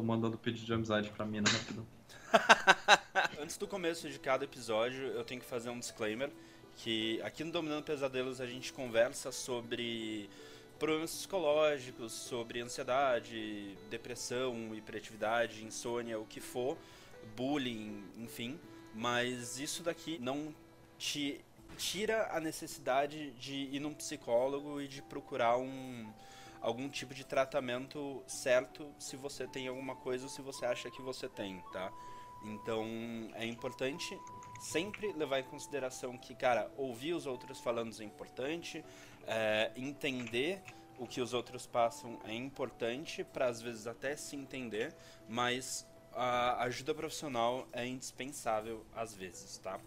tô 0.00 0.02
mandando 0.02 0.38
pedido 0.38 0.64
de 0.64 0.72
amizade 0.72 1.10
pra 1.10 1.26
mina 1.26 1.48
rápido. 1.50 1.86
Antes 3.38 3.58
do 3.58 3.68
começo 3.68 4.08
de 4.08 4.18
cada 4.18 4.44
episódio, 4.44 5.02
eu 5.08 5.22
tenho 5.22 5.40
que 5.40 5.46
fazer 5.46 5.68
um 5.68 5.78
disclaimer 5.78 6.30
que 6.76 7.20
aqui 7.22 7.44
no 7.44 7.52
Dominando 7.52 7.84
Pesadelos 7.84 8.40
a 8.40 8.46
gente 8.46 8.72
conversa 8.72 9.30
sobre 9.30 10.30
problemas 10.78 11.14
psicológicos, 11.14 12.12
sobre 12.12 12.62
ansiedade, 12.62 13.76
depressão, 13.90 14.74
hiperatividade, 14.74 15.62
insônia, 15.62 16.18
o 16.18 16.24
que 16.24 16.40
for, 16.40 16.78
bullying, 17.36 18.02
enfim. 18.16 18.58
Mas 18.94 19.58
isso 19.58 19.82
daqui 19.82 20.18
não 20.18 20.54
te 20.98 21.40
tira 21.76 22.28
a 22.32 22.40
necessidade 22.40 23.32
de 23.32 23.68
ir 23.70 23.80
num 23.80 23.92
psicólogo 23.92 24.80
e 24.80 24.88
de 24.88 25.02
procurar 25.02 25.58
um 25.58 26.10
algum 26.60 26.88
tipo 26.88 27.14
de 27.14 27.24
tratamento 27.24 28.22
certo 28.26 28.92
se 28.98 29.16
você 29.16 29.46
tem 29.46 29.68
alguma 29.68 29.96
coisa 29.96 30.24
ou 30.24 30.30
se 30.30 30.42
você 30.42 30.66
acha 30.66 30.90
que 30.90 31.00
você 31.02 31.28
tem, 31.28 31.62
tá? 31.72 31.92
Então 32.42 32.84
é 33.34 33.46
importante 33.46 34.18
sempre 34.60 35.12
levar 35.12 35.40
em 35.40 35.44
consideração 35.44 36.16
que, 36.16 36.34
cara, 36.34 36.70
ouvir 36.76 37.14
os 37.14 37.26
outros 37.26 37.60
falando 37.60 37.94
é 38.00 38.04
importante, 38.04 38.84
é, 39.26 39.72
entender 39.76 40.62
o 40.98 41.06
que 41.06 41.20
os 41.20 41.32
outros 41.32 41.66
passam 41.66 42.18
é 42.24 42.34
importante 42.34 43.24
para 43.24 43.46
às 43.46 43.62
vezes 43.62 43.86
até 43.86 44.14
se 44.16 44.36
entender, 44.36 44.94
mas 45.28 45.86
a 46.12 46.62
ajuda 46.64 46.94
profissional 46.94 47.66
é 47.72 47.86
indispensável 47.86 48.84
às 48.94 49.14
vezes, 49.14 49.58
tá? 49.58 49.80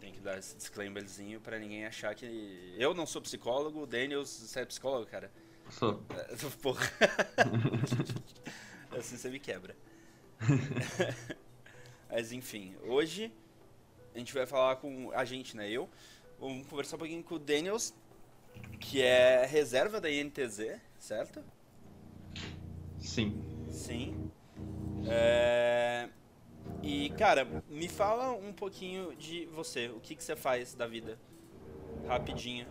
Tem 0.00 0.12
que 0.12 0.20
dar 0.20 0.38
esse 0.38 0.56
disclaimerzinho 0.56 1.40
para 1.40 1.58
ninguém 1.58 1.84
achar 1.84 2.14
que 2.14 2.74
eu 2.78 2.94
não 2.94 3.06
sou 3.06 3.20
psicólogo, 3.20 3.82
o 3.82 3.86
Daniel, 3.86 4.24
você 4.24 4.60
é 4.60 4.64
psicólogo, 4.64 5.06
cara? 5.06 5.30
Sou. 5.70 6.02
É, 6.10 6.34
porra. 6.60 6.90
assim 8.98 9.16
você 9.16 9.28
me 9.30 9.38
quebra. 9.38 9.76
Mas 12.10 12.32
enfim, 12.32 12.74
hoje 12.82 13.32
a 14.14 14.18
gente 14.18 14.32
vai 14.34 14.46
falar 14.46 14.76
com 14.76 15.12
a 15.12 15.24
gente, 15.24 15.56
né? 15.56 15.70
Eu. 15.70 15.88
Vamos 16.38 16.66
conversar 16.66 16.96
um 16.96 16.98
pouquinho 16.98 17.22
com 17.22 17.34
o 17.34 17.38
Daniels, 17.38 17.94
que 18.80 19.02
é 19.02 19.44
reserva 19.44 20.00
da 20.00 20.10
INTZ, 20.10 20.80
certo? 20.98 21.44
Sim. 22.98 23.42
Sim. 23.70 24.30
É... 25.06 26.08
E, 26.82 27.10
cara, 27.10 27.46
me 27.68 27.88
fala 27.88 28.32
um 28.32 28.52
pouquinho 28.52 29.14
de 29.16 29.46
você. 29.46 29.88
O 29.88 30.00
que, 30.00 30.14
que 30.14 30.24
você 30.24 30.34
faz 30.34 30.74
da 30.74 30.86
vida? 30.86 31.18
Rapidinho. 32.06 32.66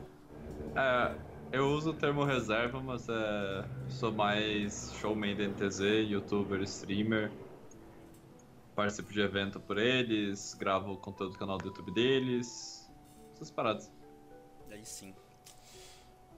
É, 0.75 1.15
eu 1.51 1.67
uso 1.69 1.91
o 1.91 1.93
termo 1.93 2.23
reserva, 2.23 2.81
mas 2.81 3.07
é, 3.07 3.65
sou 3.87 4.11
mais 4.11 4.93
showman 4.99 5.35
da 5.35 5.47
NTZ, 5.47 6.09
youtuber, 6.09 6.61
streamer. 6.63 7.31
Participo 8.75 9.11
de 9.11 9.21
evento 9.21 9.59
por 9.59 9.77
eles, 9.77 10.53
gravo 10.53 10.97
conteúdo 10.97 11.33
do 11.33 11.37
canal 11.37 11.57
do 11.57 11.67
YouTube 11.67 11.91
deles. 11.91 12.89
Essas 13.33 13.51
paradas. 13.51 13.91
Aí 14.71 14.85
sim. 14.85 15.13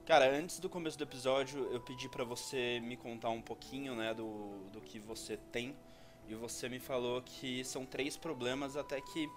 Cara, 0.04 0.28
antes 0.36 0.58
do 0.58 0.68
começo 0.68 0.98
do 0.98 1.04
episódio, 1.04 1.68
eu 1.72 1.80
pedi 1.80 2.08
para 2.08 2.24
você 2.24 2.80
me 2.80 2.96
contar 2.96 3.30
um 3.30 3.40
pouquinho, 3.40 3.94
né, 3.94 4.12
do, 4.12 4.68
do 4.72 4.80
que 4.80 4.98
você 4.98 5.36
tem. 5.36 5.76
E 6.32 6.34
você 6.34 6.66
me 6.66 6.78
falou 6.78 7.20
que 7.20 7.62
são 7.62 7.84
três 7.84 8.16
problemas 8.16 8.74
até 8.74 8.98
que 9.02 9.30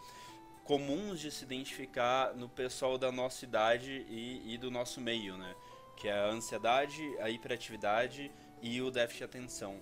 comuns 0.64 1.20
de 1.20 1.30
se 1.30 1.44
identificar 1.44 2.34
no 2.34 2.48
pessoal 2.48 2.98
da 2.98 3.12
nossa 3.12 3.44
idade 3.44 4.06
e, 4.08 4.54
e 4.54 4.58
do 4.58 4.72
nosso 4.72 5.02
meio, 5.02 5.38
né? 5.38 5.54
Que 5.98 6.08
é 6.08 6.18
a 6.18 6.28
ansiedade, 6.28 7.04
a 7.20 7.30
hiperatividade 7.30 8.32
e 8.62 8.82
o 8.82 8.90
déficit 8.90 9.18
de 9.18 9.24
atenção. 9.26 9.78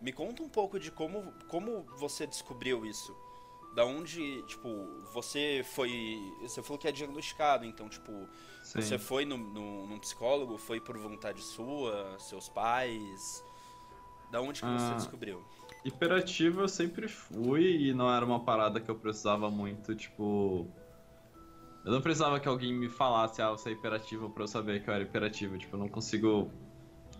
Me 0.00 0.12
conta 0.12 0.42
um 0.42 0.48
pouco 0.48 0.80
de 0.80 0.90
como, 0.90 1.32
como 1.46 1.84
você 1.96 2.26
descobriu 2.26 2.84
isso. 2.84 3.16
Da 3.76 3.84
onde, 3.84 4.42
tipo, 4.48 4.68
você 5.12 5.64
foi. 5.64 6.18
Você 6.42 6.60
falou 6.60 6.76
que 6.76 6.88
é 6.88 6.92
diagnosticado, 6.92 7.64
então, 7.64 7.88
tipo, 7.88 8.10
Sim. 8.64 8.82
você 8.82 8.98
foi 8.98 9.24
no, 9.24 9.36
no, 9.38 9.86
num 9.86 9.98
psicólogo, 10.00 10.58
foi 10.58 10.80
por 10.80 10.98
vontade 10.98 11.40
sua, 11.40 12.18
seus 12.18 12.48
pais? 12.48 13.44
Da 14.28 14.40
onde 14.40 14.60
que 14.60 14.66
ah, 14.66 14.76
você 14.76 14.94
descobriu? 14.96 15.44
Hiperativo 15.84 16.62
eu 16.62 16.68
sempre 16.68 17.08
fui 17.08 17.88
e 17.88 17.94
não 17.94 18.12
era 18.12 18.24
uma 18.24 18.40
parada 18.40 18.80
que 18.80 18.90
eu 18.90 18.94
precisava 18.94 19.50
muito, 19.50 19.94
tipo. 19.94 20.66
Eu 21.84 21.92
não 21.92 22.02
precisava 22.02 22.38
que 22.40 22.48
alguém 22.48 22.72
me 22.72 22.88
falasse, 22.88 23.40
ah, 23.40 23.50
você 23.50 23.70
é 23.70 23.72
hiperativo 23.72 24.28
pra 24.30 24.44
eu 24.44 24.48
saber 24.48 24.82
que 24.82 24.90
eu 24.90 24.94
era 24.94 25.04
hiperativo. 25.04 25.56
Tipo, 25.56 25.76
eu 25.76 25.80
não 25.80 25.88
consigo 25.88 26.50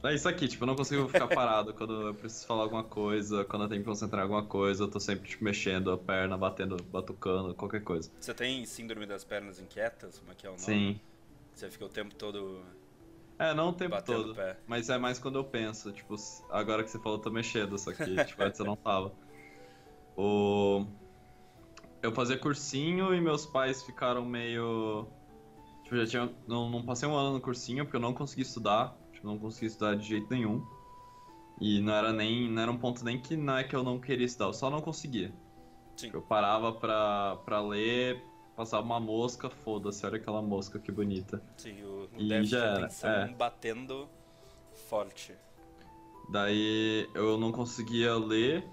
é 0.02 0.14
isso 0.14 0.28
aqui, 0.28 0.46
tipo, 0.46 0.62
eu 0.62 0.66
não 0.66 0.76
consigo 0.76 1.08
ficar 1.08 1.26
parado 1.26 1.74
quando 1.74 2.08
eu 2.08 2.14
preciso 2.14 2.46
falar 2.46 2.62
alguma 2.62 2.84
coisa, 2.84 3.44
quando 3.44 3.62
eu 3.62 3.68
tenho 3.68 3.80
que 3.82 3.88
concentrar 3.88 4.20
em 4.20 4.22
alguma 4.22 4.44
coisa, 4.44 4.84
eu 4.84 4.88
tô 4.88 5.00
sempre, 5.00 5.28
tipo, 5.28 5.42
mexendo 5.42 5.90
a 5.90 5.98
perna, 5.98 6.38
batendo, 6.38 6.76
batucando, 6.84 7.52
qualquer 7.54 7.82
coisa. 7.82 8.08
Você 8.20 8.32
tem 8.32 8.64
síndrome 8.64 9.06
das 9.06 9.24
pernas 9.24 9.58
inquietas? 9.58 10.18
Como 10.20 10.30
é 10.30 10.34
que 10.36 10.46
é 10.46 10.50
o 10.50 10.52
nome? 10.52 10.62
Sim. 10.62 11.00
Você 11.52 11.68
fica 11.68 11.84
o 11.84 11.88
tempo 11.88 12.14
todo. 12.14 12.62
É, 13.38 13.54
não 13.54 13.68
o 13.68 13.72
tempo 13.72 14.02
todo. 14.02 14.36
Mas 14.66 14.88
é 14.90 14.98
mais 14.98 15.18
quando 15.18 15.38
eu 15.38 15.44
penso, 15.44 15.92
tipo, 15.92 16.16
agora 16.50 16.82
que 16.82 16.90
você 16.90 16.98
falou, 16.98 17.18
eu 17.18 17.22
tô 17.22 17.30
mexendo, 17.30 17.78
só 17.78 17.92
que, 17.92 18.04
tipo, 18.24 18.42
antes 18.42 18.58
eu 18.58 18.66
não 18.66 18.76
tava. 18.76 19.12
O... 20.16 20.84
Eu 22.02 22.12
fazia 22.12 22.36
cursinho 22.38 23.14
e 23.14 23.20
meus 23.20 23.46
pais 23.46 23.82
ficaram 23.82 24.24
meio. 24.24 25.06
Tipo, 25.84 25.96
já 25.96 26.06
tinha. 26.06 26.34
Não, 26.46 26.68
não 26.68 26.82
passei 26.82 27.08
um 27.08 27.14
ano 27.14 27.34
no 27.34 27.40
cursinho 27.40 27.84
porque 27.84 27.96
eu 27.96 28.00
não 28.00 28.12
consegui 28.12 28.42
estudar 28.42 28.96
Tipo, 29.18 29.26
não 29.26 29.38
conseguia 29.38 29.66
estudar 29.66 29.96
de 29.96 30.06
jeito 30.06 30.28
nenhum. 30.30 30.64
E 31.60 31.80
não 31.80 31.92
era 31.92 32.12
nem. 32.12 32.48
Não 32.48 32.62
era 32.62 32.70
um 32.70 32.78
ponto 32.78 33.04
nem 33.04 33.20
que 33.20 33.36
não 33.36 33.56
é 33.56 33.64
que 33.64 33.74
eu 33.74 33.82
não 33.82 33.98
queria 33.98 34.24
estudar, 34.24 34.46
eu 34.46 34.52
só 34.52 34.70
não 34.70 34.80
conseguia. 34.80 35.32
Sim. 35.96 36.10
Eu 36.12 36.22
parava 36.22 36.72
pra, 36.72 37.36
pra 37.44 37.60
ler, 37.60 38.24
passava 38.58 38.84
uma 38.84 38.98
mosca, 38.98 39.48
foda-se, 39.48 40.04
olha 40.04 40.16
aquela 40.16 40.42
mosca 40.42 40.80
que 40.80 40.90
bonita. 40.90 41.40
Sim, 41.56 41.80
o, 41.84 42.08
o 42.12 42.20
e 42.20 42.44
já 42.44 42.64
era. 42.64 42.88
É. 43.04 43.28
batendo 43.28 44.08
forte. 44.88 45.32
Daí 46.28 47.08
eu 47.14 47.38
não 47.38 47.52
conseguia 47.52 48.16
ler 48.16 48.68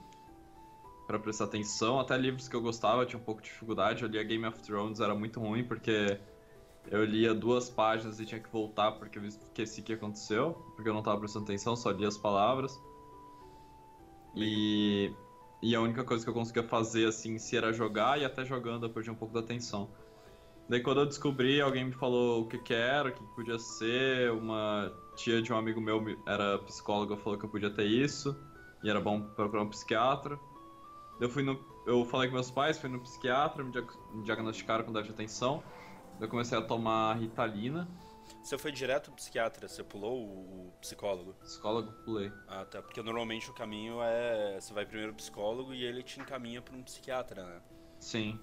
para 1.06 1.19
prestar 1.19 1.46
atenção, 1.46 2.00
até 2.00 2.18
livros 2.18 2.47
que 2.47 2.56
eu 2.56 2.62
gostava 2.63 3.03
eu 3.03 3.06
tinha 3.06 3.19
um 3.19 3.23
pouco 3.23 3.44
de 3.44 3.47
dificuldade. 3.47 4.01
Eu 4.01 4.09
lia 4.09 4.23
Game 4.23 4.44
of 4.47 4.59
Thrones, 4.63 5.00
era 5.00 5.13
muito 5.13 5.40
ruim 5.40 5.63
porque 5.63 6.19
eu 6.88 7.06
lia 7.06 7.35
duas 7.35 7.69
páginas 7.69 8.19
e 8.19 8.25
tinha 8.25 8.41
que 8.41 8.50
voltar 8.50 8.94
porque 8.94 9.19
eu 9.19 9.25
esqueci 9.25 9.81
o 9.81 9.84
que 9.84 9.94
aconteceu, 9.94 10.53
porque 10.75 10.90
eu 10.90 10.94
não 10.94 11.02
estava 11.02 11.19
prestando 11.19 11.46
atenção, 11.46 11.75
só 11.75 11.91
lia 11.91 12.07
as 12.07 12.17
palavras. 12.17 12.75
E, 14.35 15.13
e 15.61 15.75
a 15.75 15.81
única 15.81 16.03
coisa 16.03 16.23
que 16.23 16.29
eu 16.29 16.33
conseguia 16.33 16.63
fazer 16.63 17.07
assim, 17.07 17.38
se 17.38 17.55
era 17.55 17.71
jogar, 17.73 18.19
e 18.19 18.25
até 18.25 18.45
jogando 18.45 18.85
eu 18.85 18.89
perdi 18.89 19.09
um 19.09 19.16
pouco 19.16 19.33
da 19.33 19.39
atenção. 19.39 19.89
Daí 20.67 20.81
quando 20.81 21.01
eu 21.01 21.05
descobri, 21.05 21.61
alguém 21.61 21.85
me 21.85 21.91
falou 21.91 22.41
o 22.41 22.47
que, 22.47 22.57
que 22.57 22.73
era, 22.73 23.09
o 23.09 23.11
que 23.11 23.23
podia 23.35 23.59
ser, 23.59 24.31
uma 24.31 24.91
tia 25.16 25.41
de 25.41 25.53
um 25.53 25.57
amigo 25.57 25.79
meu 25.79 26.03
era 26.25 26.57
psicóloga, 26.59 27.16
falou 27.17 27.38
que 27.38 27.45
eu 27.45 27.49
podia 27.49 27.69
ter 27.69 27.85
isso, 27.85 28.35
e 28.83 28.89
era 28.89 28.99
bom 28.99 29.21
procurar 29.21 29.63
um 29.63 29.69
psiquiatra. 29.69 30.39
Eu 31.19 31.29
fui 31.29 31.43
no, 31.43 31.59
eu 31.85 32.03
falei 32.05 32.27
com 32.27 32.33
meus 32.33 32.49
pais, 32.49 32.79
fui 32.79 32.89
no 32.89 32.99
psiquiatra, 32.99 33.63
me 33.63 33.72
diagnosticaram 34.23 34.83
com 34.83 34.91
déficit 34.91 35.16
de 35.16 35.23
atenção. 35.23 35.63
Eu 36.19 36.27
comecei 36.27 36.57
a 36.57 36.61
tomar 36.61 37.13
Ritalina. 37.13 37.87
Você 38.45 38.59
foi 38.59 38.72
direto 38.72 39.06
pro 39.06 39.16
psiquiatra? 39.16 39.67
Você 39.67 39.83
pulou 39.83 40.22
o 40.22 40.72
psicólogo? 40.79 41.33
Psicólogo, 41.41 41.91
pulei. 42.06 42.31
Ah, 42.47 42.63
tá. 42.63 42.79
Porque 42.79 43.01
normalmente 43.01 43.50
o 43.50 43.53
caminho 43.53 44.00
é. 44.03 44.61
Você 44.61 44.72
vai 44.72 44.85
primeiro 44.85 45.13
pro 45.13 45.23
psicólogo 45.23 45.73
e 45.73 45.83
ele 45.83 46.03
te 46.03 46.19
encaminha 46.19 46.61
pra 46.61 46.75
um 46.75 46.84
psiquiatra, 46.84 47.44
né? 47.44 47.61
Sim. 48.00 48.39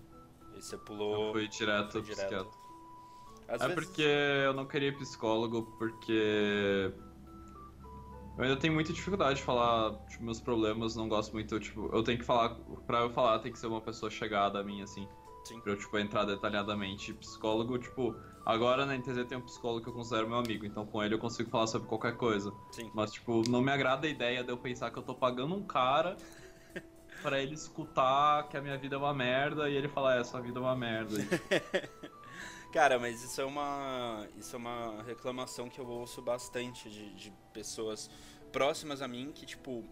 E 0.56 0.60
você 0.60 0.76
pulou. 0.76 1.28
Eu 1.28 1.32
fui 1.34 1.46
direto 1.46 1.92
pro 1.92 2.02
psiquiatra. 2.02 2.50
Às 3.46 3.62
é 3.62 3.68
vezes... 3.68 3.74
porque 3.74 4.02
eu 4.02 4.52
não 4.54 4.66
queria 4.66 4.92
psicólogo, 4.92 5.72
porque. 5.78 6.92
Eu 8.36 8.42
ainda 8.42 8.56
tenho 8.56 8.74
muita 8.74 8.92
dificuldade 8.92 9.38
de 9.38 9.44
falar 9.44 9.94
tipo, 10.08 10.24
meus 10.24 10.40
problemas, 10.40 10.96
não 10.96 11.08
gosto 11.08 11.32
muito, 11.32 11.60
tipo, 11.60 11.90
eu 11.94 12.02
tenho 12.02 12.18
que 12.18 12.24
falar, 12.24 12.56
pra 12.86 13.00
eu 13.02 13.10
falar 13.10 13.38
tem 13.38 13.52
que 13.52 13.58
ser 13.58 13.68
uma 13.68 13.80
pessoa 13.80 14.10
chegada 14.10 14.58
a 14.58 14.64
mim, 14.64 14.82
assim. 14.82 15.06
Sim. 15.44 15.60
Pra 15.60 15.72
eu, 15.72 15.78
tipo, 15.78 15.96
entrar 15.96 16.24
detalhadamente. 16.24 17.14
Psicólogo, 17.14 17.78
tipo, 17.78 18.16
agora 18.44 18.86
na 18.86 18.96
NTZ 18.96 19.26
tem 19.28 19.38
um 19.38 19.42
psicólogo 19.42 19.82
que 19.82 19.88
eu 19.88 19.92
considero 19.92 20.28
meu 20.28 20.38
amigo, 20.38 20.66
então 20.66 20.86
com 20.86 21.02
ele 21.02 21.14
eu 21.14 21.18
consigo 21.18 21.50
falar 21.50 21.66
sobre 21.66 21.88
qualquer 21.88 22.16
coisa. 22.16 22.52
Sim. 22.70 22.90
Mas, 22.94 23.12
tipo, 23.12 23.42
não 23.48 23.60
me 23.60 23.70
agrada 23.70 24.06
a 24.06 24.10
ideia 24.10 24.42
de 24.42 24.50
eu 24.50 24.56
pensar 24.56 24.90
que 24.90 24.98
eu 24.98 25.02
tô 25.02 25.14
pagando 25.14 25.54
um 25.54 25.62
cara 25.62 26.16
para 27.22 27.40
ele 27.40 27.54
escutar 27.54 28.48
que 28.48 28.56
a 28.56 28.60
minha 28.60 28.76
vida 28.76 28.96
é 28.96 28.98
uma 28.98 29.14
merda 29.14 29.68
e 29.68 29.74
ele 29.74 29.88
falar, 29.88 30.16
é, 30.18 30.24
sua 30.24 30.40
vida 30.40 30.58
é 30.58 30.62
uma 30.62 30.76
merda. 30.76 31.16
Cara, 32.72 32.98
mas 32.98 33.22
isso 33.22 33.38
é 33.38 33.44
uma. 33.44 34.26
Isso 34.38 34.56
é 34.56 34.58
uma 34.58 35.02
reclamação 35.02 35.68
que 35.68 35.78
eu 35.78 35.86
ouço 35.86 36.22
bastante 36.22 36.88
de, 36.88 37.12
de 37.12 37.32
pessoas 37.52 38.10
próximas 38.50 39.02
a 39.02 39.08
mim 39.08 39.30
que, 39.34 39.44
tipo, 39.44 39.84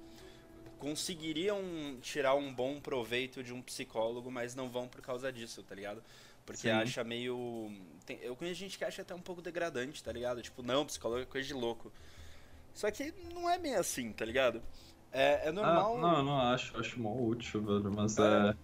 conseguiriam 0.79 1.62
tirar 2.00 2.35
um 2.35 2.52
bom 2.52 2.81
proveito 2.81 3.43
de 3.43 3.52
um 3.52 3.61
psicólogo, 3.61 4.31
mas 4.31 4.55
não 4.55 4.70
vão 4.70 4.88
por 4.88 5.02
causa 5.02 5.31
disso, 5.31 5.62
tá 5.62 5.75
ligado? 5.75 6.02
Porque 6.44 6.62
Sim. 6.62 6.70
acha 6.70 7.04
meio. 7.04 7.70
Tem... 8.04 8.19
Eu 8.22 8.34
conheço 8.34 8.60
gente 8.60 8.76
que 8.76 8.84
acha 8.84 9.02
até 9.02 9.14
um 9.14 9.20
pouco 9.20 9.42
degradante, 9.42 10.02
tá 10.02 10.12
ligado? 10.12 10.42
Tipo, 10.42 10.62
não, 10.62 10.84
psicólogo 10.87 11.22
é 11.22 11.26
coisa 11.26 11.46
de 11.46 11.54
louco. 11.54 11.92
Só 12.75 12.90
que 12.90 13.12
não 13.34 13.48
é 13.48 13.58
bem 13.58 13.75
assim, 13.75 14.12
tá 14.12 14.25
ligado? 14.25 14.62
É, 15.12 15.48
é 15.48 15.52
normal. 15.52 15.96
Ah, 15.96 16.00
não, 16.00 16.16
eu 16.19 16.22
não 16.22 16.40
acho, 16.40 16.75
eu 16.75 16.81
acho 16.81 17.00
mó 17.00 17.14
útil, 17.14 17.62
velho, 17.62 17.92
mas 17.92 18.16
é. 18.19 18.56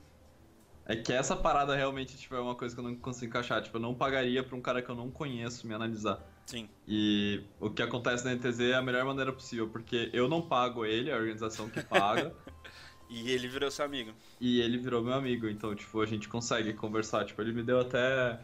é... 0.87 0.93
é. 0.93 0.97
que 0.97 1.13
essa 1.13 1.37
parada 1.37 1.75
realmente 1.75 2.17
tipo, 2.17 2.35
é 2.35 2.41
uma 2.41 2.55
coisa 2.55 2.75
que 2.75 2.81
eu 2.81 2.85
não 2.85 2.95
consigo 2.97 3.27
encaixar. 3.27 3.63
Tipo, 3.63 3.77
eu 3.77 3.83
não 3.83 3.95
pagaria 3.95 4.43
pra 4.43 4.57
um 4.57 4.61
cara 4.61 4.81
que 4.81 4.89
eu 4.89 4.95
não 4.95 5.11
conheço 5.11 5.67
me 5.67 5.75
analisar. 5.75 6.21
Sim. 6.47 6.69
E 6.87 7.43
o 7.59 7.69
que 7.69 7.83
acontece 7.83 8.25
na 8.25 8.35
NTZ 8.35 8.61
é 8.61 8.75
a 8.75 8.83
melhor 8.83 9.05
maneira 9.05 9.33
possível, 9.33 9.69
porque 9.69 10.11
eu 10.13 10.29
não 10.29 10.41
pago 10.41 10.85
ele, 10.85 11.11
a 11.11 11.17
organização 11.17 11.69
que 11.69 11.83
paga. 11.83 12.33
e 13.09 13.31
ele 13.31 13.49
virou 13.49 13.71
seu 13.71 13.85
amigo. 13.85 14.13
E 14.41 14.61
ele 14.61 14.79
virou 14.79 15.03
meu 15.03 15.15
amigo, 15.15 15.49
então, 15.49 15.75
tipo, 15.75 16.01
a 16.01 16.07
gente 16.07 16.29
consegue 16.29 16.73
conversar. 16.73 17.25
Tipo, 17.25 17.43
ele 17.43 17.53
me 17.53 17.63
deu 17.63 17.81
até. 17.81 18.39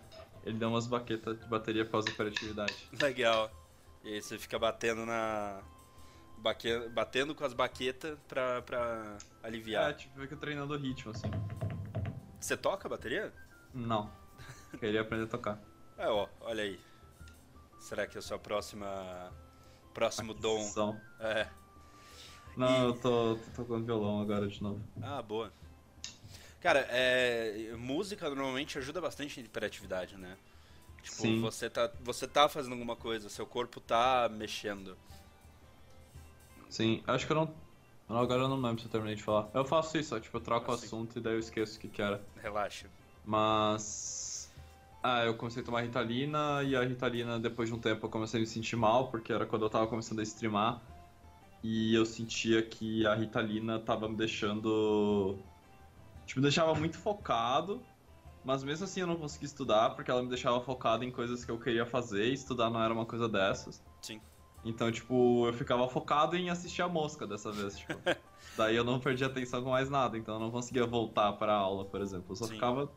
Ele 0.44 0.58
deu 0.58 0.68
umas 0.68 0.86
baquetas 0.86 1.38
de 1.38 1.46
bateria 1.46 1.84
pós-operatividade. 1.84 2.88
Legal. 3.00 3.50
E 4.04 4.14
aí 4.14 4.22
você 4.22 4.38
fica 4.38 4.58
batendo 4.58 5.06
na, 5.06 5.62
baque... 6.38 6.88
batendo 6.88 7.34
com 7.34 7.44
as 7.44 7.54
baquetas 7.54 8.18
pra, 8.26 8.60
pra 8.62 9.16
aliviar. 9.42 9.90
É, 9.90 9.94
tipo, 9.94 10.20
fica 10.20 10.36
treinando 10.36 10.74
o 10.74 10.76
ritmo, 10.76 11.12
assim. 11.12 11.30
Você 12.40 12.56
toca 12.56 12.88
bateria? 12.88 13.32
Não. 13.72 14.10
Queria 14.78 15.02
aprender 15.02 15.24
a 15.24 15.28
tocar. 15.28 15.60
É, 15.96 16.08
ó, 16.08 16.28
olha 16.40 16.64
aí. 16.64 16.80
Será 17.78 18.06
que 18.06 18.16
é 18.16 18.20
a 18.20 18.22
sua 18.22 18.38
próxima. 18.38 19.32
Próximo 19.94 20.32
Aquisição. 20.32 20.92
dom? 20.92 21.00
É. 21.20 21.48
Não, 22.56 22.68
e... 22.68 22.86
eu 22.88 22.94
tô, 22.94 23.36
tô 23.36 23.62
tocando 23.62 23.84
violão 23.84 24.20
agora 24.20 24.46
de 24.46 24.62
novo. 24.62 24.80
Ah, 25.00 25.22
boa. 25.22 25.52
Cara, 26.60 26.86
é, 26.90 27.74
música 27.76 28.28
normalmente 28.28 28.78
ajuda 28.78 29.00
bastante 29.00 29.40
em 29.40 29.44
hiperatividade, 29.44 30.16
né? 30.16 30.36
Tipo, 31.02 31.16
Sim. 31.16 31.40
Você, 31.40 31.68
tá, 31.68 31.90
você 32.00 32.28
tá 32.28 32.48
fazendo 32.48 32.72
alguma 32.72 32.94
coisa, 32.94 33.28
seu 33.28 33.44
corpo 33.44 33.80
tá 33.80 34.30
mexendo. 34.32 34.96
Sim, 36.70 37.02
acho 37.06 37.26
que 37.26 37.32
eu 37.32 37.36
não. 37.36 37.54
Agora 38.08 38.42
eu 38.42 38.48
não 38.48 38.60
lembro 38.60 38.80
se 38.80 38.86
eu 38.86 38.90
terminei 38.90 39.16
de 39.16 39.22
falar. 39.22 39.50
Eu 39.52 39.64
faço 39.64 39.98
isso, 39.98 40.14
ó, 40.14 40.20
tipo, 40.20 40.36
eu 40.36 40.40
troco 40.40 40.70
o 40.70 40.74
assim. 40.74 40.86
assunto 40.86 41.18
e 41.18 41.20
daí 41.20 41.34
eu 41.34 41.38
esqueço 41.40 41.76
o 41.76 41.80
que, 41.80 41.88
que 41.88 42.00
era. 42.00 42.22
Relaxa. 42.40 42.86
Mas. 43.24 44.50
Ah, 45.02 45.24
eu 45.24 45.34
comecei 45.34 45.62
a 45.62 45.66
tomar 45.66 45.80
Ritalina 45.80 46.62
e 46.62 46.76
a 46.76 46.84
Ritalina, 46.84 47.40
depois 47.40 47.68
de 47.68 47.74
um 47.74 47.78
tempo, 47.78 48.06
eu 48.06 48.10
comecei 48.10 48.38
a 48.38 48.40
me 48.40 48.46
sentir 48.46 48.76
mal, 48.76 49.08
porque 49.08 49.32
era 49.32 49.44
quando 49.44 49.64
eu 49.64 49.70
tava 49.70 49.88
começando 49.88 50.20
a 50.20 50.22
streamar. 50.22 50.80
E 51.62 51.94
eu 51.94 52.04
sentia 52.04 52.60
que 52.62 53.06
a 53.06 53.14
Ritalina 53.14 53.78
tava 53.78 54.08
me 54.08 54.16
deixando. 54.16 55.38
Tipo, 56.26 56.40
me 56.40 56.42
deixava 56.42 56.74
muito 56.74 56.98
focado, 56.98 57.80
mas 58.44 58.64
mesmo 58.64 58.84
assim 58.84 59.00
eu 59.00 59.06
não 59.06 59.16
conseguia 59.16 59.46
estudar, 59.46 59.90
porque 59.90 60.10
ela 60.10 60.22
me 60.22 60.28
deixava 60.28 60.60
focado 60.60 61.04
em 61.04 61.10
coisas 61.10 61.44
que 61.44 61.50
eu 61.50 61.58
queria 61.58 61.86
fazer, 61.86 62.26
e 62.26 62.32
estudar 62.32 62.70
não 62.70 62.82
era 62.82 62.92
uma 62.92 63.06
coisa 63.06 63.28
dessas. 63.28 63.82
Sim. 64.00 64.20
Então, 64.64 64.90
tipo, 64.90 65.46
eu 65.46 65.52
ficava 65.52 65.88
focado 65.88 66.36
em 66.36 66.50
assistir 66.50 66.82
a 66.82 66.88
mosca 66.88 67.26
dessa 67.26 67.50
vez, 67.52 67.78
tipo. 67.78 67.94
Daí 68.56 68.76
eu 68.76 68.84
não 68.84 69.00
perdia 69.00 69.26
atenção 69.26 69.62
com 69.62 69.70
mais 69.70 69.88
nada, 69.88 70.18
então 70.18 70.34
eu 70.34 70.40
não 70.40 70.50
conseguia 70.50 70.86
voltar 70.86 71.32
para 71.34 71.52
a 71.52 71.56
aula, 71.56 71.84
por 71.84 72.00
exemplo. 72.00 72.26
Eu 72.30 72.36
só 72.36 72.46
Sim. 72.46 72.54
ficava 72.54 72.90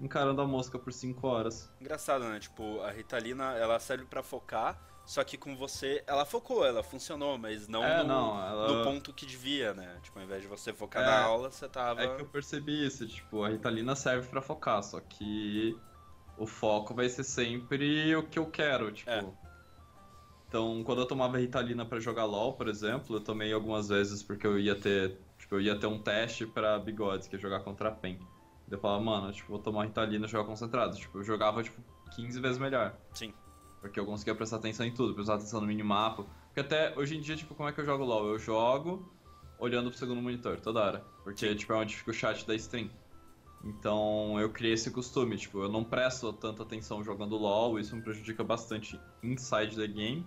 encarando 0.00 0.40
a 0.40 0.46
mosca 0.46 0.78
por 0.78 0.92
5 0.92 1.26
horas. 1.26 1.72
Engraçado, 1.80 2.24
né? 2.24 2.38
Tipo, 2.38 2.80
a 2.80 2.90
Ritalina, 2.90 3.52
ela 3.52 3.78
serve 3.78 4.04
para 4.04 4.22
focar, 4.22 4.80
só 5.06 5.22
que 5.22 5.38
com 5.38 5.56
você, 5.56 6.02
ela 6.04 6.24
focou, 6.24 6.66
ela 6.66 6.82
funcionou, 6.82 7.38
mas 7.38 7.68
não, 7.68 7.84
é, 7.84 8.02
no, 8.02 8.08
não 8.08 8.44
ela... 8.44 8.72
no, 8.72 8.84
ponto 8.84 9.14
que 9.14 9.24
devia, 9.24 9.72
né? 9.72 9.98
Tipo, 10.02 10.18
ao 10.18 10.24
invés 10.24 10.42
de 10.42 10.48
você 10.48 10.72
focar 10.72 11.04
é, 11.04 11.06
na 11.06 11.22
aula, 11.22 11.48
você 11.48 11.68
tava... 11.68 12.02
É 12.02 12.16
que 12.16 12.22
eu 12.22 12.26
percebi 12.26 12.84
isso, 12.84 13.06
tipo, 13.06 13.44
a 13.44 13.48
Ritalina 13.48 13.94
serve 13.94 14.26
para 14.26 14.42
focar, 14.42 14.82
só 14.82 14.98
que 14.98 15.78
o 16.36 16.44
foco 16.44 16.92
vai 16.92 17.08
ser 17.08 17.22
sempre 17.22 18.16
o 18.16 18.24
que 18.24 18.36
eu 18.36 18.46
quero, 18.46 18.90
tipo... 18.90 19.08
É. 19.08 19.24
Então, 20.48 20.82
quando 20.84 21.02
eu 21.02 21.06
tomava 21.06 21.38
Ritalina 21.38 21.84
para 21.84 22.00
jogar 22.00 22.24
LoL, 22.24 22.54
por 22.54 22.66
exemplo, 22.66 23.16
eu 23.16 23.20
tomei 23.20 23.52
algumas 23.52 23.88
vezes 23.88 24.24
porque 24.24 24.46
eu 24.46 24.58
ia 24.58 24.74
ter, 24.74 25.20
tipo, 25.38 25.54
eu 25.54 25.60
ia 25.60 25.78
ter 25.78 25.86
um 25.86 26.00
teste 26.00 26.46
para 26.46 26.78
bigodes, 26.80 27.28
que 27.28 27.36
é 27.36 27.38
jogar 27.38 27.60
contra 27.60 27.90
a 27.90 27.92
PEN. 27.92 28.18
Eu 28.68 28.78
falava, 28.78 29.02
mano, 29.02 29.32
tipo, 29.32 29.50
vou 29.50 29.60
tomar 29.60 29.84
Ritalina 29.84 30.26
e 30.26 30.28
jogar 30.28 30.44
concentrado. 30.44 30.96
Tipo, 30.96 31.18
eu 31.18 31.24
jogava, 31.24 31.62
tipo, 31.62 31.80
15 32.14 32.40
vezes 32.40 32.58
melhor. 32.58 32.96
Sim. 33.12 33.32
Porque 33.86 34.00
eu 34.00 34.06
conseguia 34.06 34.34
prestar 34.34 34.56
atenção 34.56 34.84
em 34.84 34.92
tudo, 34.92 35.14
prestar 35.14 35.34
atenção 35.34 35.60
no 35.60 35.66
minimapa. 35.66 36.24
Porque 36.46 36.60
até 36.60 36.96
hoje 36.98 37.16
em 37.16 37.20
dia, 37.20 37.36
tipo, 37.36 37.54
como 37.54 37.68
é 37.68 37.72
que 37.72 37.80
eu 37.80 37.84
jogo 37.84 38.04
LoL? 38.04 38.28
Eu 38.28 38.38
jogo 38.38 39.10
olhando 39.58 39.90
pro 39.90 39.98
segundo 39.98 40.20
monitor 40.20 40.60
toda 40.60 40.80
hora. 40.80 41.04
Porque, 41.24 41.54
tipo, 41.54 41.72
é 41.72 41.76
onde 41.76 41.96
fica 41.96 42.10
o 42.10 42.14
chat 42.14 42.46
da 42.46 42.54
stream. 42.54 42.90
Então 43.64 44.38
eu 44.38 44.50
criei 44.50 44.74
esse 44.74 44.90
costume, 44.90 45.36
tipo, 45.36 45.60
eu 45.60 45.68
não 45.68 45.82
presto 45.82 46.32
tanta 46.32 46.62
atenção 46.62 47.02
jogando 47.02 47.36
LoL, 47.36 47.80
isso 47.80 47.96
me 47.96 48.02
prejudica 48.02 48.44
bastante 48.44 49.00
inside 49.22 49.74
the 49.74 49.86
game. 49.86 50.26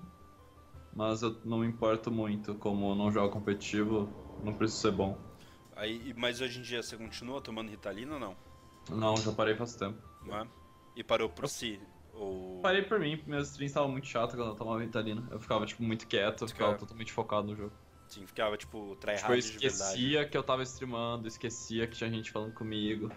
Mas 0.93 1.21
eu 1.21 1.37
não 1.45 1.59
me 1.59 1.67
importo 1.67 2.11
muito, 2.11 2.55
como 2.55 2.91
eu 2.91 2.95
não 2.95 3.11
jogo 3.11 3.31
competitivo, 3.31 4.09
não 4.43 4.53
preciso 4.53 4.81
ser 4.81 4.91
bom. 4.91 5.17
Aí, 5.75 6.13
mas 6.17 6.41
hoje 6.41 6.59
em 6.59 6.61
dia 6.63 6.83
você 6.83 6.97
continua 6.97 7.39
tomando 7.39 7.69
Ritalina 7.69 8.15
ou 8.15 8.19
não? 8.19 8.35
Não, 8.89 9.15
já 9.17 9.31
parei 9.31 9.55
faz 9.55 9.75
tempo. 9.75 9.97
É? 10.29 10.47
E 10.95 11.03
parou 11.03 11.29
por 11.29 11.47
si? 11.47 11.79
Ou... 12.19 12.59
Parei 12.61 12.81
por 12.81 12.99
mim, 12.99 13.21
meus 13.25 13.47
streams 13.47 13.71
estavam 13.71 13.89
muito 13.89 14.05
chato 14.05 14.35
quando 14.35 14.49
eu 14.49 14.55
tomava 14.55 14.81
Ritalina. 14.81 15.25
Eu 15.31 15.39
ficava, 15.39 15.65
tipo, 15.65 15.81
muito 15.81 16.05
quieto, 16.05 16.43
eu 16.43 16.47
ficava 16.49 16.77
totalmente 16.77 17.13
focado 17.13 17.47
no 17.47 17.55
jogo. 17.55 17.71
Sim, 18.09 18.25
ficava, 18.25 18.57
tipo, 18.57 18.95
tryhard 18.97 19.21
tipo, 19.21 19.33
eu 19.33 19.37
esquecia 19.37 20.27
que 20.27 20.37
eu 20.37 20.43
tava 20.43 20.61
streamando, 20.63 21.27
esquecia 21.27 21.87
que 21.87 21.95
tinha 21.95 22.09
gente 22.09 22.29
falando 22.29 22.53
comigo. 22.53 23.09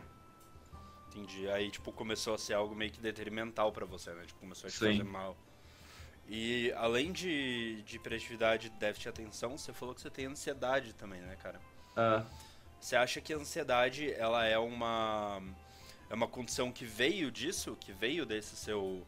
Entendi. 1.08 1.48
Aí, 1.48 1.70
tipo, 1.70 1.90
começou 1.92 2.34
a 2.34 2.38
ser 2.38 2.54
algo 2.54 2.76
meio 2.76 2.92
que 2.92 3.00
detrimental 3.00 3.72
para 3.72 3.84
você, 3.84 4.12
né? 4.12 4.22
Tipo, 4.24 4.38
começou 4.38 4.68
a 4.68 4.70
te 4.70 4.76
Sim. 4.76 4.98
fazer 4.98 5.02
mal. 5.02 5.36
E 6.28 6.72
além 6.76 7.10
de, 7.10 7.82
de 7.82 7.96
hiperatividade, 7.96 8.70
déficit 8.70 9.02
de 9.02 9.08
atenção, 9.08 9.58
você 9.58 9.72
falou 9.72 9.94
que 9.94 10.00
você 10.00 10.10
tem 10.10 10.26
ansiedade 10.26 10.94
também, 10.94 11.20
né, 11.20 11.36
cara? 11.42 11.60
É. 11.96 12.22
Você 12.78 12.94
acha 12.94 13.20
que 13.20 13.32
a 13.32 13.36
ansiedade, 13.36 14.12
ela 14.12 14.44
é 14.44 14.58
uma 14.58 15.42
é 16.12 16.14
uma 16.14 16.28
condição 16.28 16.70
que 16.70 16.84
veio 16.84 17.32
disso, 17.32 17.74
que 17.80 17.90
veio 17.90 18.26
desse 18.26 18.54
seu 18.54 19.02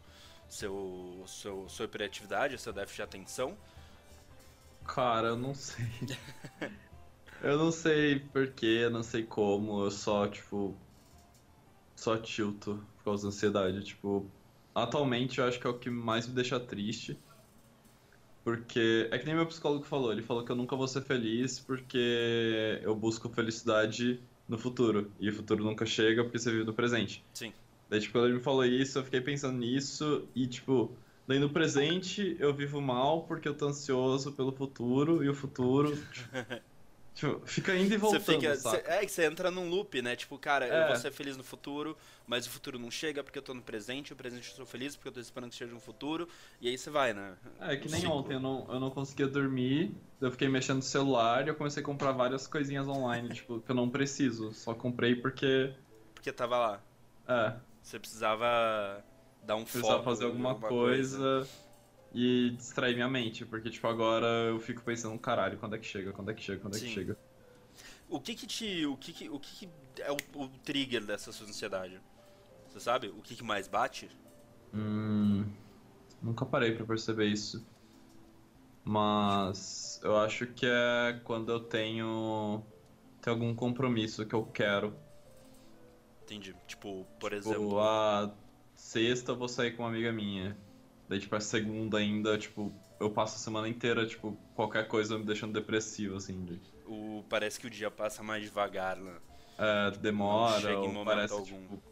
seu 0.49 1.23
seu 1.27 1.69
sua 1.69 1.85
hiperatividade, 1.85 2.57
seu 2.57 2.73
déficit 2.73 2.95
de 2.95 3.01
atenção? 3.03 3.55
Cara, 4.83 5.29
eu 5.29 5.37
não 5.37 5.53
sei. 5.53 5.85
eu 7.43 7.59
não 7.59 7.71
sei 7.71 8.19
porquê, 8.19 8.89
não 8.89 9.03
sei 9.03 9.23
como, 9.23 9.83
eu 9.83 9.91
só, 9.91 10.27
tipo, 10.27 10.75
só 11.95 12.17
tilto 12.17 12.83
por 12.97 13.03
causa 13.03 13.23
da 13.23 13.29
ansiedade, 13.29 13.83
tipo, 13.83 14.27
atualmente 14.73 15.37
eu 15.37 15.45
acho 15.45 15.59
que 15.59 15.67
é 15.67 15.69
o 15.69 15.77
que 15.77 15.91
mais 15.91 16.27
me 16.27 16.33
deixa 16.33 16.59
triste. 16.59 17.19
Porque 18.43 19.09
é 19.11 19.17
que 19.19 19.25
nem 19.25 19.35
meu 19.35 19.45
psicólogo 19.45 19.83
falou, 19.83 20.11
ele 20.11 20.23
falou 20.23 20.43
que 20.43 20.51
eu 20.51 20.55
nunca 20.55 20.75
vou 20.75 20.87
ser 20.87 21.01
feliz 21.01 21.59
porque 21.59 22.79
eu 22.83 22.95
busco 22.95 23.29
felicidade 23.29 24.23
no 24.47 24.57
futuro. 24.57 25.11
E 25.19 25.29
o 25.29 25.33
futuro 25.33 25.63
nunca 25.63 25.85
chega 25.85 26.23
porque 26.23 26.39
você 26.39 26.51
vive 26.51 26.63
no 26.63 26.73
presente. 26.73 27.23
Sim. 27.33 27.53
Daí, 27.89 27.99
tipo, 27.99 28.13
quando 28.13 28.25
ele 28.25 28.35
me 28.35 28.41
falou 28.41 28.65
isso, 28.65 28.99
eu 28.99 29.03
fiquei 29.03 29.21
pensando 29.21 29.57
nisso 29.57 30.27
e, 30.35 30.47
tipo, 30.47 30.91
daí 31.27 31.39
no 31.39 31.49
presente 31.49 32.35
eu 32.39 32.53
vivo 32.53 32.81
mal 32.81 33.23
porque 33.23 33.47
eu 33.47 33.53
tô 33.53 33.67
ansioso 33.67 34.31
pelo 34.31 34.51
futuro 34.51 35.23
e 35.23 35.29
o 35.29 35.33
futuro. 35.33 35.95
Tipo, 35.95 36.29
fica 37.45 37.75
indo 37.75 37.93
e 37.93 37.97
voltando, 37.97 38.23
você 38.23 38.33
fica, 38.33 38.55
cê, 38.55 38.83
é 38.85 39.05
que 39.05 39.11
você 39.11 39.25
entra 39.25 39.49
num 39.49 39.69
loop, 39.69 40.01
né? 40.01 40.15
Tipo, 40.15 40.37
cara, 40.37 40.67
é. 40.67 40.83
eu 40.83 40.87
vou 40.87 40.95
ser 40.97 41.11
feliz 41.11 41.37
no 41.37 41.43
futuro, 41.43 41.97
mas 42.27 42.45
o 42.45 42.49
futuro 42.49 42.77
não 42.77 42.91
chega 42.91 43.23
porque 43.23 43.39
eu 43.39 43.43
tô 43.43 43.53
no 43.53 43.61
presente, 43.61 44.11
o 44.11 44.15
presente 44.15 44.49
eu 44.49 44.55
sou 44.55 44.65
feliz 44.65 44.95
porque 44.95 45.07
eu 45.07 45.13
tô 45.13 45.19
esperando 45.19 45.49
que 45.49 45.55
chegue 45.55 45.73
um 45.73 45.79
futuro, 45.79 46.27
e 46.59 46.67
aí 46.67 46.77
você 46.77 46.89
vai, 46.89 47.13
né? 47.13 47.35
É, 47.61 47.77
que 47.77 47.89
nem 47.89 48.01
ciclo. 48.01 48.15
ontem 48.15 48.33
eu 48.33 48.39
não, 48.39 48.67
eu 48.69 48.79
não 48.79 48.89
conseguia 48.89 49.27
dormir, 49.27 49.95
eu 50.19 50.29
fiquei 50.31 50.49
mexendo 50.49 50.77
no 50.77 50.83
celular 50.83 51.45
e 51.45 51.49
eu 51.49 51.55
comecei 51.55 51.81
a 51.81 51.85
comprar 51.85 52.11
várias 52.11 52.47
coisinhas 52.47 52.87
online, 52.87 53.29
tipo, 53.29 53.61
que 53.61 53.71
eu 53.71 53.75
não 53.75 53.89
preciso, 53.89 54.53
só 54.53 54.73
comprei 54.73 55.15
porque... 55.15 55.73
Porque 56.13 56.31
tava 56.33 56.57
lá. 56.57 56.83
É. 57.27 57.53
Você 57.81 57.97
precisava 57.99 59.03
dar 59.43 59.55
um 59.55 59.63
precisava 59.63 60.03
foco. 60.03 60.03
Precisava 60.03 60.03
fazer 60.03 60.25
alguma, 60.25 60.49
alguma 60.49 60.69
coisa. 60.69 61.17
coisa 61.17 61.64
e 62.15 62.51
distrair 62.51 62.95
minha 62.95 63.09
mente, 63.09 63.45
porque, 63.45 63.69
tipo, 63.69 63.85
agora 63.87 64.25
eu 64.47 64.57
fico 64.57 64.81
pensando, 64.81 65.19
caralho, 65.19 65.57
quando 65.57 65.75
é 65.75 65.77
que 65.77 65.85
chega, 65.85 66.13
quando 66.13 66.31
é 66.31 66.33
que 66.33 66.41
chega, 66.41 66.61
quando 66.61 66.77
é 66.77 66.79
que 66.79 66.87
chega. 66.87 67.17
O 68.09 68.21
que 68.21 68.33
que 68.33 68.47
te... 68.47 68.85
o 68.85 68.95
que 68.95 69.11
que, 69.11 69.29
o 69.29 69.37
que, 69.37 69.67
que 69.67 70.01
é 70.01 70.11
o, 70.11 70.17
o, 70.41 70.47
trigger 70.63 71.05
dessa 71.05 71.33
sua 71.33 71.45
ansiedade? 71.45 71.99
Você 72.69 72.79
sabe? 72.79 73.07
O 73.09 73.21
que 73.21 73.35
que 73.35 73.43
mais 73.43 73.67
bate? 73.67 74.09
Hum... 74.73 75.45
Nunca 76.21 76.45
parei 76.45 76.71
para 76.71 76.85
perceber 76.85 77.25
isso. 77.25 77.67
Mas 78.83 79.99
eu 80.01 80.15
acho 80.17 80.47
que 80.47 80.65
é 80.65 81.19
quando 81.23 81.51
eu 81.51 81.59
tenho, 81.59 82.63
tenho 83.21 83.35
algum 83.35 83.53
compromisso 83.53 84.25
que 84.25 84.33
eu 84.33 84.45
quero. 84.45 84.95
Entendi. 86.23 86.55
Tipo, 86.65 87.05
por 87.19 87.31
tipo, 87.31 87.49
exemplo. 87.49 87.79
A 87.79 88.33
sexta 88.73 89.33
eu 89.33 89.35
vou 89.35 89.49
sair 89.49 89.75
com 89.75 89.83
uma 89.83 89.89
amiga 89.89 90.11
minha. 90.13 90.57
Daí, 91.07 91.19
tipo, 91.19 91.35
a 91.35 91.39
segunda 91.39 91.97
ainda, 91.97 92.37
tipo, 92.37 92.73
eu 92.99 93.11
passo 93.11 93.35
a 93.35 93.39
semana 93.39 93.67
inteira, 93.67 94.05
tipo, 94.05 94.37
qualquer 94.55 94.87
coisa 94.87 95.17
me 95.17 95.25
deixando 95.25 95.53
depressivo, 95.53 96.15
assim. 96.15 96.43
De... 96.43 96.61
O, 96.85 97.23
parece 97.29 97.59
que 97.59 97.67
o 97.67 97.69
dia 97.69 97.91
passa 97.91 98.23
mais 98.23 98.43
devagar, 98.43 98.97
né? 98.97 99.15
É, 99.57 99.91
demora, 99.91 100.79
ou 100.79 101.05
parece, 101.05 101.33
algum. 101.33 101.45
tipo... 101.45 101.83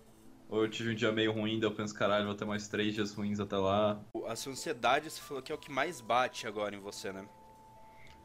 Ou 0.50 0.64
eu 0.64 0.70
tive 0.70 0.92
um 0.92 0.96
dia 0.96 1.12
meio 1.12 1.32
ruim, 1.32 1.60
daí 1.60 1.70
eu 1.70 1.74
penso, 1.74 1.96
caralho, 1.96 2.26
vou 2.26 2.36
ter 2.36 2.46
mais 2.46 2.68
três 2.68 2.94
dias 2.94 3.14
ruins 3.14 3.40
até 3.40 3.56
lá. 3.56 4.00
A 4.28 4.36
sua 4.36 4.52
ansiedade, 4.52 5.10
você 5.10 5.22
falou 5.22 5.42
que 5.42 5.52
é 5.52 5.56
o 5.56 5.58
que 5.58 5.72
mais 5.72 6.02
bate 6.02 6.46
agora 6.46 6.76
em 6.76 6.80
você, 6.80 7.12
né? 7.12 7.28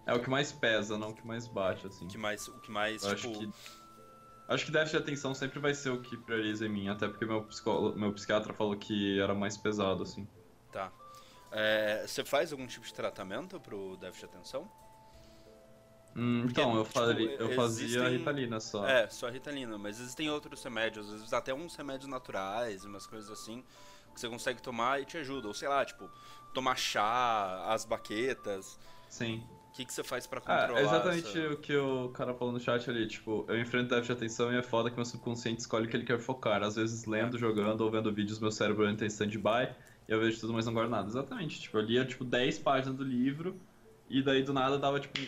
É 0.07 0.15
o 0.15 0.21
que 0.21 0.29
mais 0.29 0.53
pesa, 0.53 0.99
não 0.99 1.11
o 1.11 1.15
que 1.15 1.27
mais 1.27 1.47
bate, 1.47 1.87
assim. 1.87 2.07
O 2.07 2.09
que 2.09 2.19
mais, 2.19 2.49
o 2.49 2.61
que 2.61 2.71
mais, 2.71 3.03
Eu 3.03 3.15
tipo... 3.15 3.31
acho 3.31 3.41
que 3.41 3.53
Acho 4.49 4.65
que 4.65 4.73
déficit 4.73 4.97
de 4.97 5.03
atenção 5.03 5.35
sempre 5.35 5.59
vai 5.59 5.75
ser 5.75 5.91
o 5.91 6.01
que 6.01 6.17
prioriza 6.17 6.65
em 6.65 6.71
mim, 6.71 6.89
até 6.89 7.07
porque 7.07 7.27
meu, 7.27 7.43
psicó... 7.45 7.93
meu 7.95 8.15
psiquiatra 8.15 8.55
falou 8.55 8.75
que 8.75 9.21
era 9.21 9.35
mais 9.35 9.59
pesado, 9.59 10.03
assim. 10.03 10.27
Tá. 10.73 10.93
É, 11.51 12.05
você 12.07 12.25
faz 12.25 12.53
algum 12.53 12.67
tipo 12.67 12.85
de 12.85 12.93
tratamento 12.93 13.59
pro 13.61 13.97
déficit 13.97 14.29
de 14.29 14.35
atenção? 14.37 14.71
Hum, 16.17 16.43
Porque, 16.43 16.61
então, 16.61 16.75
eu, 16.77 16.83
tipo, 16.85 16.99
faria, 16.99 17.31
eu 17.37 17.55
fazia 17.55 17.87
existem- 17.87 18.19
Ritalina 18.19 18.61
só. 18.61 18.87
É, 18.87 19.09
só 19.09 19.29
Ritalina, 19.29 19.79
mas 19.79 20.01
existem 20.01 20.29
outros 20.31 20.63
remédios, 20.63 21.07
às 21.07 21.13
vezes 21.21 21.33
até 21.33 21.55
uns 21.55 21.77
remédios 21.77 22.09
naturais, 22.11 22.85
umas 22.85 23.07
coisas 23.07 23.31
assim, 23.31 23.63
que 24.13 24.21
você 24.21 24.29
consegue 24.29 24.61
tomar 24.61 25.01
e 25.01 25.05
te 25.05 25.17
ajuda. 25.19 25.47
Ou 25.49 25.55
sei 25.55 25.69
lá, 25.69 25.85
tipo, 25.85 26.11
tomar 26.53 26.77
chá, 26.77 27.67
as 27.73 27.85
baquetas. 27.85 28.79
Sim. 29.09 29.47
O 29.69 29.73
que, 29.79 29.85
que 29.85 29.93
você 29.93 30.03
faz 30.03 30.27
pra 30.27 30.39
É, 30.39 30.41
controlar? 30.41 30.81
é 30.81 30.83
exatamente 30.83 31.29
essa- 31.39 31.53
o 31.55 31.57
que 31.57 31.77
o 31.77 32.09
cara 32.09 32.35
falou 32.35 32.53
no 32.53 32.59
chat 32.59 32.91
ali, 32.91 33.07
tipo, 33.07 33.45
eu 33.47 33.61
enfrento 33.61 33.89
déficit 33.91 34.07
de 34.09 34.13
atenção 34.25 34.53
e 34.53 34.57
é 34.57 34.63
foda 34.63 34.91
que 34.91 34.97
meu 34.97 35.05
subconsciente 35.05 35.61
escolhe 35.61 35.87
o 35.87 35.89
que 35.89 35.97
ele 35.97 36.05
quer 36.05 36.19
focar. 36.19 36.63
Às 36.65 36.75
vezes 36.75 37.05
lendo, 37.05 37.37
É. 37.37 37.41
jogando 37.41 37.83
ou 37.83 37.91
vendo 37.91 38.13
vídeos, 38.13 38.41
meu 38.41 38.51
cérebro 38.51 38.89
entra 38.89 39.05
em 39.07 39.09
stand-by 39.09 39.73
eu 40.09 40.19
vejo 40.19 40.41
tudo, 40.41 40.55
mas 40.55 40.65
não 40.65 40.73
guardo 40.73 40.91
nada. 40.91 41.07
Exatamente, 41.07 41.61
tipo, 41.61 41.77
eu 41.77 41.83
lia, 41.83 42.05
tipo, 42.05 42.25
10 42.25 42.59
páginas 42.59 42.97
do 42.97 43.05
livro 43.05 43.61
e 44.09 44.23
daí 44.23 44.43
do 44.43 44.55
nada 44.55 44.79
dava, 44.79 44.99
tipo, 44.99 45.19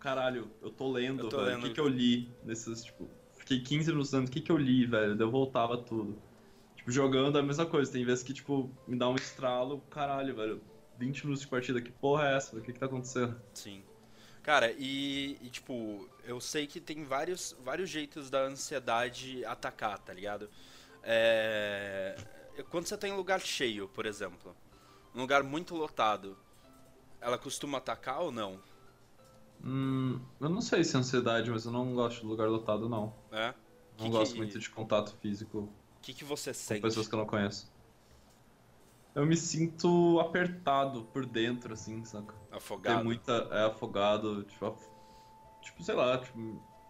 caralho, 0.00 0.50
eu 0.62 0.70
tô 0.70 0.90
lendo, 0.90 1.24
Eu 1.24 1.28
tô 1.28 1.44
velho, 1.44 1.58
o 1.58 1.60
que 1.60 1.70
que 1.70 1.80
eu 1.80 1.86
li 1.88 2.30
nesses, 2.42 2.84
tipo, 2.84 3.08
fiquei 3.36 3.60
15 3.60 3.90
minutos 3.90 4.10
lendo, 4.12 4.28
o 4.28 4.30
que 4.30 4.40
que 4.40 4.50
eu 4.50 4.56
li, 4.56 4.86
velho, 4.86 5.14
daí 5.14 5.26
eu 5.26 5.30
voltava 5.30 5.76
tudo. 5.76 6.20
Tipo, 6.76 6.90
jogando 6.90 7.36
é 7.36 7.40
a 7.42 7.44
mesma 7.44 7.66
coisa, 7.66 7.92
tem 7.92 8.04
vezes 8.04 8.24
que, 8.24 8.32
tipo, 8.32 8.70
me 8.86 8.96
dá 8.96 9.08
um 9.08 9.16
estralo, 9.16 9.82
caralho, 9.90 10.34
velho, 10.34 10.62
20 10.96 11.24
minutos 11.24 11.42
de 11.42 11.48
partida, 11.48 11.80
que 11.82 11.92
porra 11.92 12.28
é 12.28 12.36
essa? 12.36 12.56
O 12.56 12.62
que 12.62 12.72
que 12.72 12.78
tá 12.78 12.86
acontecendo? 12.86 13.38
Sim. 13.52 13.84
Cara, 14.42 14.72
e, 14.78 15.36
e, 15.42 15.50
tipo, 15.50 16.08
eu 16.22 16.40
sei 16.40 16.66
que 16.66 16.80
tem 16.80 17.04
vários, 17.04 17.54
vários 17.64 17.90
jeitos 17.90 18.30
da 18.30 18.42
ansiedade 18.44 19.44
atacar, 19.44 19.98
tá 19.98 20.12
ligado? 20.12 20.48
É... 21.02 22.16
Quando 22.64 22.86
você 22.86 22.96
tá 22.96 23.08
em 23.08 23.12
lugar 23.16 23.40
cheio, 23.40 23.88
por 23.88 24.06
exemplo, 24.06 24.54
um 25.14 25.20
lugar 25.20 25.42
muito 25.42 25.74
lotado, 25.74 26.36
ela 27.20 27.38
costuma 27.38 27.78
atacar 27.78 28.20
ou 28.20 28.30
não? 28.32 28.60
Hum, 29.64 30.20
eu 30.40 30.48
não 30.48 30.60
sei 30.60 30.84
se 30.84 30.94
é 30.96 30.98
ansiedade, 30.98 31.50
mas 31.50 31.64
eu 31.64 31.72
não 31.72 31.94
gosto 31.94 32.20
de 32.20 32.26
lugar 32.26 32.48
lotado, 32.48 32.88
não. 32.88 33.12
É? 33.32 33.54
Não 33.98 34.06
Que 34.06 34.10
gosto 34.10 34.32
que- 34.32 34.38
muito 34.38 34.58
de 34.58 34.68
contato 34.70 35.14
físico 35.20 35.58
O 35.60 35.70
que, 36.02 36.12
que 36.14 36.24
você 36.24 36.52
com 36.52 36.58
sente? 36.58 36.82
pessoas 36.82 37.08
que 37.08 37.14
eu 37.14 37.18
não 37.18 37.26
conheço. 37.26 37.72
Eu 39.14 39.24
me 39.24 39.36
sinto 39.36 40.20
apertado 40.20 41.04
por 41.06 41.24
dentro, 41.24 41.72
assim, 41.72 42.04
saca? 42.04 42.34
Tem 42.34 42.56
Afogado? 42.56 43.04
muita. 43.04 43.32
É 43.50 43.64
afogado, 43.64 44.44
tipo, 44.44 44.66
af- 44.66 44.88
tipo, 45.62 45.82
sei 45.82 45.94
lá, 45.94 46.18
tipo, 46.18 46.38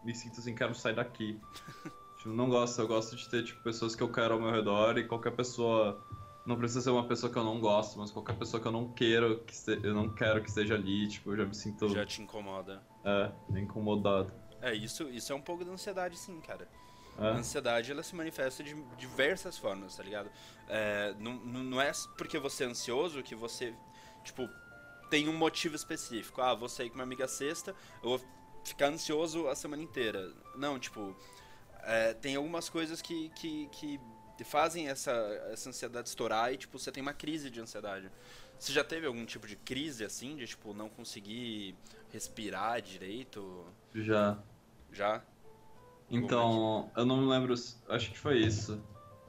me 0.04 0.14
sinto 0.14 0.40
assim, 0.40 0.54
quero 0.54 0.74
sair 0.74 0.94
daqui. 0.96 1.40
tipo, 2.26 2.36
não 2.36 2.48
gosto, 2.48 2.80
eu 2.80 2.88
gosto 2.88 3.14
de 3.16 3.28
ter, 3.28 3.44
tipo, 3.44 3.62
pessoas 3.62 3.94
que 3.94 4.02
eu 4.02 4.08
quero 4.10 4.34
ao 4.34 4.40
meu 4.40 4.50
redor 4.50 4.98
e 4.98 5.06
qualquer 5.06 5.32
pessoa. 5.32 6.02
Não 6.44 6.56
precisa 6.56 6.80
ser 6.80 6.90
uma 6.90 7.06
pessoa 7.08 7.32
que 7.32 7.38
eu 7.38 7.42
não 7.44 7.58
gosto, 7.60 7.98
mas 7.98 8.10
qualquer 8.12 8.36
pessoa 8.36 8.60
que 8.60 8.68
eu 8.68 8.72
não 8.72 8.92
quero 8.92 9.40
que 9.40 9.52
este- 9.52 9.80
eu 9.82 9.92
não 9.94 10.08
quero 10.08 10.40
que 10.42 10.48
esteja 10.48 10.74
ali, 10.74 11.08
tipo, 11.08 11.32
eu 11.32 11.36
já 11.38 11.44
me 11.44 11.54
sinto 11.54 11.88
Já 11.88 12.06
te 12.06 12.22
incomoda. 12.22 12.82
é, 13.04 13.32
incomodado. 13.60 14.32
É, 14.60 14.72
isso, 14.74 15.08
isso 15.10 15.32
é 15.32 15.34
um 15.36 15.40
pouco 15.40 15.64
da 15.64 15.72
ansiedade, 15.72 16.16
sim, 16.16 16.40
cara. 16.40 16.68
A 17.18 17.28
É. 17.28 17.30
ansiedade, 17.32 17.90
ela 17.90 18.02
se 18.02 18.14
manifesta 18.14 18.62
de 18.62 18.74
diversas 18.96 19.56
formas, 19.58 19.96
tá 19.96 20.02
ligado? 20.02 20.30
É, 20.68 21.14
não, 21.18 21.34
não 21.34 21.64
não 21.64 21.80
é 21.80 21.90
porque 22.16 22.38
você 22.38 22.62
é 22.64 22.66
ansioso 22.68 23.22
que 23.22 23.34
você, 23.34 23.74
tipo, 24.22 24.48
tem 25.10 25.28
um 25.28 25.32
motivo 25.36 25.74
específico. 25.74 26.40
Ah, 26.40 26.54
vou 26.54 26.68
sair 26.68 26.90
com 26.90 26.96
uma 26.96 27.04
amiga 27.04 27.26
sexta, 27.26 27.74
eu 28.02 28.10
vou 28.10 28.20
ficar 28.64 28.88
ansioso 28.88 29.48
a 29.48 29.54
semana 29.56 29.82
inteira. 29.82 30.32
Não, 30.56 30.78
tipo, 30.78 31.16
é, 31.86 32.14
tem 32.14 32.34
algumas 32.34 32.68
coisas 32.68 33.00
que, 33.00 33.30
que, 33.30 33.68
que 33.68 34.00
fazem 34.44 34.88
essa, 34.88 35.12
essa 35.52 35.68
ansiedade 35.68 36.08
estourar 36.08 36.52
e, 36.52 36.56
tipo, 36.56 36.78
você 36.78 36.90
tem 36.90 37.00
uma 37.00 37.14
crise 37.14 37.48
de 37.48 37.60
ansiedade. 37.60 38.10
Você 38.58 38.72
já 38.72 38.82
teve 38.82 39.06
algum 39.06 39.24
tipo 39.24 39.46
de 39.46 39.54
crise, 39.56 40.04
assim, 40.04 40.36
de, 40.36 40.46
tipo, 40.46 40.74
não 40.74 40.88
conseguir 40.88 41.76
respirar 42.12 42.82
direito? 42.82 43.64
Já. 43.94 44.38
Já? 44.92 45.22
Então, 46.10 46.90
eu 46.96 47.04
não 47.04 47.18
me 47.18 47.26
lembro, 47.26 47.54
acho 47.88 48.10
que 48.10 48.18
foi 48.18 48.38
isso. 48.38 48.82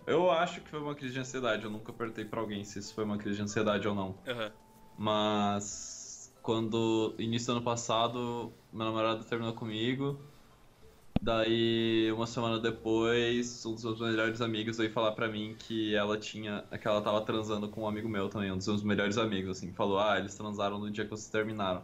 Eu 0.05 0.31
acho 0.31 0.61
que 0.61 0.69
foi 0.69 0.79
uma 0.79 0.95
crise 0.95 1.13
de 1.13 1.19
ansiedade, 1.19 1.63
eu 1.63 1.69
nunca 1.69 1.91
perguntei 1.91 2.23
pra 2.23 2.39
alguém 2.39 2.63
se 2.63 2.79
isso 2.79 2.93
foi 2.93 3.03
uma 3.03 3.17
crise 3.17 3.37
de 3.37 3.43
ansiedade 3.43 3.87
ou 3.87 3.93
não. 3.93 4.17
Aham. 4.25 4.51
Mas 4.97 6.33
quando 6.41 7.13
início 7.19 7.47
do 7.47 7.57
ano 7.57 7.65
passado, 7.65 8.53
meu 8.71 8.85
namorado 8.85 9.23
terminou 9.25 9.53
comigo. 9.53 10.19
Daí, 11.21 12.11
uma 12.11 12.25
semana 12.27 12.59
depois, 12.59 13.65
um 13.65 13.73
dos 13.73 13.83
meus 13.83 13.99
melhores 13.99 14.41
amigos 14.41 14.77
veio 14.77 14.91
falar 14.91 15.11
pra 15.11 15.27
mim 15.27 15.55
que 15.59 15.93
ela 15.93 16.17
tinha, 16.17 16.63
que 16.81 16.87
ela 16.87 17.01
tava 17.01 17.21
transando 17.21 17.69
com 17.69 17.81
um 17.81 17.87
amigo 17.87 18.07
meu 18.07 18.29
também, 18.29 18.51
um 18.51 18.57
dos 18.57 18.67
meus 18.67 18.83
melhores 18.83 19.17
amigos, 19.17 19.57
assim, 19.57 19.73
falou: 19.73 19.99
"Ah, 19.99 20.17
eles 20.19 20.35
transaram 20.35 20.79
no 20.79 20.89
dia 20.89 21.03
que 21.03 21.09
vocês 21.09 21.29
terminaram". 21.29 21.83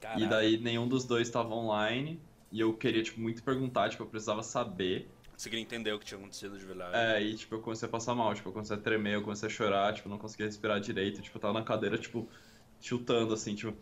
Caralho. 0.00 0.28
daí 0.28 0.58
nenhum 0.58 0.88
dos 0.88 1.04
dois 1.04 1.28
tava 1.30 1.54
online, 1.54 2.20
e 2.50 2.60
eu 2.60 2.74
queria 2.74 3.02
tipo 3.02 3.20
muito 3.20 3.42
perguntar, 3.42 3.88
tipo, 3.90 4.02
eu 4.02 4.06
precisava 4.06 4.42
saber. 4.42 5.08
Você 5.36 5.50
queria 5.50 5.62
entender 5.62 5.92
o 5.92 5.98
que 5.98 6.06
tinha 6.06 6.18
acontecido 6.18 6.58
de 6.58 6.64
verdade. 6.64 6.96
É, 6.96 7.22
e 7.22 7.34
tipo, 7.34 7.54
eu 7.54 7.60
comecei 7.60 7.86
a 7.86 7.90
passar 7.90 8.14
mal, 8.14 8.34
tipo, 8.34 8.48
eu 8.48 8.52
comecei 8.52 8.76
a 8.76 8.80
tremer, 8.80 9.14
eu 9.14 9.22
comecei 9.22 9.48
a 9.48 9.52
chorar, 9.52 9.92
tipo, 9.94 10.08
não 10.08 10.18
conseguia 10.18 10.46
respirar 10.46 10.80
direito, 10.80 11.20
tipo, 11.20 11.36
eu 11.36 11.40
tava 11.40 11.54
na 11.58 11.64
cadeira, 11.64 11.98
tipo, 11.98 12.28
chutando 12.80 13.34
assim, 13.34 13.54
tipo, 13.54 13.76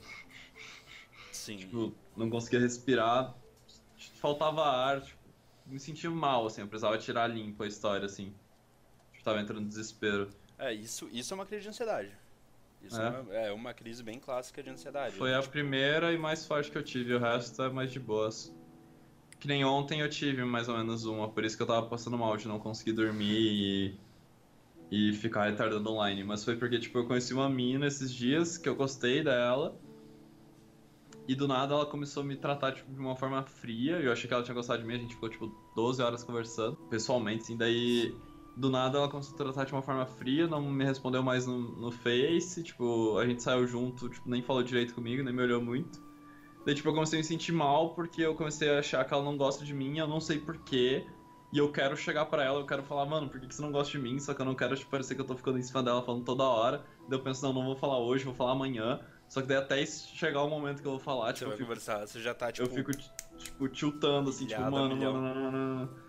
Sim. 1.31 1.59
tipo, 1.59 1.95
não 2.17 2.29
conseguia 2.31 2.61
respirar, 2.61 3.35
faltava 4.17 4.63
ar, 4.65 5.01
tipo, 5.03 5.19
me 5.67 5.79
sentia 5.81 6.11
mal, 6.11 6.47
assim, 6.47 6.61
eu 6.61 6.69
precisava 6.69 6.99
tirar 6.99 7.27
limpo 7.27 7.63
a 7.63 7.67
história, 7.67 8.07
assim. 8.07 8.35
Tipo, 9.13 9.25
tava 9.25 9.41
entrando 9.41 9.63
em 9.63 9.69
desespero. 9.69 10.29
É, 10.59 10.73
isso, 10.73 11.09
isso 11.13 11.33
é 11.33 11.35
uma 11.35 11.47
crise 11.47 11.63
de 11.63 11.69
ansiedade. 11.71 12.11
Isso 12.83 13.01
É. 13.01 13.07
é, 13.07 13.11
uma, 13.11 13.35
é 13.35 13.53
uma 13.53 13.75
crise 13.75 14.03
bem 14.03 14.19
clássica 14.19 14.63
de 14.63 14.71
ansiedade. 14.71 15.15
Foi 15.17 15.35
a 15.35 15.43
primeira 15.43 16.13
e 16.13 16.19
mais 16.19 16.47
forte 16.47 16.71
que 16.71 16.77
eu 16.77 16.83
tive, 16.83 17.15
o 17.15 17.19
resto 17.19 17.63
é 17.63 17.71
mais 17.71 17.91
de 17.91 17.99
boas. 17.99 18.55
Que 19.41 19.49
nem 19.49 19.65
ontem 19.65 20.01
eu 20.01 20.09
tive 20.09 20.45
mais 20.45 20.69
ou 20.69 20.77
menos 20.77 21.05
uma, 21.05 21.29
por 21.29 21.45
isso 21.45 21.57
que 21.57 21.63
eu 21.63 21.67
tava 21.67 21.87
passando 21.87 22.17
mal 22.17 22.37
de 22.37 22.47
não 22.47 22.59
conseguir 22.59 22.93
dormir 22.93 23.99
e, 24.91 25.11
e 25.11 25.13
ficar 25.15 25.47
retardando 25.47 25.91
online. 25.91 26.23
Mas 26.25 26.45
foi 26.45 26.57
porque, 26.57 26.79
tipo, 26.79 26.99
eu 26.99 27.07
conheci 27.07 27.35
uma 27.35 27.49
mina 27.49 27.87
esses 27.87 28.13
dias 28.13 28.57
que 28.59 28.69
eu 28.69 28.77
gostei 28.77 29.23
dela. 29.23 29.77
E 31.27 31.35
do 31.35 31.49
nada 31.49 31.75
ela 31.75 31.87
começou 31.87 32.23
a 32.23 32.27
me 32.27 32.37
tratar 32.37 32.73
tipo, 32.73 32.93
de 32.93 32.99
uma 32.99 33.17
forma 33.17 33.43
fria. 33.43 33.99
Eu 33.99 34.13
achei 34.13 34.29
que 34.29 34.35
ela 34.35 34.43
tinha 34.43 34.55
gostado 34.55 34.81
de 34.81 34.87
mim, 34.87 34.95
a 34.95 34.99
gente 34.99 35.15
ficou 35.15 35.29
tipo 35.29 35.51
12 35.75 36.03
horas 36.03 36.23
conversando, 36.23 36.77
pessoalmente, 36.91 37.45
assim. 37.45 37.57
Daí 37.57 38.15
do 38.57 38.71
nada 38.71 38.99
ela 38.99 39.09
começou 39.09 39.35
a 39.35 39.37
tratar 39.37 39.65
de 39.65 39.73
uma 39.73 39.83
forma 39.83 40.07
fria, 40.07 40.47
não 40.47 40.63
me 40.63 40.85
respondeu 40.85 41.23
mais 41.23 41.47
no, 41.47 41.59
no 41.59 41.91
Face, 41.91 42.63
tipo, 42.63 43.19
a 43.19 43.27
gente 43.27 43.43
saiu 43.43 43.67
junto, 43.67 44.09
tipo, 44.09 44.29
nem 44.29 44.43
falou 44.43 44.63
direito 44.63 44.95
comigo, 44.95 45.23
nem 45.23 45.35
me 45.35 45.43
olhou 45.43 45.61
muito. 45.61 46.03
Daí, 46.65 46.75
tipo, 46.75 46.89
eu 46.89 46.95
comecei 46.95 47.19
a 47.19 47.21
me 47.21 47.25
sentir 47.25 47.53
mal 47.53 47.95
porque 47.95 48.23
eu 48.23 48.35
comecei 48.35 48.71
a 48.71 48.79
achar 48.79 49.05
que 49.05 49.13
ela 49.13 49.23
não 49.23 49.37
gosta 49.37 49.65
de 49.65 49.75
mim, 49.75 49.99
eu 49.99 50.07
não 50.07 50.21
sei 50.21 50.39
porquê. 50.39 51.07
E 51.53 51.59
eu 51.59 51.71
quero 51.71 51.97
chegar 51.97 52.27
pra 52.27 52.43
ela, 52.43 52.59
eu 52.61 52.67
quero 52.67 52.83
falar, 52.83 53.07
mano, 53.07 53.29
por 53.29 53.39
que, 53.39 53.47
que 53.47 53.55
você 53.55 53.63
não 53.63 53.71
gosta 53.71 53.93
de 53.93 53.99
mim? 53.99 54.19
Só 54.19 54.35
que 54.35 54.41
eu 54.41 54.47
não 54.47 54.55
quero 54.55 54.75
tipo, 54.75 54.91
parecer 54.91 55.15
que 55.15 55.21
eu 55.21 55.27
tô 55.27 55.37
ficando 55.37 55.59
em 55.59 55.63
cima 55.63 55.83
dela 55.83 56.03
falando 56.03 56.25
toda 56.25 56.43
hora. 56.43 56.85
Daí 57.09 57.19
eu 57.19 57.23
penso, 57.23 57.45
não, 57.45 57.53
não 57.53 57.65
vou 57.65 57.77
falar 57.77 57.99
hoje, 57.99 58.25
vou 58.25 58.35
falar 58.35 58.53
amanhã. 58.53 59.01
Só 59.29 59.41
que 59.41 59.49
daí 59.49 59.57
até 59.57 59.85
chegar 59.87 60.43
o 60.43 60.49
momento 60.49 60.81
que 60.81 60.87
eu 60.87 60.93
vou 60.93 61.01
falar, 61.01 61.29
Você 61.29 61.39
tipo, 61.39 61.49
vai 61.49 61.57
fico, 61.57 61.69
conversar, 61.69 62.07
você 62.07 62.21
já 62.21 62.33
tá, 62.35 62.53
tipo... 62.53 62.69
eu 62.69 62.73
fico, 62.73 62.93
tipo, 63.39 63.69
tiltando, 63.69 64.31
assim, 64.31 64.47
tipo, 64.47 64.61
mano, 64.61 64.95
milhão. 64.95 65.13
mano, 65.15 65.35
mano, 65.35 65.51
mano. 65.77 66.01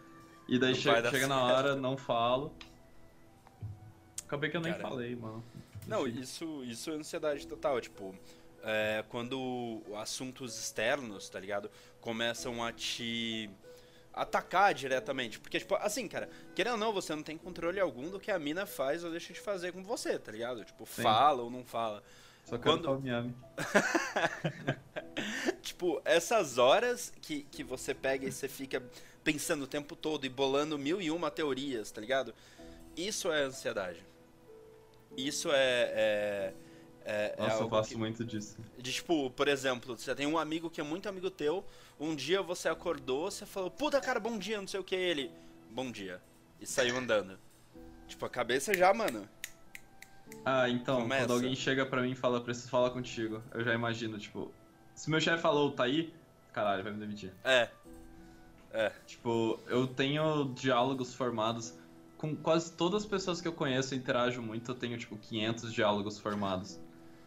E 0.47 0.59
daí 0.59 0.75
che- 0.75 0.81
chega 0.81 1.01
na 1.01 1.09
certo. 1.11 1.31
hora, 1.57 1.75
não 1.75 1.97
falo. 1.97 2.53
Acabei 4.25 4.49
que 4.49 4.57
eu 4.57 4.61
nem 4.61 4.73
Cara. 4.73 4.87
falei, 4.89 5.15
mano. 5.15 5.43
Não, 5.87 6.07
isso, 6.07 6.63
isso 6.63 6.89
é 6.91 6.93
ansiedade 6.93 7.47
total, 7.47 7.79
tipo... 7.81 8.15
é, 8.63 9.03
quando 9.09 9.81
assuntos 9.97 10.57
externos, 10.59 11.29
tá 11.29 11.39
ligado? 11.39 11.69
Começam 12.01 12.63
a 12.63 12.71
te 12.71 13.49
atacar 14.13 14.73
diretamente. 14.73 15.39
Porque, 15.39 15.59
tipo, 15.59 15.75
assim, 15.75 16.07
cara, 16.07 16.29
querendo 16.55 16.73
ou 16.73 16.79
não, 16.79 16.91
você 16.93 17.13
não 17.15 17.21
tem 17.23 17.37
controle 17.37 17.79
algum 17.79 18.09
do 18.09 18.19
que 18.19 18.31
a 18.31 18.39
mina 18.39 18.65
faz 18.65 19.03
ou 19.03 19.11
deixa 19.11 19.33
de 19.33 19.39
fazer 19.39 19.71
com 19.73 19.83
você, 19.83 20.17
tá 20.17 20.31
ligado? 20.31 20.63
Tipo, 20.63 20.85
Sim. 20.87 21.03
fala 21.03 21.43
ou 21.43 21.49
não 21.51 21.63
fala. 21.63 22.03
Só 22.45 22.57
quero 22.57 22.77
quando- 22.79 22.85
falar 22.85 22.99
Miami. 22.99 23.35
Tipo, 25.61 26.01
essas 26.05 26.57
horas 26.57 27.11
que, 27.21 27.43
que 27.51 27.63
você 27.63 27.93
pega 27.93 28.25
e 28.27 28.31
você 28.31 28.47
fica 28.47 28.81
pensando 29.23 29.63
o 29.63 29.67
tempo 29.67 29.95
todo 29.95 30.25
e 30.25 30.29
bolando 30.29 30.77
mil 30.77 31.01
e 31.01 31.09
uma 31.09 31.31
teorias, 31.31 31.91
tá 31.91 31.99
ligado? 31.99 32.33
Isso 32.95 33.31
é 33.31 33.41
ansiedade. 33.43 33.99
Isso 35.17 35.49
é. 35.51 35.55
é, 35.55 36.53
é, 37.03 37.35
é 37.37 37.41
Nossa, 37.41 37.55
eu 37.55 37.63
algo 37.63 37.75
faço 37.75 37.89
que- 37.89 37.95
muito 37.97 38.23
disso. 38.23 38.57
de 38.77 38.93
tipo, 38.93 39.29
por 39.31 39.47
exemplo, 39.47 39.97
você 39.97 40.13
tem 40.13 40.27
um 40.27 40.37
amigo 40.37 40.69
que 40.69 40.79
é 40.79 40.83
muito 40.83 41.09
amigo 41.09 41.29
teu, 41.31 41.65
um 41.99 42.15
dia 42.15 42.41
você 42.41 42.69
acordou, 42.69 43.29
você 43.31 43.45
falou, 43.45 43.71
puta 43.71 43.99
cara, 43.99 44.19
bom 44.19 44.37
dia, 44.37 44.59
não 44.59 44.67
sei 44.67 44.79
o 44.79 44.83
que, 44.83 44.95
ele, 44.95 45.31
bom 45.71 45.91
dia, 45.91 46.21
e 46.61 46.65
saiu 46.65 46.95
andando. 46.97 47.39
Tipo, 48.07 48.25
a 48.25 48.29
cabeça 48.29 48.73
já, 48.73 48.93
mano. 48.93 49.27
Ah, 50.43 50.69
então, 50.69 51.01
Começa. 51.01 51.25
quando 51.25 51.31
alguém 51.31 51.55
chega 51.55 51.85
pra 51.85 52.01
mim 52.01 52.11
e 52.11 52.15
fala, 52.15 52.41
preciso 52.41 52.69
falar 52.69 52.91
contigo, 52.91 53.41
eu 53.51 53.63
já 53.63 53.73
imagino, 53.73 54.17
tipo, 54.19 54.51
se 54.93 55.09
meu 55.09 55.19
chefe 55.19 55.41
falou, 55.41 55.71
tá 55.71 55.83
aí, 55.83 56.13
caralho, 56.53 56.83
vai 56.83 56.91
me 56.93 56.99
demitir. 56.99 57.33
É. 57.43 57.69
É. 58.71 58.91
Tipo, 59.07 59.59
eu 59.67 59.87
tenho 59.87 60.53
diálogos 60.53 61.13
formados 61.15 61.73
com 62.17 62.35
quase 62.35 62.71
todas 62.73 63.03
as 63.03 63.09
pessoas 63.09 63.41
que 63.41 63.47
eu 63.47 63.53
conheço, 63.53 63.93
eu 63.93 63.97
interajo 63.97 64.41
muito, 64.41 64.71
eu 64.71 64.75
tenho, 64.75 64.97
tipo, 64.97 65.17
500 65.17 65.73
diálogos 65.73 66.19
formados. 66.19 66.79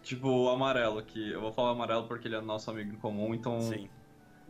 Tipo, 0.02 0.28
o 0.28 0.48
Amarelo, 0.48 1.02
que 1.02 1.30
eu 1.32 1.40
vou 1.40 1.52
falar 1.52 1.70
Amarelo 1.70 2.06
porque 2.06 2.28
ele 2.28 2.36
é 2.36 2.40
nosso 2.40 2.70
amigo 2.70 2.92
em 2.92 2.96
comum, 2.96 3.34
então... 3.34 3.60
Sim. 3.60 3.88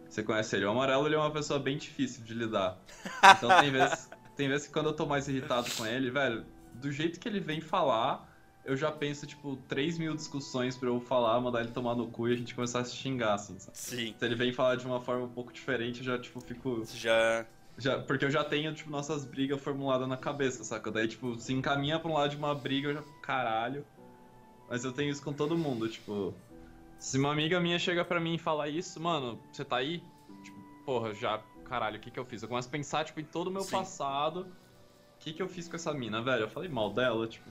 Você 0.08 0.22
conhece 0.22 0.56
ele. 0.56 0.64
O 0.64 0.70
Amarelo, 0.70 1.06
ele 1.06 1.14
é 1.14 1.18
uma 1.18 1.30
pessoa 1.30 1.58
bem 1.58 1.76
difícil 1.76 2.24
de 2.24 2.32
lidar. 2.34 2.78
Então 3.36 3.60
tem 3.60 3.70
vezes, 3.70 4.10
tem 4.36 4.48
vezes 4.48 4.66
que 4.66 4.72
quando 4.72 4.86
eu 4.86 4.94
tô 4.94 5.04
mais 5.04 5.28
irritado 5.28 5.70
com 5.76 5.84
ele, 5.84 6.10
velho, 6.10 6.46
do 6.74 6.90
jeito 6.90 7.20
que 7.20 7.28
ele 7.28 7.40
vem 7.40 7.60
falar, 7.60 8.26
eu 8.68 8.76
já 8.76 8.92
penso, 8.92 9.26
tipo, 9.26 9.56
3 9.66 9.98
mil 9.98 10.14
discussões 10.14 10.76
pra 10.76 10.88
eu 10.88 11.00
falar, 11.00 11.40
mandar 11.40 11.60
ele 11.60 11.70
tomar 11.70 11.94
no 11.94 12.06
cu 12.06 12.28
e 12.28 12.34
a 12.34 12.36
gente 12.36 12.54
começar 12.54 12.80
a 12.80 12.84
se 12.84 12.94
xingar, 12.94 13.34
assim. 13.34 13.58
Sabe? 13.58 13.78
Sim. 13.78 14.14
Se 14.18 14.24
ele 14.24 14.34
vem 14.34 14.52
falar 14.52 14.76
de 14.76 14.84
uma 14.84 15.00
forma 15.00 15.24
um 15.24 15.28
pouco 15.28 15.50
diferente, 15.50 16.00
eu 16.00 16.04
já, 16.04 16.18
tipo, 16.18 16.38
fico... 16.40 16.84
Já... 16.94 17.46
Já, 17.78 17.96
porque 17.96 18.24
eu 18.24 18.30
já 18.30 18.42
tenho, 18.42 18.74
tipo, 18.74 18.90
nossas 18.90 19.24
brigas 19.24 19.60
formuladas 19.60 20.08
na 20.08 20.16
cabeça, 20.16 20.64
saca? 20.64 20.90
Daí, 20.90 21.06
tipo, 21.06 21.38
se 21.38 21.52
encaminha 21.52 21.98
pra 21.98 22.10
um 22.10 22.14
lado 22.14 22.30
de 22.30 22.36
uma 22.36 22.52
briga, 22.52 22.88
eu 22.88 22.94
já. 22.94 23.02
Caralho. 23.22 23.86
Mas 24.68 24.84
eu 24.84 24.92
tenho 24.92 25.12
isso 25.12 25.22
com 25.22 25.32
todo 25.32 25.56
mundo, 25.56 25.88
tipo. 25.88 26.34
Se 26.98 27.16
uma 27.16 27.30
amiga 27.30 27.60
minha 27.60 27.78
chega 27.78 28.04
pra 28.04 28.18
mim 28.18 28.34
e 28.34 28.38
fala 28.38 28.68
isso, 28.68 29.00
mano, 29.00 29.40
você 29.52 29.64
tá 29.64 29.76
aí? 29.76 30.02
Tipo, 30.42 30.58
porra, 30.84 31.14
já. 31.14 31.40
Caralho, 31.66 31.98
o 31.98 32.00
que 32.00 32.10
que 32.10 32.18
eu 32.18 32.24
fiz? 32.24 32.42
Eu 32.42 32.48
começo 32.48 32.66
a 32.66 32.72
pensar, 32.72 33.04
tipo, 33.04 33.20
em 33.20 33.24
todo 33.24 33.46
o 33.46 33.52
meu 33.52 33.62
Sim. 33.62 33.70
passado. 33.70 34.40
O 34.40 35.18
que 35.20 35.32
que 35.32 35.40
eu 35.40 35.48
fiz 35.48 35.68
com 35.68 35.76
essa 35.76 35.94
mina, 35.94 36.20
velho? 36.20 36.42
Eu 36.42 36.50
falei 36.50 36.68
mal 36.68 36.92
dela, 36.92 37.28
tipo. 37.28 37.48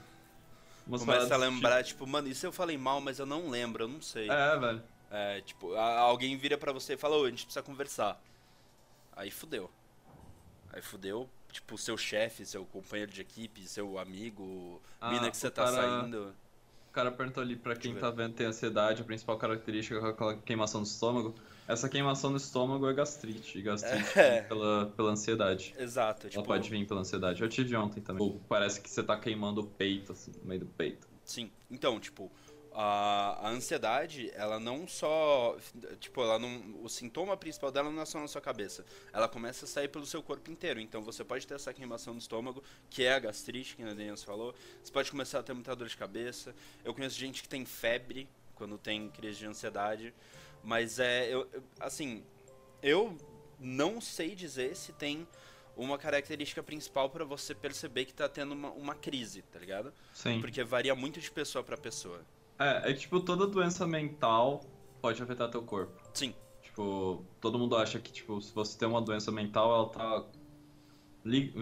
Começa 0.88 1.04
a 1.04 1.28
paradas, 1.28 1.40
lembrar, 1.40 1.84
tipo, 1.84 2.06
mano, 2.06 2.28
isso 2.28 2.46
eu 2.46 2.52
falei 2.52 2.78
mal, 2.78 3.00
mas 3.00 3.18
eu 3.18 3.26
não 3.26 3.48
lembro, 3.50 3.84
eu 3.84 3.88
não 3.88 4.00
sei. 4.00 4.22
Tipo... 4.24 4.34
É, 4.34 4.58
velho. 4.58 4.82
É, 5.10 5.40
tipo, 5.40 5.74
alguém 5.74 6.36
vira 6.36 6.56
pra 6.58 6.72
você 6.72 6.94
e 6.94 6.96
fala, 6.96 7.16
ô, 7.16 7.24
a 7.24 7.30
gente 7.30 7.44
precisa 7.44 7.62
conversar. 7.62 8.20
Aí 9.16 9.30
fudeu. 9.30 9.70
Aí 10.72 10.82
fudeu, 10.82 11.28
tipo, 11.50 11.76
seu 11.78 11.96
chefe, 11.96 12.44
seu 12.44 12.64
companheiro 12.64 13.10
de 13.10 13.20
equipe, 13.22 13.66
seu 13.66 13.98
amigo, 13.98 14.80
Ah, 15.00 15.10
mina 15.10 15.30
que 15.30 15.36
você 15.36 15.50
tá 15.50 15.64
cara- 15.64 15.76
saindo. 15.76 16.34
O 16.88 16.92
cara 16.92 17.10
perguntou 17.12 17.42
ali 17.42 17.54
pra 17.56 17.76
quem 17.76 17.94
tá 17.94 18.10
vendo 18.10 18.34
tem 18.34 18.46
ansiedade, 18.46 19.02
a 19.02 19.04
principal 19.04 19.36
característica 19.38 19.96
é 19.98 20.10
aquela 20.10 20.36
queimação 20.36 20.80
no 20.80 20.86
estômago. 20.86 21.34
Essa 21.68 21.86
queimação 21.88 22.30
no 22.30 22.38
estômago 22.38 22.88
é 22.88 22.94
gastrite. 22.94 23.58
E 23.58 23.62
gastrite 23.62 24.18
É. 24.18 24.40
pela, 24.42 24.86
pela 24.96 25.10
ansiedade. 25.10 25.74
Exato, 25.78 26.22
Ela 26.22 26.30
tipo, 26.30 26.44
pode 26.44 26.68
vir 26.70 26.86
pela 26.86 27.00
ansiedade. 27.00 27.42
Eu 27.42 27.48
tive 27.48 27.76
ontem 27.76 28.00
também. 28.00 28.22
Ou 28.26 28.40
parece 28.48 28.80
que 28.80 28.88
você 28.88 29.02
tá 29.02 29.18
queimando 29.20 29.60
o 29.60 29.66
peito, 29.66 30.12
assim, 30.12 30.32
no 30.40 30.44
meio 30.48 30.60
do 30.60 30.66
peito. 30.66 31.06
sim. 31.24 31.50
Então, 31.70 32.00
tipo, 32.00 32.32
a, 32.72 33.38
a 33.42 33.50
ansiedade, 33.50 34.30
ela 34.34 34.58
não 34.58 34.88
só, 34.88 35.58
tipo, 36.00 36.22
ela 36.22 36.38
não, 36.38 36.80
o 36.82 36.88
sintoma 36.88 37.36
principal 37.36 37.70
dela 37.70 37.90
não 37.90 38.00
é 38.00 38.06
só 38.06 38.18
na 38.18 38.26
sua 38.28 38.40
cabeça. 38.40 38.86
Ela 39.12 39.28
começa 39.28 39.66
a 39.66 39.68
sair 39.68 39.88
pelo 39.88 40.06
seu 40.06 40.22
corpo 40.22 40.50
inteiro. 40.50 40.80
Então, 40.80 41.02
você 41.02 41.22
pode 41.22 41.46
ter 41.46 41.52
essa 41.54 41.74
queimação 41.74 42.14
no 42.14 42.18
estômago, 42.18 42.62
que 42.88 43.02
é 43.04 43.12
a 43.12 43.18
gastrite, 43.18 43.76
que 43.76 43.82
a 43.82 43.86
Daniels 43.86 44.24
falou. 44.24 44.54
Você 44.82 44.90
pode 44.90 45.10
começar 45.10 45.40
a 45.40 45.42
ter 45.42 45.52
muita 45.52 45.76
dor 45.76 45.88
de 45.88 45.96
cabeça. 45.98 46.54
Eu 46.82 46.94
conheço 46.94 47.18
gente 47.18 47.42
que 47.42 47.48
tem 47.48 47.66
febre 47.66 48.26
quando 48.54 48.78
tem 48.78 49.10
crise 49.10 49.40
de 49.40 49.46
ansiedade. 49.46 50.14
Mas 50.62 50.98
é, 50.98 51.32
eu, 51.32 51.48
assim, 51.80 52.24
eu 52.82 53.16
não 53.58 54.00
sei 54.00 54.34
dizer 54.34 54.76
se 54.76 54.92
tem 54.92 55.26
uma 55.76 55.96
característica 55.96 56.62
principal 56.62 57.08
pra 57.08 57.24
você 57.24 57.54
perceber 57.54 58.04
que 58.04 58.12
tá 58.12 58.28
tendo 58.28 58.52
uma, 58.52 58.70
uma 58.70 58.94
crise, 58.94 59.42
tá 59.42 59.58
ligado? 59.58 59.92
Sim. 60.12 60.40
Porque 60.40 60.62
varia 60.64 60.94
muito 60.94 61.20
de 61.20 61.30
pessoa 61.30 61.62
pra 61.62 61.76
pessoa. 61.76 62.20
É, 62.58 62.90
é 62.90 62.92
que, 62.92 63.00
tipo, 63.00 63.20
toda 63.20 63.46
doença 63.46 63.86
mental 63.86 64.60
pode 65.00 65.22
afetar 65.22 65.48
teu 65.48 65.62
corpo. 65.62 65.92
Sim, 66.12 66.34
Tipo, 66.78 67.24
todo 67.40 67.58
mundo 67.58 67.76
acha 67.76 67.98
que, 67.98 68.12
tipo, 68.12 68.40
se 68.40 68.54
você 68.54 68.78
tem 68.78 68.86
uma 68.86 69.02
doença 69.02 69.32
mental, 69.32 69.74
ela 69.74 69.88
tá. 69.88 70.24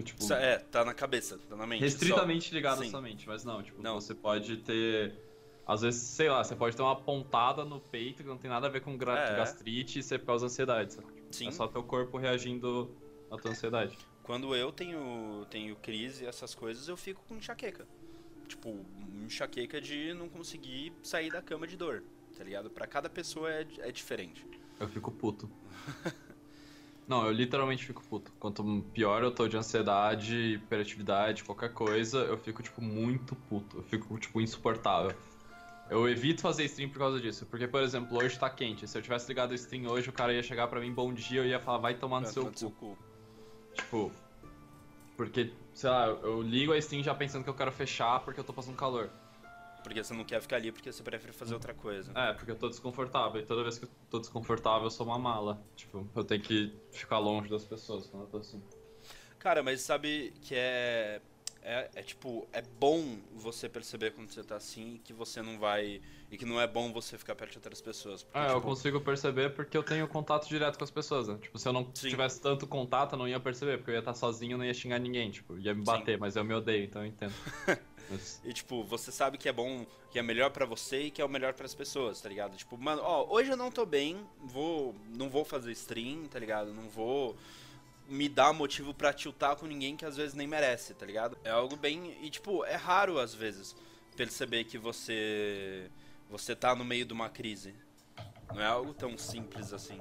Tipo, 0.04 0.32
é, 0.34 0.58
tá 0.58 0.84
na 0.84 0.92
cabeça, 0.92 1.38
tá 1.48 1.56
na 1.56 1.66
mente. 1.66 1.80
restritamente 1.80 2.52
ligada 2.52 2.84
à 2.84 2.88
sua 2.88 3.00
mente, 3.00 3.26
mas 3.26 3.42
não, 3.42 3.62
tipo, 3.62 3.82
Não. 3.82 3.98
você 3.98 4.14
pode 4.14 4.58
ter. 4.58 5.14
Às 5.66 5.80
vezes, 5.82 6.00
sei 6.00 6.28
lá, 6.28 6.44
você 6.44 6.54
pode 6.54 6.76
ter 6.76 6.82
uma 6.82 6.94
pontada 6.94 7.64
no 7.64 7.80
peito 7.80 8.22
que 8.22 8.28
não 8.28 8.38
tem 8.38 8.48
nada 8.48 8.68
a 8.68 8.70
ver 8.70 8.80
com 8.80 8.92
É. 8.92 9.34
gastrite 9.34 9.98
e 9.98 10.02
você 10.02 10.16
causa 10.18 10.46
ansiedade, 10.46 10.94
sabe? 10.94 11.08
Sim, 11.30 11.48
É 11.48 11.50
só 11.50 11.66
teu 11.66 11.82
corpo 11.82 12.16
reagindo 12.16 12.94
à 13.30 13.36
tua 13.36 13.50
ansiedade. 13.50 13.98
quando 14.22 14.54
eu 14.54 14.70
tenho, 14.72 15.44
tenho 15.50 15.74
crise 15.76 16.24
e 16.24 16.26
essas 16.26 16.54
coisas, 16.54 16.88
eu 16.88 16.96
fico 16.96 17.22
com 17.28 17.36
enxaqueca. 17.36 17.86
Tipo, 18.48 18.84
enxaqueca 19.24 19.80
de 19.80 20.14
não 20.14 20.28
conseguir 20.28 20.92
sair 21.02 21.30
da 21.30 21.42
cama 21.42 21.66
de 21.66 21.76
dor, 21.76 22.02
tá 22.36 22.44
ligado? 22.44 22.70
Pra 22.70 22.86
cada 22.86 23.08
pessoa 23.08 23.50
é, 23.52 23.66
é 23.80 23.90
diferente. 23.92 24.46
Eu 24.78 24.88
fico 24.88 25.10
puto. 25.10 25.50
Não, 27.08 27.24
eu 27.24 27.32
literalmente 27.32 27.84
fico 27.86 28.02
puto. 28.02 28.32
Quanto 28.40 28.64
pior 28.92 29.22
eu 29.22 29.30
tô 29.32 29.46
de 29.46 29.56
ansiedade, 29.56 30.54
hiperatividade, 30.54 31.44
qualquer 31.44 31.72
coisa, 31.72 32.18
eu 32.18 32.36
fico, 32.36 32.62
tipo, 32.64 32.82
muito 32.82 33.36
puto. 33.48 33.78
Eu 33.78 33.82
fico, 33.84 34.18
tipo, 34.18 34.40
insuportável. 34.40 35.16
Eu 35.88 36.08
evito 36.08 36.42
fazer 36.42 36.64
stream 36.64 36.90
por 36.90 36.98
causa 36.98 37.20
disso. 37.20 37.46
Porque, 37.46 37.68
por 37.68 37.82
exemplo, 37.82 38.18
hoje 38.18 38.38
tá 38.38 38.50
quente. 38.50 38.88
Se 38.88 38.98
eu 38.98 39.02
tivesse 39.02 39.28
ligado 39.28 39.52
o 39.52 39.54
stream 39.54 39.86
hoje, 39.86 40.10
o 40.10 40.12
cara 40.12 40.32
ia 40.32 40.42
chegar 40.42 40.66
pra 40.66 40.80
mim, 40.80 40.92
bom 40.92 41.12
dia, 41.12 41.40
eu 41.40 41.46
ia 41.46 41.60
falar, 41.60 41.78
vai 41.78 41.94
tomar 41.94 42.20
no 42.20 42.26
seu 42.26 42.50
tomar 42.50 42.70
cu. 42.74 42.96
cu. 42.96 42.98
Tipo, 43.74 44.12
porque, 45.16 45.52
sei 45.72 45.90
lá, 45.90 46.06
eu 46.08 46.42
ligo 46.42 46.72
a 46.72 46.78
stream 46.78 47.02
já 47.02 47.14
pensando 47.14 47.44
que 47.44 47.50
eu 47.50 47.54
quero 47.54 47.72
fechar 47.72 48.20
porque 48.20 48.40
eu 48.40 48.44
tô 48.44 48.52
passando 48.52 48.76
calor. 48.76 49.10
Porque 49.82 50.02
você 50.02 50.12
não 50.12 50.24
quer 50.24 50.42
ficar 50.42 50.56
ali 50.56 50.72
porque 50.72 50.90
você 50.90 51.02
prefere 51.02 51.32
fazer 51.32 51.54
outra 51.54 51.72
coisa. 51.72 52.10
É, 52.12 52.32
porque 52.32 52.50
eu 52.50 52.56
tô 52.56 52.68
desconfortável. 52.68 53.40
E 53.40 53.46
toda 53.46 53.62
vez 53.62 53.78
que 53.78 53.84
eu 53.84 53.90
tô 54.10 54.18
desconfortável, 54.18 54.84
eu 54.84 54.90
sou 54.90 55.06
uma 55.06 55.18
mala. 55.18 55.62
Tipo, 55.76 56.06
eu 56.14 56.24
tenho 56.24 56.42
que 56.42 56.74
ficar 56.90 57.18
longe 57.18 57.48
das 57.48 57.64
pessoas 57.64 58.08
quando 58.08 58.24
eu 58.24 58.28
tô 58.28 58.38
assim. 58.38 58.60
Cara, 59.38 59.62
mas 59.62 59.82
sabe 59.82 60.34
que 60.42 60.56
é, 60.56 61.22
é. 61.66 61.90
É 61.96 62.02
tipo, 62.02 62.46
é 62.52 62.62
bom 62.62 63.18
você 63.34 63.68
perceber 63.68 64.12
quando 64.12 64.30
você 64.30 64.42
tá 64.44 64.56
assim 64.56 64.94
e 64.94 64.98
que 64.98 65.12
você 65.12 65.42
não 65.42 65.58
vai. 65.58 66.00
E 66.30 66.36
que 66.38 66.44
não 66.44 66.60
é 66.60 66.66
bom 66.66 66.92
você 66.92 67.18
ficar 67.18 67.34
perto 67.34 67.52
de 67.52 67.58
outras 67.58 67.80
pessoas. 67.80 68.22
Porque, 68.22 68.38
eu 68.38 68.46
tipo, 68.54 68.60
consigo 68.62 69.00
perceber 69.00 69.50
porque 69.50 69.76
eu 69.76 69.82
tenho 69.82 70.06
contato 70.08 70.48
direto 70.48 70.78
com 70.78 70.84
as 70.84 70.90
pessoas, 70.90 71.28
né? 71.28 71.38
Tipo, 71.40 71.58
se 71.58 71.68
eu 71.68 71.72
não 71.72 71.90
Sim. 71.94 72.08
tivesse 72.08 72.40
tanto 72.40 72.66
contato, 72.66 73.12
eu 73.12 73.18
não 73.18 73.28
ia 73.28 73.38
perceber, 73.38 73.78
porque 73.78 73.90
eu 73.90 73.94
ia 73.94 74.00
estar 74.00 74.14
sozinho 74.14 74.54
e 74.54 74.58
não 74.58 74.64
ia 74.64 74.74
xingar 74.74 74.98
ninguém, 74.98 75.30
tipo, 75.30 75.58
ia 75.58 75.74
me 75.74 75.80
Sim. 75.80 75.84
bater, 75.84 76.18
mas 76.18 76.34
eu 76.36 76.44
me 76.44 76.54
odeio, 76.54 76.84
então 76.84 77.02
eu 77.02 77.08
entendo. 77.08 77.34
Mas- 78.08 78.40
E 78.44 78.52
tipo, 78.52 78.84
você 78.84 79.10
sabe 79.10 79.36
que 79.36 79.48
é 79.48 79.52
bom, 79.52 79.84
que 80.12 80.18
é 80.18 80.22
melhor 80.22 80.50
pra 80.50 80.64
você 80.64 81.02
e 81.02 81.10
que 81.10 81.20
é 81.20 81.24
o 81.24 81.28
melhor 81.28 81.52
pras 81.54 81.74
pessoas, 81.74 82.20
tá 82.20 82.28
ligado? 82.28 82.56
Tipo, 82.56 82.78
mano, 82.78 83.02
ó, 83.04 83.26
hoje 83.28 83.50
eu 83.50 83.56
não 83.56 83.70
tô 83.70 83.84
bem, 83.84 84.24
vou, 84.44 84.94
não 85.08 85.28
vou 85.28 85.44
fazer 85.44 85.72
stream, 85.72 86.24
tá 86.26 86.38
ligado? 86.38 86.72
Não 86.72 86.88
vou 86.88 87.36
me 88.08 88.28
dar 88.28 88.52
motivo 88.52 88.94
pra 88.94 89.12
tiltar 89.12 89.56
com 89.56 89.66
ninguém 89.66 89.96
que 89.96 90.04
às 90.04 90.16
vezes 90.16 90.34
nem 90.34 90.46
merece, 90.46 90.94
tá 90.94 91.04
ligado? 91.04 91.36
É 91.44 91.50
algo 91.50 91.76
bem 91.76 92.16
e 92.22 92.30
tipo, 92.30 92.64
é 92.64 92.74
raro 92.74 93.18
às 93.18 93.34
vezes 93.34 93.74
perceber 94.16 94.64
que 94.64 94.78
você 94.78 95.90
você 96.28 96.56
tá 96.56 96.74
no 96.74 96.84
meio 96.84 97.04
de 97.04 97.12
uma 97.12 97.28
crise. 97.28 97.74
Não 98.52 98.60
é 98.60 98.66
algo 98.66 98.94
tão 98.94 99.16
simples 99.18 99.72
assim. 99.72 100.00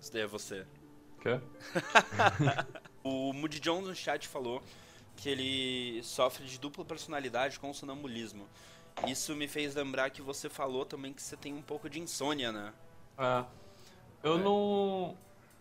Isso 0.00 0.12
daí 0.12 0.22
é 0.22 0.26
você. 0.26 0.66
Quê? 1.20 1.40
O 3.02 3.32
Moody 3.32 3.58
Jones 3.60 3.88
no 3.88 3.94
chat 3.94 4.28
falou 4.28 4.62
que 5.16 5.28
ele 5.28 6.02
sofre 6.02 6.44
de 6.44 6.58
dupla 6.58 6.84
personalidade 6.84 7.58
com 7.58 7.72
sonambulismo. 7.72 8.46
Isso 9.06 9.34
me 9.34 9.48
fez 9.48 9.74
lembrar 9.74 10.10
que 10.10 10.20
você 10.20 10.50
falou 10.50 10.84
também 10.84 11.12
que 11.12 11.22
você 11.22 11.36
tem 11.36 11.54
um 11.54 11.62
pouco 11.62 11.88
de 11.88 11.98
insônia, 11.98 12.52
né? 12.52 12.74
É. 13.16 13.44
Eu 14.22 14.34
É. 14.36 14.42
não. 14.42 15.16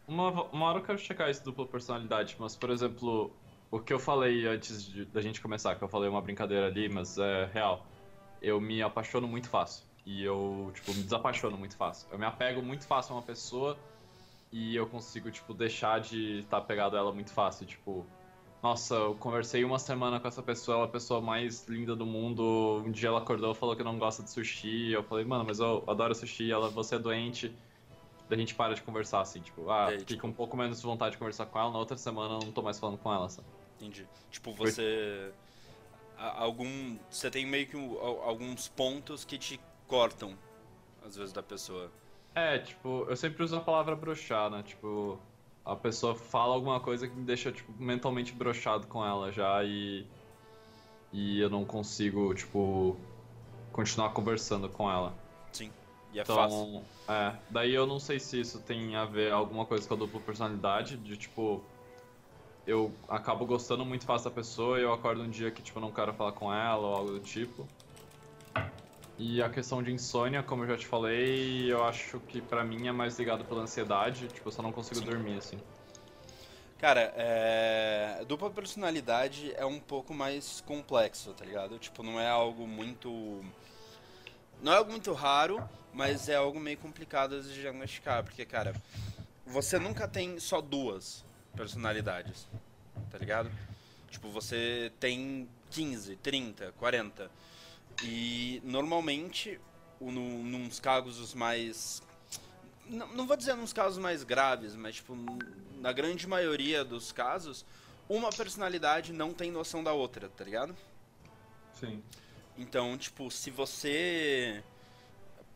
Uma, 0.07 0.43
uma 0.51 0.65
hora 0.65 0.79
eu 0.79 0.83
quero 0.83 0.97
checar 0.97 1.29
esse 1.29 1.43
dupla 1.43 1.67
personalidade, 1.67 2.35
mas, 2.39 2.55
por 2.55 2.71
exemplo, 2.71 3.31
o 3.69 3.79
que 3.79 3.93
eu 3.93 3.99
falei 3.99 4.47
antes 4.47 4.83
de- 4.83 5.05
da 5.05 5.21
gente 5.21 5.39
começar, 5.39 5.75
que 5.75 5.83
eu 5.83 5.87
falei 5.87 6.09
uma 6.09 6.19
brincadeira 6.21 6.65
ali, 6.67 6.89
mas 6.89 7.17
é 7.19 7.45
real. 7.53 7.85
Eu 8.41 8.59
me 8.59 8.81
apaixono 8.81 9.27
muito 9.27 9.47
fácil. 9.49 9.85
E 10.05 10.23
eu, 10.23 10.71
tipo, 10.73 10.91
me 10.95 11.03
desapaixono 11.03 11.57
muito 11.57 11.77
fácil. 11.77 12.07
Eu 12.11 12.17
me 12.17 12.25
apego 12.25 12.61
muito 12.63 12.87
fácil 12.87 13.13
a 13.13 13.17
uma 13.17 13.21
pessoa 13.23 13.77
e 14.51 14.75
eu 14.75 14.87
consigo, 14.87 15.29
tipo, 15.29 15.53
deixar 15.53 15.99
de 15.99 16.39
estar 16.39 16.57
apegado 16.57 16.95
a 16.95 16.99
ela 16.99 17.11
muito 17.13 17.31
fácil. 17.31 17.67
Tipo, 17.67 18.03
nossa, 18.63 18.95
eu 18.95 19.13
conversei 19.13 19.63
uma 19.63 19.77
semana 19.77 20.19
com 20.19 20.27
essa 20.27 20.41
pessoa, 20.41 20.77
ela 20.77 20.85
é 20.85 20.89
a 20.89 20.91
pessoa 20.91 21.21
mais 21.21 21.67
linda 21.67 21.95
do 21.95 22.05
mundo. 22.05 22.81
Um 22.83 22.89
dia 22.91 23.09
ela 23.09 23.19
acordou 23.19 23.51
e 23.51 23.55
falou 23.55 23.75
que 23.75 23.83
não 23.83 23.99
gosta 23.99 24.23
de 24.23 24.31
sushi. 24.31 24.91
Eu 24.91 25.03
falei, 25.03 25.23
mano, 25.23 25.45
mas 25.47 25.59
eu 25.59 25.83
adoro 25.85 26.15
sushi, 26.15 26.51
ela, 26.51 26.67
você 26.69 26.95
é 26.95 26.99
doente. 26.99 27.55
A 28.29 28.35
gente 28.35 28.53
para 28.53 28.75
de 28.75 28.81
conversar, 28.83 29.21
assim, 29.21 29.41
tipo, 29.41 29.69
ah, 29.71 29.87
Daí, 29.87 29.99
fica 29.99 30.13
tipo- 30.13 30.27
um 30.27 30.31
pouco 30.33 30.55
menos 30.55 30.79
de 30.79 30.85
vontade 30.85 31.13
de 31.13 31.17
conversar 31.17 31.47
com 31.47 31.57
ela, 31.59 31.71
na 31.71 31.79
outra 31.79 31.97
semana 31.97 32.35
eu 32.35 32.39
não 32.39 32.51
tô 32.51 32.61
mais 32.61 32.77
falando 32.79 32.97
com 32.99 33.11
ela, 33.11 33.27
sabe? 33.27 33.47
Entendi. 33.79 34.07
Tipo, 34.29 34.53
você. 34.53 35.31
a- 36.17 36.43
Algum. 36.43 36.97
Você 37.09 37.31
tem 37.31 37.45
meio 37.45 37.65
que 37.67 37.75
um- 37.77 37.97
al- 37.99 38.21
alguns 38.21 38.67
pontos 38.67 39.23
que 39.25 39.37
te 39.37 39.59
cortam, 39.87 40.35
às 41.05 41.15
vezes, 41.15 41.33
da 41.33 41.41
pessoa. 41.41 41.89
É, 42.35 42.59
tipo, 42.59 43.05
eu 43.09 43.15
sempre 43.15 43.43
uso 43.43 43.55
a 43.55 43.61
palavra 43.61 43.95
broxar, 43.95 44.49
né? 44.51 44.61
Tipo, 44.63 45.17
a 45.65 45.75
pessoa 45.75 46.13
fala 46.13 46.53
alguma 46.53 46.79
coisa 46.79 47.07
que 47.07 47.15
me 47.15 47.23
deixa, 47.25 47.51
tipo, 47.51 47.71
mentalmente 47.81 48.31
broxado 48.33 48.85
com 48.87 49.03
ela 49.03 49.31
já 49.31 49.63
e. 49.63 50.05
E 51.11 51.39
eu 51.39 51.49
não 51.49 51.65
consigo, 51.65 52.33
tipo. 52.35 52.95
continuar 53.71 54.09
conversando 54.09 54.67
com 54.69 54.91
ela. 54.91 55.13
Sim. 55.53 55.71
E 56.11 56.19
é 56.19 56.23
então, 56.23 56.35
fácil. 56.35 56.83
É, 57.07 57.35
daí 57.49 57.73
eu 57.73 57.85
não 57.85 57.99
sei 57.99 58.19
se 58.19 58.39
isso 58.39 58.59
tem 58.59 58.95
a 58.95 59.05
ver 59.05 59.31
alguma 59.31 59.65
coisa 59.65 59.87
com 59.87 59.93
a 59.93 59.97
dupla 59.97 60.19
personalidade, 60.19 60.97
de 60.97 61.15
tipo, 61.15 61.63
eu 62.65 62.91
acabo 63.07 63.45
gostando 63.45 63.85
muito 63.85 64.05
fácil 64.05 64.29
da 64.29 64.35
pessoa 64.35 64.79
e 64.79 64.83
eu 64.83 64.93
acordo 64.93 65.21
um 65.21 65.29
dia 65.29 65.51
que 65.51 65.61
tipo, 65.61 65.79
não 65.79 65.91
quero 65.91 66.13
falar 66.13 66.31
com 66.31 66.53
ela 66.53 66.87
ou 66.87 66.95
algo 66.95 67.11
do 67.11 67.19
tipo. 67.19 67.67
E 69.17 69.43
a 69.43 69.49
questão 69.49 69.83
de 69.83 69.91
insônia, 69.91 70.41
como 70.41 70.63
eu 70.63 70.69
já 70.69 70.77
te 70.77 70.87
falei, 70.87 71.71
eu 71.71 71.83
acho 71.83 72.19
que 72.21 72.39
pra 72.39 72.63
mim 72.63 72.87
é 72.87 72.91
mais 72.91 73.19
ligado 73.19 73.43
pela 73.43 73.61
ansiedade, 73.61 74.27
tipo, 74.29 74.47
eu 74.47 74.51
só 74.51 74.61
não 74.61 74.71
consigo 74.71 75.01
Sim. 75.01 75.05
dormir, 75.05 75.37
assim. 75.37 75.59
Cara, 76.77 77.13
é... 77.17 78.23
dupla 78.25 78.49
personalidade 78.49 79.53
é 79.57 79.65
um 79.65 79.81
pouco 79.81 80.13
mais 80.13 80.61
complexo, 80.61 81.33
tá 81.33 81.43
ligado? 81.43 81.77
Tipo, 81.77 82.01
não 82.01 82.17
é 82.17 82.29
algo 82.29 82.65
muito. 82.65 83.43
Não 84.63 84.71
é 84.71 84.77
algo 84.77 84.89
muito 84.89 85.11
raro, 85.11 85.61
mas 85.93 86.29
é 86.29 86.35
algo 86.35 86.59
meio 86.59 86.77
complicado 86.77 87.41
de 87.41 87.53
diagnosticar, 87.53 88.23
porque, 88.23 88.45
cara, 88.45 88.73
você 89.45 89.79
nunca 89.79 90.07
tem 90.07 90.39
só 90.39 90.61
duas 90.61 91.25
personalidades, 91.55 92.47
tá 93.09 93.17
ligado? 93.17 93.51
Tipo, 94.09 94.29
você 94.29 94.91
tem 94.99 95.47
15, 95.71 96.15
30, 96.17 96.73
40. 96.73 97.29
E 98.03 98.61
normalmente, 98.63 99.59
num, 99.99 100.43
nos 100.43 100.79
casos 100.79 101.33
mais 101.33 102.01
não, 102.89 103.07
não 103.09 103.27
vou 103.27 103.37
dizer 103.37 103.55
nos 103.55 103.71
casos 103.71 103.99
mais 103.99 104.23
graves, 104.23 104.75
mas 104.75 104.95
tipo, 104.95 105.15
na 105.79 105.93
grande 105.93 106.27
maioria 106.27 106.83
dos 106.83 107.11
casos, 107.11 107.65
uma 108.07 108.31
personalidade 108.31 109.13
não 109.13 109.33
tem 109.33 109.51
noção 109.51 109.83
da 109.83 109.93
outra, 109.93 110.27
tá 110.29 110.43
ligado? 110.43 110.75
Sim. 111.79 112.03
Então, 112.57 112.97
tipo, 112.97 113.29
se 113.29 113.51
você 113.51 114.63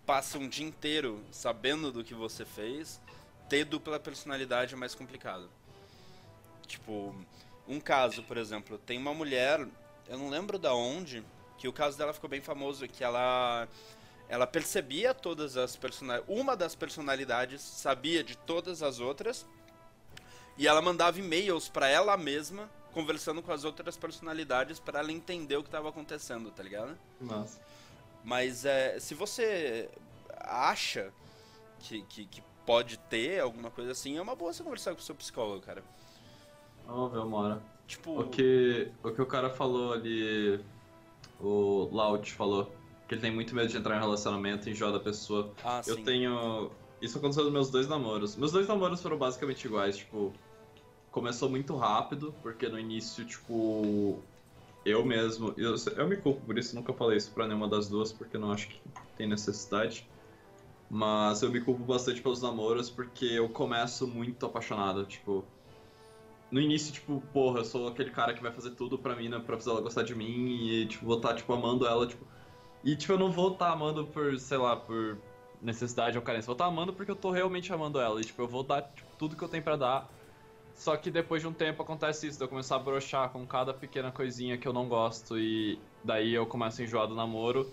passa 0.05 0.37
um 0.37 0.47
dia 0.47 0.65
inteiro 0.65 1.23
sabendo 1.31 1.91
do 1.91 2.03
que 2.03 2.13
você 2.13 2.45
fez, 2.45 2.99
ter 3.49 3.65
dupla 3.65 3.99
personalidade 3.99 4.73
é 4.73 4.77
mais 4.77 4.95
complicado. 4.95 5.49
Tipo, 6.67 7.15
um 7.67 7.79
caso, 7.79 8.23
por 8.23 8.37
exemplo, 8.37 8.77
tem 8.77 8.97
uma 8.97 9.13
mulher, 9.13 9.65
eu 10.07 10.17
não 10.17 10.29
lembro 10.29 10.57
da 10.57 10.73
onde, 10.73 11.23
que 11.57 11.67
o 11.67 11.73
caso 11.73 11.97
dela 11.97 12.13
ficou 12.13 12.29
bem 12.29 12.41
famoso, 12.41 12.87
que 12.87 13.03
ela 13.03 13.67
ela 14.29 14.47
percebia 14.47 15.13
todas 15.13 15.57
as 15.57 15.75
personalidades. 15.75 16.35
Uma 16.35 16.55
das 16.55 16.75
personalidades 16.75 17.61
sabia 17.61 18.23
de 18.23 18.35
todas 18.35 18.81
as 18.81 18.99
outras. 18.99 19.45
E 20.57 20.67
ela 20.67 20.81
mandava 20.81 21.19
e-mails 21.19 21.67
para 21.67 21.87
ela 21.87 22.15
mesma, 22.15 22.69
conversando 22.93 23.41
com 23.41 23.51
as 23.51 23.63
outras 23.63 23.97
personalidades 23.97 24.79
para 24.79 24.99
ela 24.99 25.11
entender 25.11 25.57
o 25.57 25.61
que 25.61 25.67
estava 25.67 25.89
acontecendo, 25.89 26.51
tá 26.51 26.63
ligado? 26.63 26.97
Nossa. 27.19 27.59
Mas 28.23 28.65
é, 28.65 28.99
se 28.99 29.13
você 29.13 29.89
acha 30.39 31.11
que, 31.79 32.01
que, 32.03 32.25
que, 32.25 32.43
pode 32.65 32.97
ter 32.97 33.41
alguma 33.41 33.69
coisa 33.69 33.91
assim, 33.91 34.17
é 34.17 34.21
uma 34.21 34.35
boa 34.35 34.53
você 34.53 34.63
conversar 34.63 34.93
com 34.93 34.99
o 34.99 35.03
seu 35.03 35.13
psicólogo, 35.15 35.61
cara. 35.61 35.83
Vamos 36.87 37.11
ver 37.11 37.19
uma 37.19 37.37
hora. 37.37 37.61
Tipo... 37.85 38.21
O 38.21 38.29
que, 38.29 38.89
o 39.03 39.11
que 39.11 39.21
o 39.21 39.25
cara 39.25 39.49
falou 39.49 39.91
ali, 39.91 40.63
o 41.41 41.89
Laut 41.91 42.31
falou, 42.31 42.71
que 43.07 43.15
ele 43.15 43.21
tem 43.21 43.31
muito 43.31 43.53
medo 43.53 43.67
de 43.67 43.77
entrar 43.77 43.97
em 43.97 43.99
relacionamento 43.99 44.67
e 44.67 44.71
enjoar 44.71 44.93
da 44.93 44.99
pessoa. 44.99 45.51
Ah, 45.63 45.81
eu 45.85 45.95
sim. 45.95 46.03
tenho. 46.03 46.71
Isso 47.01 47.17
aconteceu 47.17 47.43
nos 47.43 47.53
meus 47.53 47.69
dois 47.69 47.87
namoros. 47.87 48.35
Meus 48.35 48.51
dois 48.51 48.67
namoros 48.67 49.01
foram 49.01 49.17
basicamente 49.17 49.65
iguais, 49.65 49.97
tipo. 49.97 50.31
Começou 51.11 51.49
muito 51.49 51.75
rápido, 51.75 52.33
porque 52.41 52.67
no 52.67 52.79
início, 52.79 53.25
tipo. 53.25 54.19
Eu 54.85 55.05
mesmo. 55.05 55.53
Eu, 55.57 55.75
eu 55.95 56.07
me 56.07 56.17
culpo 56.17 56.41
por 56.41 56.57
isso, 56.57 56.75
nunca 56.75 56.93
falei 56.93 57.17
isso 57.17 57.31
pra 57.31 57.47
nenhuma 57.47 57.67
das 57.67 57.87
duas, 57.87 58.11
porque 58.11 58.37
não 58.37 58.51
acho 58.51 58.67
que 58.67 58.81
tem 59.15 59.27
necessidade. 59.27 60.07
Mas 60.89 61.41
eu 61.41 61.51
me 61.51 61.61
culpo 61.61 61.83
bastante 61.83 62.21
pelos 62.21 62.41
namoros, 62.41 62.89
porque 62.89 63.25
eu 63.25 63.49
começo 63.49 64.07
muito 64.07 64.45
apaixonado, 64.45 65.05
tipo. 65.05 65.45
No 66.51 66.61
início, 66.61 66.93
tipo, 66.93 67.19
porra, 67.33 67.59
eu 67.59 67.65
sou 67.65 67.87
aquele 67.87 68.11
cara 68.11 68.33
que 68.33 68.43
vai 68.43 68.51
fazer 68.51 68.71
tudo 68.71 68.99
pra 68.99 69.15
mim, 69.15 69.29
pra 69.41 69.57
fazer 69.57 69.71
ela 69.71 69.81
gostar 69.81 70.03
de 70.03 70.13
mim 70.13 70.67
e, 70.67 70.85
tipo, 70.85 71.03
vou 71.05 71.17
estar, 71.17 71.29
tá, 71.29 71.35
tipo, 71.35 71.51
amando 71.51 71.87
ela, 71.87 72.05
tipo 72.05 72.23
e, 72.83 72.95
tipo, 72.95 73.13
eu 73.13 73.17
não 73.17 73.31
vou 73.31 73.53
estar 73.53 73.67
tá 73.67 73.71
amando 73.71 74.05
por, 74.05 74.37
sei 74.37 74.57
lá, 74.57 74.75
por 74.75 75.17
necessidade 75.61 76.17
ou 76.17 76.23
carência. 76.23 76.47
Vou 76.47 76.53
estar 76.53 76.65
tá 76.65 76.69
amando 76.69 76.91
porque 76.91 77.09
eu 77.09 77.15
tô 77.15 77.31
realmente 77.31 77.71
amando 77.71 77.99
ela. 77.99 78.19
E, 78.19 78.25
tipo, 78.25 78.41
eu 78.41 78.47
vou 78.47 78.63
dar 78.63 78.81
tipo, 78.81 79.09
tudo 79.17 79.37
que 79.37 79.43
eu 79.43 79.47
tenho 79.47 79.63
para 79.63 79.77
dar. 79.77 80.09
Só 80.75 80.97
que 80.97 81.11
depois 81.11 81.41
de 81.41 81.47
um 81.47 81.53
tempo 81.53 81.81
acontece 81.81 82.27
isso, 82.27 82.37
de 82.37 82.43
eu 82.43 82.47
começar 82.47 82.75
a 82.75 82.79
brochar 82.79 83.29
com 83.29 83.45
cada 83.45 83.73
pequena 83.73 84.11
coisinha 84.11 84.57
que 84.57 84.67
eu 84.67 84.73
não 84.73 84.87
gosto. 84.87 85.37
E 85.37 85.79
daí 86.03 86.33
eu 86.33 86.45
começo 86.45 86.81
a 86.81 86.83
enjoar 86.83 87.07
do 87.07 87.15
namoro. 87.15 87.71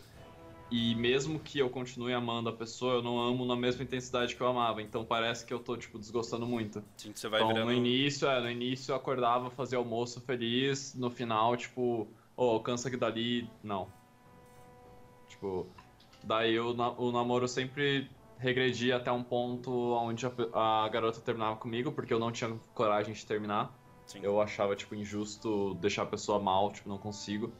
E 0.70 0.94
mesmo 0.94 1.40
que 1.40 1.58
eu 1.58 1.68
continue 1.68 2.12
amando 2.12 2.48
a 2.48 2.52
pessoa, 2.52 2.94
eu 2.94 3.02
não 3.02 3.20
amo 3.20 3.44
na 3.44 3.56
mesma 3.56 3.82
intensidade 3.82 4.36
que 4.36 4.40
eu 4.40 4.46
amava. 4.46 4.80
Então 4.80 5.04
parece 5.04 5.44
que 5.44 5.52
eu 5.52 5.58
tô, 5.58 5.76
tipo, 5.76 5.98
desgostando 5.98 6.46
muito. 6.46 6.84
Sim, 6.96 7.12
você 7.12 7.28
vai 7.28 7.40
então, 7.40 7.48
virando... 7.52 7.66
no 7.66 7.72
início, 7.72 8.28
é, 8.28 8.40
no 8.40 8.48
início 8.48 8.92
eu 8.92 8.96
acordava, 8.96 9.50
fazia 9.50 9.78
almoço 9.78 10.20
feliz. 10.20 10.94
No 10.94 11.10
final, 11.10 11.56
tipo, 11.56 12.06
oh, 12.36 12.60
cansa 12.60 12.88
aqui 12.88 12.96
dali. 12.96 13.50
Não 13.64 13.88
Tipo, 15.30 15.66
daí 16.22 16.58
o, 16.58 16.70
o 16.98 17.12
namoro 17.12 17.48
sempre 17.48 18.10
regredia 18.40 18.96
até 18.96 19.12
um 19.12 19.22
ponto 19.22 19.70
onde 19.70 20.26
a, 20.26 20.32
a, 20.84 20.88
garota 20.88 21.20
terminava 21.20 21.56
comigo, 21.56 21.92
porque 21.92 22.12
eu 22.12 22.18
não 22.18 22.32
tinha 22.32 22.58
coragem 22.74 23.12
de 23.12 23.24
terminar. 23.24 23.72
Sim. 24.06 24.20
Eu 24.22 24.40
achava, 24.40 24.74
tipo, 24.74 24.94
injusto 24.94 25.74
deixar 25.74 26.02
a 26.02 26.06
pessoa 26.06 26.40
mal, 26.40 26.72
tipo, 26.72 26.88
não 26.88 26.98
consigo. 26.98 27.52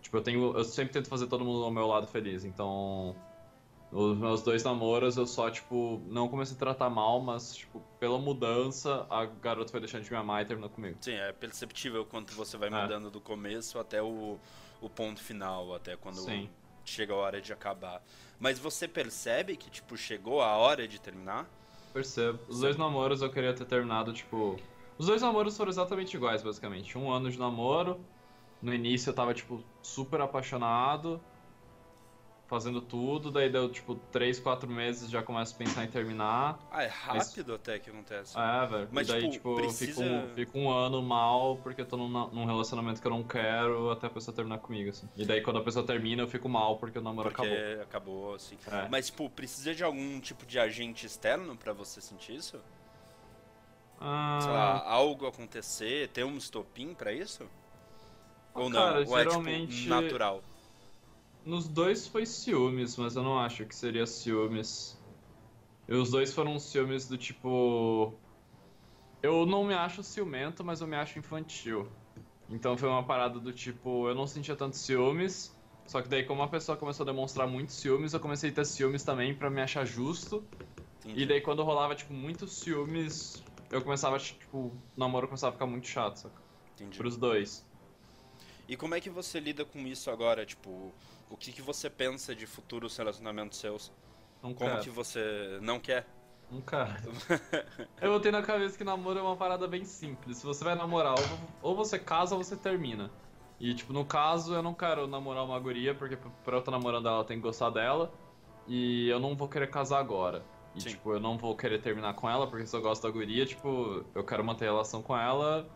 Tipo, 0.00 0.16
eu 0.16 0.22
tenho. 0.22 0.56
Eu 0.56 0.64
sempre 0.64 0.92
tento 0.92 1.08
fazer 1.08 1.26
todo 1.26 1.44
mundo 1.44 1.64
ao 1.64 1.70
meu 1.70 1.86
lado 1.86 2.06
feliz, 2.06 2.44
então. 2.44 3.14
Os 3.90 4.18
meus 4.18 4.42
dois 4.42 4.62
namoros 4.62 5.16
eu 5.16 5.26
só, 5.26 5.50
tipo, 5.50 6.02
não 6.06 6.28
comecei 6.28 6.54
a 6.54 6.58
tratar 6.58 6.90
mal, 6.90 7.20
mas, 7.20 7.56
tipo, 7.56 7.80
pela 7.98 8.18
mudança, 8.18 9.06
a 9.08 9.24
garota 9.24 9.70
foi 9.70 9.80
deixando 9.80 10.04
de 10.04 10.10
me 10.10 10.16
amar 10.16 10.42
e 10.42 10.44
terminou 10.44 10.68
comigo. 10.68 10.98
Sim, 11.00 11.14
é 11.14 11.32
perceptível 11.32 12.04
quanto 12.04 12.34
você 12.34 12.58
vai 12.58 12.68
é. 12.68 12.82
mudando 12.82 13.10
do 13.10 13.18
começo 13.18 13.78
até 13.78 14.02
o, 14.02 14.38
o 14.82 14.90
ponto 14.90 15.22
final, 15.22 15.74
até 15.74 15.96
quando 15.96 16.16
Sim. 16.16 16.50
Chega 16.88 17.12
a 17.12 17.16
hora 17.16 17.40
de 17.40 17.52
acabar. 17.52 18.02
Mas 18.38 18.58
você 18.58 18.88
percebe 18.88 19.56
que, 19.56 19.70
tipo, 19.70 19.96
chegou 19.96 20.40
a 20.40 20.56
hora 20.56 20.86
de 20.86 21.00
terminar? 21.00 21.48
Percebo. 21.92 22.38
Os 22.48 22.60
dois 22.60 22.76
namoros 22.76 23.22
eu 23.22 23.30
queria 23.30 23.54
ter 23.54 23.64
terminado, 23.64 24.12
tipo. 24.12 24.56
Os 24.96 25.06
dois 25.06 25.22
namoros 25.22 25.56
foram 25.56 25.70
exatamente 25.70 26.16
iguais, 26.16 26.42
basicamente. 26.42 26.96
Um 26.96 27.10
ano 27.10 27.30
de 27.30 27.38
namoro. 27.38 28.00
No 28.60 28.74
início 28.74 29.10
eu 29.10 29.14
tava, 29.14 29.32
tipo, 29.32 29.62
super 29.82 30.20
apaixonado 30.20 31.20
fazendo 32.48 32.80
tudo, 32.80 33.30
daí 33.30 33.50
deu 33.50 33.68
tipo 33.68 33.94
3, 34.10 34.40
4 34.40 34.68
meses 34.68 35.10
já 35.10 35.22
começo 35.22 35.54
a 35.54 35.58
pensar 35.58 35.84
em 35.84 35.88
terminar. 35.88 36.58
Ah, 36.70 36.82
é 36.82 36.86
rápido 36.86 37.52
mas... 37.52 37.60
até 37.60 37.78
que 37.78 37.90
acontece. 37.90 38.36
É, 38.38 38.66
velho. 38.66 38.88
Mas 38.90 39.06
daí, 39.06 39.20
tipo, 39.20 39.32
tipo 39.32 39.56
precisa... 39.56 39.92
fico, 39.92 40.02
um, 40.02 40.34
fico 40.34 40.58
um 40.58 40.70
ano 40.70 41.02
mal 41.02 41.58
porque 41.62 41.82
eu 41.82 41.86
tô 41.86 41.98
num, 41.98 42.08
num, 42.08 42.46
relacionamento 42.46 43.02
que 43.02 43.06
eu 43.06 43.10
não 43.10 43.22
quero 43.22 43.90
até 43.90 44.06
a 44.06 44.10
pessoa 44.10 44.34
terminar 44.34 44.58
comigo, 44.58 44.88
assim. 44.88 45.06
E 45.14 45.26
daí 45.26 45.42
quando 45.42 45.58
a 45.58 45.62
pessoa 45.62 45.84
termina 45.86 46.22
eu 46.22 46.26
fico 46.26 46.48
mal 46.48 46.78
porque 46.78 46.98
o 46.98 47.02
namoro 47.02 47.30
porque 47.30 47.46
acabou. 47.46 47.82
acabou, 47.82 48.34
assim. 48.34 48.56
É. 48.66 48.88
Mas, 48.88 49.06
tipo, 49.06 49.28
precisa 49.28 49.74
de 49.74 49.84
algum 49.84 50.18
tipo 50.18 50.46
de 50.46 50.58
agente 50.58 51.04
externo 51.04 51.54
para 51.54 51.74
você 51.74 52.00
sentir 52.00 52.34
isso? 52.34 52.58
Ah... 54.00 54.38
Sei 54.40 54.50
lá, 54.50 54.88
algo 54.88 55.26
acontecer, 55.26 56.08
ter 56.08 56.24
um 56.24 56.38
estopim 56.38 56.94
para 56.94 57.12
isso? 57.12 57.46
Ou 58.54 58.70
não? 58.70 58.80
Cara, 58.80 59.00
Ou 59.00 59.18
geralmente... 59.18 59.74
é, 59.74 59.80
tipo, 59.80 59.88
natural? 59.90 60.42
Nos 61.48 61.66
dois 61.66 62.06
foi 62.06 62.26
ciúmes, 62.26 62.94
mas 62.98 63.16
eu 63.16 63.22
não 63.22 63.38
acho 63.38 63.64
que 63.64 63.74
seria 63.74 64.06
ciúmes. 64.06 65.00
E 65.88 65.94
os 65.94 66.10
dois 66.10 66.30
foram 66.34 66.58
ciúmes 66.58 67.08
do 67.08 67.16
tipo. 67.16 68.12
Eu 69.22 69.46
não 69.46 69.64
me 69.64 69.72
acho 69.72 70.02
ciumento, 70.02 70.62
mas 70.62 70.82
eu 70.82 70.86
me 70.86 70.94
acho 70.94 71.18
infantil. 71.18 71.88
Então 72.50 72.76
foi 72.76 72.86
uma 72.86 73.02
parada 73.02 73.40
do 73.40 73.50
tipo, 73.50 74.06
eu 74.10 74.14
não 74.14 74.26
sentia 74.26 74.54
tanto 74.54 74.76
ciúmes, 74.76 75.56
só 75.86 76.02
que 76.02 76.08
daí 76.08 76.22
como 76.22 76.42
a 76.42 76.48
pessoa 76.48 76.76
começou 76.76 77.04
a 77.04 77.06
demonstrar 77.06 77.48
muitos 77.48 77.76
ciúmes, 77.76 78.12
eu 78.12 78.20
comecei 78.20 78.50
a 78.50 78.52
ter 78.52 78.66
ciúmes 78.66 79.02
também 79.02 79.34
para 79.34 79.48
me 79.48 79.62
achar 79.62 79.86
justo. 79.86 80.44
Entendi. 81.00 81.22
E 81.22 81.26
daí 81.26 81.40
quando 81.40 81.62
rolava 81.62 81.94
tipo 81.94 82.12
muitos 82.12 82.52
ciúmes, 82.58 83.42
eu 83.70 83.80
começava 83.80 84.18
tipo, 84.18 84.58
o 84.58 84.72
namoro 84.94 85.26
começava 85.26 85.48
a 85.48 85.52
ficar 85.54 85.66
muito 85.66 85.86
chato, 85.86 86.16
saca? 86.16 86.42
Entendi. 86.74 86.98
Pros 86.98 87.16
dois. 87.16 87.66
E 88.68 88.76
como 88.76 88.94
é 88.94 89.00
que 89.00 89.08
você 89.08 89.40
lida 89.40 89.64
com 89.64 89.78
isso 89.86 90.10
agora, 90.10 90.44
tipo, 90.44 90.92
o 91.30 91.36
que, 91.36 91.52
que 91.52 91.62
você 91.62 91.88
pensa 91.90 92.34
de 92.34 92.46
futuros 92.46 92.96
relacionamentos 92.96 93.58
seus? 93.58 93.92
Não 94.42 94.54
Como 94.54 94.70
quero. 94.70 94.82
que 94.82 94.90
você 94.90 95.58
não 95.60 95.78
quer? 95.80 96.06
Não 96.50 96.60
quero. 96.60 97.12
eu 98.00 98.12
botei 98.12 98.32
na 98.32 98.42
cabeça 98.42 98.76
que 98.78 98.84
namoro 98.84 99.18
é 99.18 99.22
uma 99.22 99.36
parada 99.36 99.66
bem 99.66 99.84
simples. 99.84 100.38
Se 100.38 100.46
você 100.46 100.64
vai 100.64 100.74
namorar, 100.74 101.14
ou 101.60 101.76
você 101.76 101.98
casa 101.98 102.34
ou 102.34 102.42
você 102.42 102.56
termina. 102.56 103.10
E, 103.60 103.74
tipo, 103.74 103.92
no 103.92 104.04
caso, 104.04 104.54
eu 104.54 104.62
não 104.62 104.72
quero 104.72 105.06
namorar 105.06 105.44
uma 105.44 105.58
guria, 105.58 105.94
porque 105.94 106.16
pra 106.16 106.56
eu 106.56 106.60
estar 106.60 106.70
namorando 106.70 107.08
ela, 107.08 107.18
eu 107.18 107.24
tenho 107.24 107.40
que 107.40 107.46
gostar 107.46 107.70
dela. 107.70 108.12
E 108.66 109.08
eu 109.08 109.18
não 109.18 109.34
vou 109.36 109.48
querer 109.48 109.68
casar 109.68 109.98
agora. 109.98 110.44
E, 110.74 110.80
Sim. 110.80 110.90
tipo, 110.90 111.12
eu 111.12 111.20
não 111.20 111.36
vou 111.36 111.56
querer 111.56 111.80
terminar 111.80 112.14
com 112.14 112.30
ela, 112.30 112.46
porque 112.46 112.66
se 112.66 112.76
eu 112.76 112.80
gosto 112.80 113.02
da 113.02 113.10
guria, 113.10 113.44
tipo, 113.44 114.04
eu 114.14 114.24
quero 114.24 114.44
manter 114.44 114.66
relação 114.66 115.02
com 115.02 115.16
ela. 115.16 115.68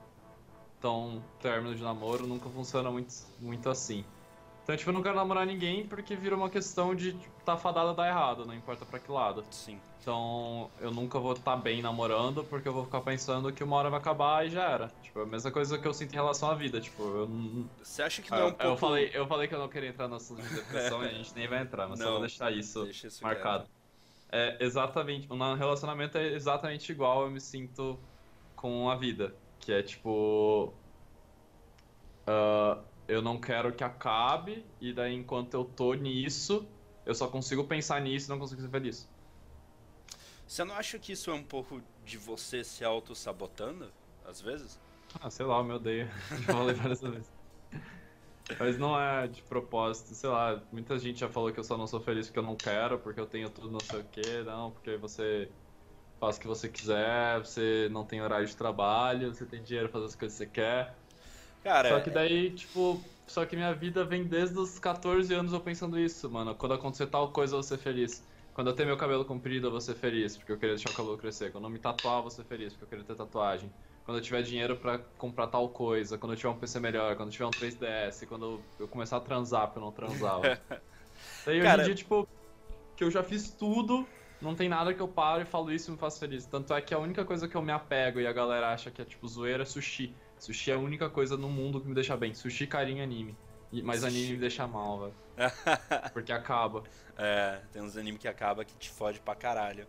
Então, 0.79 1.23
término 1.41 1.75
de 1.75 1.83
namoro 1.83 2.27
nunca 2.27 2.49
funciona 2.49 2.91
muito, 2.91 3.12
muito 3.41 3.69
assim. 3.69 4.05
Então, 4.62 4.77
tipo, 4.77 4.90
eu 4.90 4.94
não 4.94 5.03
quero 5.03 5.16
namorar 5.16 5.44
ninguém 5.44 5.85
porque 5.87 6.14
vira 6.14 6.37
uma 6.37 6.48
questão 6.48 6.94
de 6.94 7.12
tipo, 7.12 7.35
tá 7.44 7.57
fadada 7.57 7.90
a 7.90 7.92
dar 7.92 8.09
errado, 8.09 8.46
não 8.46 8.55
importa 8.55 8.85
pra 8.85 8.98
que 8.98 9.11
lado. 9.11 9.44
Sim. 9.51 9.81
Então, 10.01 10.70
eu 10.81 10.90
nunca 10.90 11.18
vou 11.18 11.33
estar 11.33 11.53
tá 11.53 11.57
bem 11.57 11.83
namorando 11.83 12.44
porque 12.44 12.68
eu 12.68 12.72
vou 12.72 12.85
ficar 12.85 13.01
pensando 13.01 13.53
que 13.53 13.62
uma 13.62 13.77
hora 13.77 13.90
vai 13.90 13.98
acabar 13.98 14.46
e 14.46 14.51
já 14.51 14.68
era. 14.68 14.88
Tipo, 15.03 15.20
a 15.20 15.27
mesma 15.27 15.51
coisa 15.51 15.79
que 15.79 15.87
eu 15.87 15.92
sinto 15.92 16.12
em 16.12 16.16
relação 16.16 16.51
à 16.51 16.55
vida. 16.55 16.81
Tipo, 16.81 17.03
eu 17.03 17.29
não. 17.29 17.68
Você 17.83 18.03
acha 18.03 18.22
que 18.22 18.31
não 18.31 18.38
é 18.38 18.44
um 18.44 18.46
eu, 18.46 18.53
pouco... 18.53 18.66
eu, 18.66 18.77
falei, 18.77 19.11
eu 19.12 19.27
falei 19.27 19.48
que 19.48 19.55
eu 19.55 19.59
não 19.59 19.68
queria 19.68 19.88
entrar 19.88 20.07
no 20.07 20.16
assunto 20.16 20.42
de 20.42 20.55
depressão 20.55 21.05
e 21.05 21.09
a 21.09 21.12
gente 21.12 21.35
nem 21.35 21.48
vai 21.48 21.62
entrar, 21.62 21.88
mas 21.88 21.98
não, 21.98 22.07
só 22.07 22.12
vou 22.12 22.20
deixar 22.20 22.53
isso, 22.53 22.85
deixa 22.85 23.09
isso 23.09 23.22
marcado. 23.22 23.68
É 24.31 24.57
exatamente. 24.61 25.31
Um 25.31 25.55
relacionamento 25.55 26.16
é 26.18 26.35
exatamente 26.35 26.90
igual 26.90 27.25
eu 27.25 27.31
me 27.31 27.40
sinto 27.40 27.98
com 28.57 28.88
a 28.88 28.94
vida. 28.94 29.35
Que 29.59 29.72
é 29.72 29.83
tipo. 29.83 30.72
Uh, 32.27 32.92
eu 33.12 33.22
não 33.22 33.38
quero 33.38 33.72
que 33.72 33.85
acabe, 33.85 34.64
e 34.81 34.92
daí 34.92 35.14
enquanto 35.14 35.55
eu 35.55 35.64
tô 35.64 35.94
nisso, 35.94 36.66
eu 37.05 37.14
só 37.14 37.29
consigo 37.29 37.64
pensar 37.64 38.01
nisso 38.01 38.29
e 38.29 38.31
não 38.31 38.38
consigo 38.38 38.61
ser 38.61 38.68
feliz. 38.68 39.09
Você 40.46 40.64
não 40.64 40.75
acha 40.75 40.98
que 40.98 41.12
isso 41.12 41.31
é 41.31 41.35
um 41.35 41.42
pouco 41.42 41.83
de 42.05 42.18
você 42.18 42.62
se 42.62 42.85
auto-sabotando, 42.85 43.90
às 44.25 44.40
vezes? 44.40 44.79
Ah, 45.20 45.31
sei 45.31 45.46
lá, 45.46 45.59
eu 45.59 45.64
me 45.64 45.72
odeio. 45.72 46.09
Já 46.31 46.53
falei 46.53 46.75
várias 46.75 47.01
vezes. 47.01 47.33
Mas 48.59 48.79
não 48.79 48.98
é 49.01 49.27
de 49.29 49.42
propósito, 49.42 50.14
sei 50.14 50.29
lá, 50.29 50.61
muita 50.70 50.98
gente 50.98 51.20
já 51.20 51.29
falou 51.29 51.53
que 51.53 51.61
eu 51.61 51.64
só 51.64 51.77
não 51.77 51.87
sou 51.87 52.01
feliz 52.01 52.27
porque 52.27 52.38
eu 52.38 52.42
não 52.42 52.57
quero, 52.57 52.98
porque 52.98 53.20
eu 53.20 53.27
tenho 53.27 53.48
tudo 53.48 53.70
não 53.70 53.81
sei 53.81 54.01
o 54.01 54.05
que, 54.05 54.42
não, 54.42 54.72
porque 54.72 54.96
você 54.96 55.48
faz 56.20 56.37
o 56.37 56.40
que 56.40 56.46
você 56.46 56.68
quiser, 56.68 57.38
você 57.38 57.88
não 57.90 58.05
tem 58.05 58.20
horário 58.20 58.46
de 58.46 58.57
trabalho, 58.57 59.35
você 59.35 59.46
tem 59.46 59.62
dinheiro 59.62 59.88
pra 59.88 60.01
fazer 60.01 60.12
as 60.12 60.16
coisas 60.16 60.38
que 60.38 60.44
você 60.44 60.51
quer. 60.51 60.94
Cara, 61.62 61.88
só 61.88 62.01
que 62.01 62.11
é- 62.11 62.11
daí, 62.11 62.55
tipo, 62.55 63.16
só 63.29 63.44
que 63.46 63.57
minha 63.57 63.75
vida 63.75 64.05
vem 64.05 64.27
desde 64.29 64.59
os 64.59 64.79
14 64.79 65.35
anos 65.35 65.53
eu 65.53 65.62
pensando 65.62 65.98
isso, 65.98 66.31
mano. 66.31 66.57
Quando 66.57 66.75
acontecer 66.75 67.07
tal 67.09 67.33
coisa, 67.33 67.55
eu 67.55 67.59
vou 67.59 67.62
ser 67.62 67.79
feliz. 67.79 68.27
Quando 68.53 68.68
eu 68.70 68.75
ter 68.77 68.85
meu 68.85 68.96
cabelo 68.96 69.25
comprido, 69.25 69.66
eu 69.68 69.70
vou 69.70 69.81
ser 69.81 69.94
feliz, 69.94 70.37
porque 70.37 70.53
eu 70.53 70.59
queria 70.59 70.75
deixar 70.75 70.90
o 70.90 70.94
cabelo 70.94 71.16
crescer. 71.16 71.51
Quando 71.53 71.64
eu 71.64 71.70
me 71.70 71.79
tatuar, 71.81 72.18
eu 72.18 72.22
vou 72.22 72.31
ser 72.31 72.44
feliz, 72.44 72.72
porque 72.75 72.85
eu 72.85 72.88
queria 72.88 73.05
ter 73.05 73.16
tatuagem. 73.16 73.75
Quando 74.05 74.18
eu 74.18 74.22
tiver 74.22 74.42
dinheiro 74.42 74.79
para 74.79 74.98
comprar 74.98 75.46
tal 75.48 75.72
coisa, 75.72 76.18
quando 76.18 76.33
eu 76.33 76.37
tiver 76.37 76.48
um 76.51 76.59
PC 76.59 76.81
melhor, 76.81 77.16
quando 77.16 77.29
eu 77.29 77.33
tiver 77.33 77.46
um 77.46 77.53
3DS, 77.53 78.27
quando 78.27 78.68
eu 78.79 78.88
começar 78.88 79.16
a 79.16 79.20
transar, 79.20 79.66
porque 79.68 79.79
eu 79.79 79.83
não 79.85 79.92
transava. 79.92 80.61
Daí 81.44 81.61
Cara... 81.61 81.62
hoje 81.62 81.79
em 81.79 81.83
dia, 81.83 81.94
tipo, 81.94 82.29
que 82.96 83.05
eu 83.05 83.11
já 83.11 83.22
fiz 83.22 83.57
tudo, 83.57 84.14
não 84.40 84.55
tem 84.57 84.68
nada 84.68 84.94
que 84.94 85.01
eu 85.03 85.12
paro 85.12 85.42
e 85.42 85.46
falo 85.46 85.72
isso 85.72 85.90
e 85.90 85.92
me 85.94 85.98
faço 85.98 86.18
feliz. 86.20 86.46
Tanto 86.46 86.75
é 86.75 86.83
que 86.83 86.94
a 86.94 86.98
única 86.98 87.25
coisa 87.25 87.48
que 87.48 87.57
eu 87.57 87.62
me 87.62 87.72
apego 87.72 88.20
e 88.20 88.27
a 88.27 88.33
galera 88.33 88.72
acha 88.72 88.90
que 88.90 89.03
é 89.03 89.05
tipo 89.05 89.27
zoeira 89.29 89.62
é 89.62 89.66
sushi. 89.66 90.18
Sushi 90.43 90.73
é 90.73 90.75
a 90.75 90.79
única 90.79 91.09
coisa 91.09 91.37
no 91.37 91.49
mundo 91.49 91.81
que 91.81 91.87
me 91.87 91.95
deixa 91.95 92.17
bem. 92.17 92.35
Sushi, 92.35 92.67
carinho 92.67 93.01
anime. 93.01 93.39
Mas 93.85 94.03
anime 94.03 94.33
me 94.33 94.39
deixa 94.39 94.67
mal, 94.67 94.99
velho. 94.99 95.15
Porque 96.13 96.33
acaba. 96.33 96.83
É, 97.17 97.61
tem 97.73 97.81
uns 97.81 97.97
animes 97.97 98.21
que 98.21 98.27
acaba 98.27 98.65
que 98.65 98.75
te 98.75 98.91
fode 98.91 99.21
pra 99.21 99.37
caralho. 99.37 99.87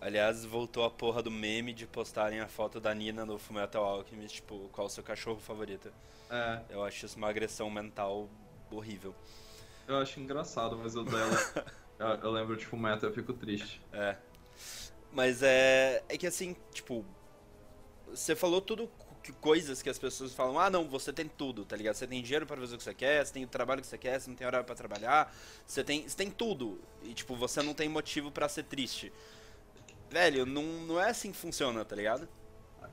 Aliás, 0.00 0.44
voltou 0.44 0.82
a 0.82 0.90
porra 0.90 1.22
do 1.22 1.30
meme 1.30 1.72
de 1.72 1.86
postarem 1.86 2.40
a 2.40 2.48
foto 2.48 2.80
da 2.80 2.92
Nina 2.92 3.24
no 3.24 3.38
Fullmetal 3.38 3.84
Alchemist, 3.84 4.36
tipo, 4.36 4.68
qual 4.72 4.88
o 4.88 4.90
seu 4.90 5.04
cachorro 5.04 5.38
favorito. 5.38 5.92
É. 6.28 6.62
Eu 6.68 6.82
acho 6.82 7.06
isso 7.06 7.16
uma 7.16 7.28
agressão 7.28 7.70
mental 7.70 8.28
horrível. 8.72 9.14
Eu 9.86 9.98
acho 9.98 10.18
engraçado, 10.18 10.76
mas 10.76 10.96
o 10.96 11.04
dela... 11.04 11.64
eu, 11.96 12.06
eu 12.06 12.30
lembro 12.32 12.56
de 12.56 12.66
Fullmetal 12.66 13.08
eu 13.08 13.14
fico 13.14 13.32
triste. 13.34 13.80
É. 13.92 14.16
Mas 15.12 15.44
é... 15.44 16.02
É 16.08 16.18
que 16.18 16.26
assim, 16.26 16.56
tipo... 16.72 17.06
Você 18.08 18.34
falou 18.34 18.60
tudo 18.60 18.90
que, 19.22 19.32
coisas 19.32 19.82
que 19.82 19.88
as 19.88 19.98
pessoas 19.98 20.32
falam, 20.32 20.58
ah 20.58 20.70
não, 20.70 20.88
você 20.88 21.12
tem 21.12 21.28
tudo, 21.28 21.64
tá 21.64 21.76
ligado? 21.76 21.94
Você 21.94 22.06
tem 22.06 22.22
dinheiro 22.22 22.46
para 22.46 22.56
fazer 22.56 22.74
o 22.74 22.78
que 22.78 22.84
você 22.84 22.94
quer, 22.94 23.24
você 23.24 23.32
tem 23.32 23.44
o 23.44 23.48
trabalho 23.48 23.80
que 23.80 23.86
você 23.86 23.98
quer, 23.98 24.20
você 24.20 24.28
não 24.28 24.36
tem 24.36 24.46
horário 24.46 24.66
para 24.66 24.74
trabalhar, 24.74 25.34
você 25.66 25.84
tem, 25.84 26.08
você 26.08 26.16
tem 26.16 26.30
tudo. 26.30 26.80
E 27.02 27.14
tipo, 27.14 27.34
você 27.34 27.62
não 27.62 27.74
tem 27.74 27.88
motivo 27.88 28.30
para 28.30 28.48
ser 28.48 28.64
triste. 28.64 29.12
Velho, 30.10 30.44
não, 30.44 30.62
não 30.62 31.00
é 31.00 31.10
assim 31.10 31.30
que 31.30 31.38
funciona, 31.38 31.84
tá 31.84 31.94
ligado? 31.94 32.28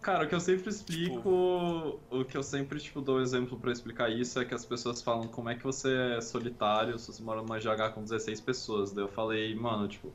Cara, 0.01 0.25
o 0.25 0.27
que 0.27 0.35
eu 0.35 0.39
sempre 0.39 0.69
explico, 0.69 1.15
tipo... 1.15 1.99
o 2.11 2.23
que 2.23 2.37
eu 2.37 2.43
sempre 2.43 2.79
tipo 2.79 3.01
dou 3.01 3.19
exemplo 3.19 3.59
para 3.59 3.71
explicar 3.71 4.09
isso 4.11 4.39
é 4.39 4.45
que 4.45 4.53
as 4.53 4.63
pessoas 4.63 5.01
falam 5.01 5.27
como 5.27 5.49
é 5.49 5.55
que 5.55 5.63
você 5.63 6.17
é 6.17 6.21
solitário 6.21 6.99
se 6.99 7.07
você 7.07 7.23
mora 7.23 7.41
numa 7.41 7.57
GH 7.57 7.93
com 7.95 8.03
16 8.03 8.39
pessoas. 8.41 8.91
Daí 8.91 9.03
eu 9.03 9.07
falei, 9.07 9.55
mano, 9.55 9.87
tipo, 9.87 10.13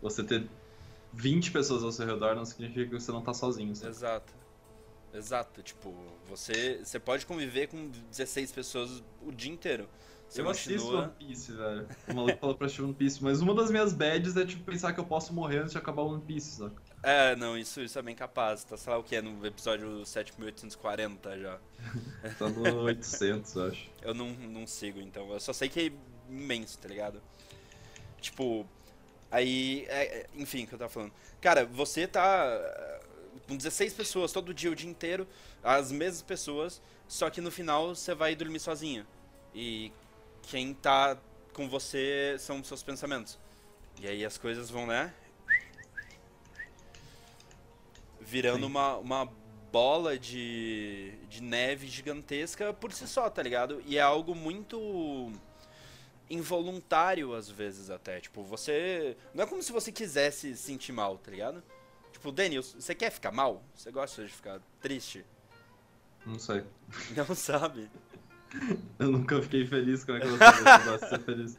você 0.00 0.22
ter 0.22 0.48
20 1.12 1.50
pessoas 1.50 1.82
ao 1.82 1.90
seu 1.90 2.06
redor 2.06 2.36
não 2.36 2.44
significa 2.44 2.86
que 2.86 3.00
você 3.00 3.10
não 3.10 3.22
tá 3.22 3.34
sozinho. 3.34 3.74
Sabe? 3.74 3.90
Exato. 3.90 4.45
Exato, 5.16 5.62
tipo, 5.62 5.94
você, 6.28 6.80
você 6.84 6.98
pode 6.98 7.24
conviver 7.24 7.68
com 7.68 7.88
16 8.10 8.52
pessoas 8.52 9.02
o 9.22 9.32
dia 9.32 9.50
inteiro. 9.50 9.88
Você 10.28 10.40
eu 10.40 10.44
continua... 10.44 10.76
assisto 10.76 10.96
One 10.96 11.12
Piece, 11.18 11.52
velho. 11.52 11.88
O 12.08 12.14
maluco 12.14 12.38
falou 12.38 12.56
pra 12.56 12.66
assistir 12.66 12.82
One 12.82 12.94
Piece, 12.94 13.22
mas 13.22 13.40
uma 13.40 13.54
das 13.54 13.70
minhas 13.70 13.92
bads 13.92 14.36
é, 14.36 14.44
tipo, 14.44 14.64
pensar 14.64 14.92
que 14.92 15.00
eu 15.00 15.04
posso 15.04 15.32
morrer 15.32 15.58
antes 15.58 15.72
de 15.72 15.78
acabar 15.78 16.02
o 16.02 16.12
One 16.12 16.22
Piece, 16.22 16.56
saca? 16.56 16.82
É, 17.02 17.36
não, 17.36 17.56
isso, 17.56 17.80
isso 17.80 17.98
é 17.98 18.02
bem 18.02 18.14
capaz. 18.14 18.64
Tá, 18.64 18.76
sei 18.76 18.92
lá 18.92 18.98
o 18.98 19.02
que, 19.02 19.16
é 19.16 19.22
no 19.22 19.46
episódio 19.46 20.04
7840 20.04 21.38
já. 21.38 21.58
tá 22.38 22.48
no 22.48 22.82
800, 22.82 23.56
acho. 23.56 23.90
Eu 24.02 24.12
não, 24.12 24.28
não 24.30 24.66
sigo, 24.66 25.00
então. 25.00 25.30
Eu 25.30 25.40
só 25.40 25.52
sei 25.52 25.68
que 25.68 25.80
é 25.80 25.92
imenso, 26.28 26.78
tá 26.78 26.88
ligado? 26.88 27.22
Tipo, 28.20 28.66
aí, 29.30 29.86
é, 29.88 30.18
é 30.18 30.26
enfim, 30.34 30.64
o 30.64 30.66
que 30.66 30.74
eu 30.74 30.78
tava 30.78 30.90
falando. 30.90 31.12
Cara, 31.40 31.64
você 31.64 32.08
tá 32.08 33.00
com 33.46 33.56
16 33.56 33.94
pessoas 33.94 34.32
todo 34.32 34.52
dia, 34.52 34.70
o 34.70 34.74
dia 34.74 34.90
inteiro, 34.90 35.26
as 35.62 35.92
mesmas 35.92 36.22
pessoas, 36.22 36.82
só 37.06 37.30
que 37.30 37.40
no 37.40 37.50
final 37.50 37.94
você 37.94 38.14
vai 38.14 38.34
dormir 38.34 38.60
sozinho. 38.60 39.06
E 39.54 39.92
quem 40.42 40.74
tá 40.74 41.16
com 41.52 41.68
você 41.68 42.36
são 42.38 42.60
os 42.60 42.66
seus 42.66 42.82
pensamentos. 42.82 43.38
E 44.00 44.06
aí 44.06 44.24
as 44.24 44.36
coisas 44.36 44.68
vão, 44.68 44.86
né? 44.86 45.12
Virando 48.20 48.66
uma, 48.66 48.96
uma 48.96 49.32
bola 49.72 50.18
de, 50.18 51.12
de 51.28 51.42
neve 51.42 51.86
gigantesca 51.86 52.72
por 52.72 52.92
si 52.92 53.06
só, 53.06 53.30
tá 53.30 53.42
ligado? 53.42 53.82
E 53.86 53.96
é 53.96 54.00
algo 54.00 54.34
muito 54.34 55.32
involuntário 56.28 57.34
às 57.34 57.48
vezes 57.48 57.90
até. 57.90 58.20
Tipo, 58.20 58.42
você. 58.42 59.16
Não 59.32 59.44
é 59.44 59.46
como 59.46 59.62
se 59.62 59.72
você 59.72 59.92
quisesse 59.92 60.56
sentir 60.56 60.92
mal, 60.92 61.16
tá 61.18 61.30
ligado? 61.30 61.62
Tipo, 62.16 62.32
Daniel, 62.32 62.62
você 62.62 62.94
quer 62.94 63.10
ficar 63.10 63.30
mal? 63.30 63.62
Você 63.74 63.92
gosta 63.92 64.24
de 64.24 64.32
ficar 64.32 64.58
triste? 64.80 65.22
Não 66.24 66.38
sei. 66.38 66.64
Não 67.14 67.34
sabe? 67.34 67.90
Eu 68.98 69.10
nunca 69.10 69.42
fiquei 69.42 69.66
feliz 69.66 70.02
com 70.02 70.12
aquela 70.12 70.38
coisa, 70.38 70.70
eu 70.70 70.92
gosto 70.92 71.04
de 71.04 71.08
ser 71.10 71.20
feliz. 71.20 71.58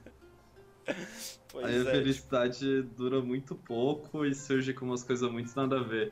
Pois 1.50 1.65
Aí 1.65 1.78
é. 1.78 1.82
a 1.82 1.86
felicidade 1.86 2.82
dura 2.82 3.22
muito 3.22 3.56
pouco 3.56 4.26
e 4.26 4.36
surge 4.36 4.74
com 4.74 4.86
umas 4.86 5.02
coisas 5.02 5.32
muito 5.32 5.54
nada 5.56 5.80
a 5.80 5.84
ver. 5.84 6.12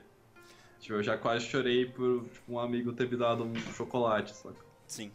Tipo, 0.79 0.95
eu 0.95 1.03
já 1.03 1.17
quase 1.17 1.45
chorei 1.45 1.85
por 1.85 2.23
tipo, 2.25 2.53
um 2.53 2.57
amigo 2.57 2.93
ter 2.93 3.09
me 3.09 3.17
dado 3.17 3.43
um 3.43 3.55
chocolate, 3.73 4.33
saca? 4.33 4.63
Sim. 4.87 5.11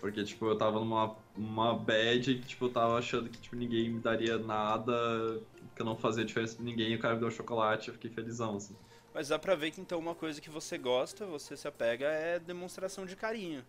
Porque, 0.00 0.24
tipo, 0.24 0.46
eu 0.46 0.56
tava 0.56 0.80
numa 0.80 1.16
uma 1.36 1.74
bad 1.74 2.34
que, 2.34 2.46
tipo, 2.46 2.64
eu 2.64 2.70
tava 2.70 2.98
achando 2.98 3.28
que, 3.28 3.38
tipo, 3.38 3.54
ninguém 3.54 3.90
me 3.90 4.00
daria 4.00 4.38
nada, 4.38 5.40
que 5.80 5.82
eu 5.82 5.86
não 5.86 5.96
fazia 5.96 6.24
diferença 6.24 6.56
pra 6.56 6.64
ninguém, 6.64 6.92
e 6.92 6.96
o 6.96 6.98
cara 6.98 7.14
me 7.14 7.20
deu 7.20 7.30
chocolate, 7.30 7.88
eu 7.88 7.94
fiquei 7.94 8.10
felizão, 8.10 8.56
assim. 8.56 8.76
Mas 9.14 9.28
dá 9.28 9.38
pra 9.38 9.54
ver 9.54 9.70
que, 9.70 9.80
então, 9.80 9.98
uma 9.98 10.14
coisa 10.14 10.38
que 10.38 10.50
você 10.50 10.76
gosta, 10.76 11.24
você 11.24 11.56
se 11.56 11.66
apega, 11.66 12.06
é 12.06 12.38
demonstração 12.38 13.06
de 13.06 13.16
carinho. 13.16 13.64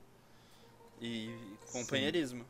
E 1.01 1.33
companheirismo. 1.71 2.45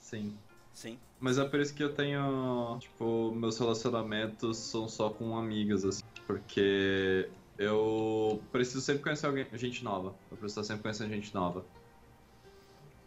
Sim. 0.00 0.36
Sim. 0.74 0.98
Mas 1.20 1.38
é 1.38 1.44
por 1.48 1.60
isso 1.60 1.72
que 1.72 1.82
eu 1.82 1.94
tenho, 1.94 2.76
tipo, 2.80 3.32
meus 3.32 3.56
relacionamentos 3.56 4.58
são 4.58 4.88
só 4.88 5.08
com 5.08 5.38
amigas, 5.38 5.84
assim. 5.84 6.02
Porque 6.26 7.30
eu 7.56 8.42
preciso 8.50 8.80
sempre 8.80 9.04
conhecer 9.04 9.26
alguém, 9.26 9.46
gente 9.54 9.82
nova. 9.84 10.14
Eu 10.30 10.36
preciso 10.36 10.64
sempre 10.64 10.82
conhecer 10.82 11.08
gente 11.08 11.32
nova. 11.32 11.64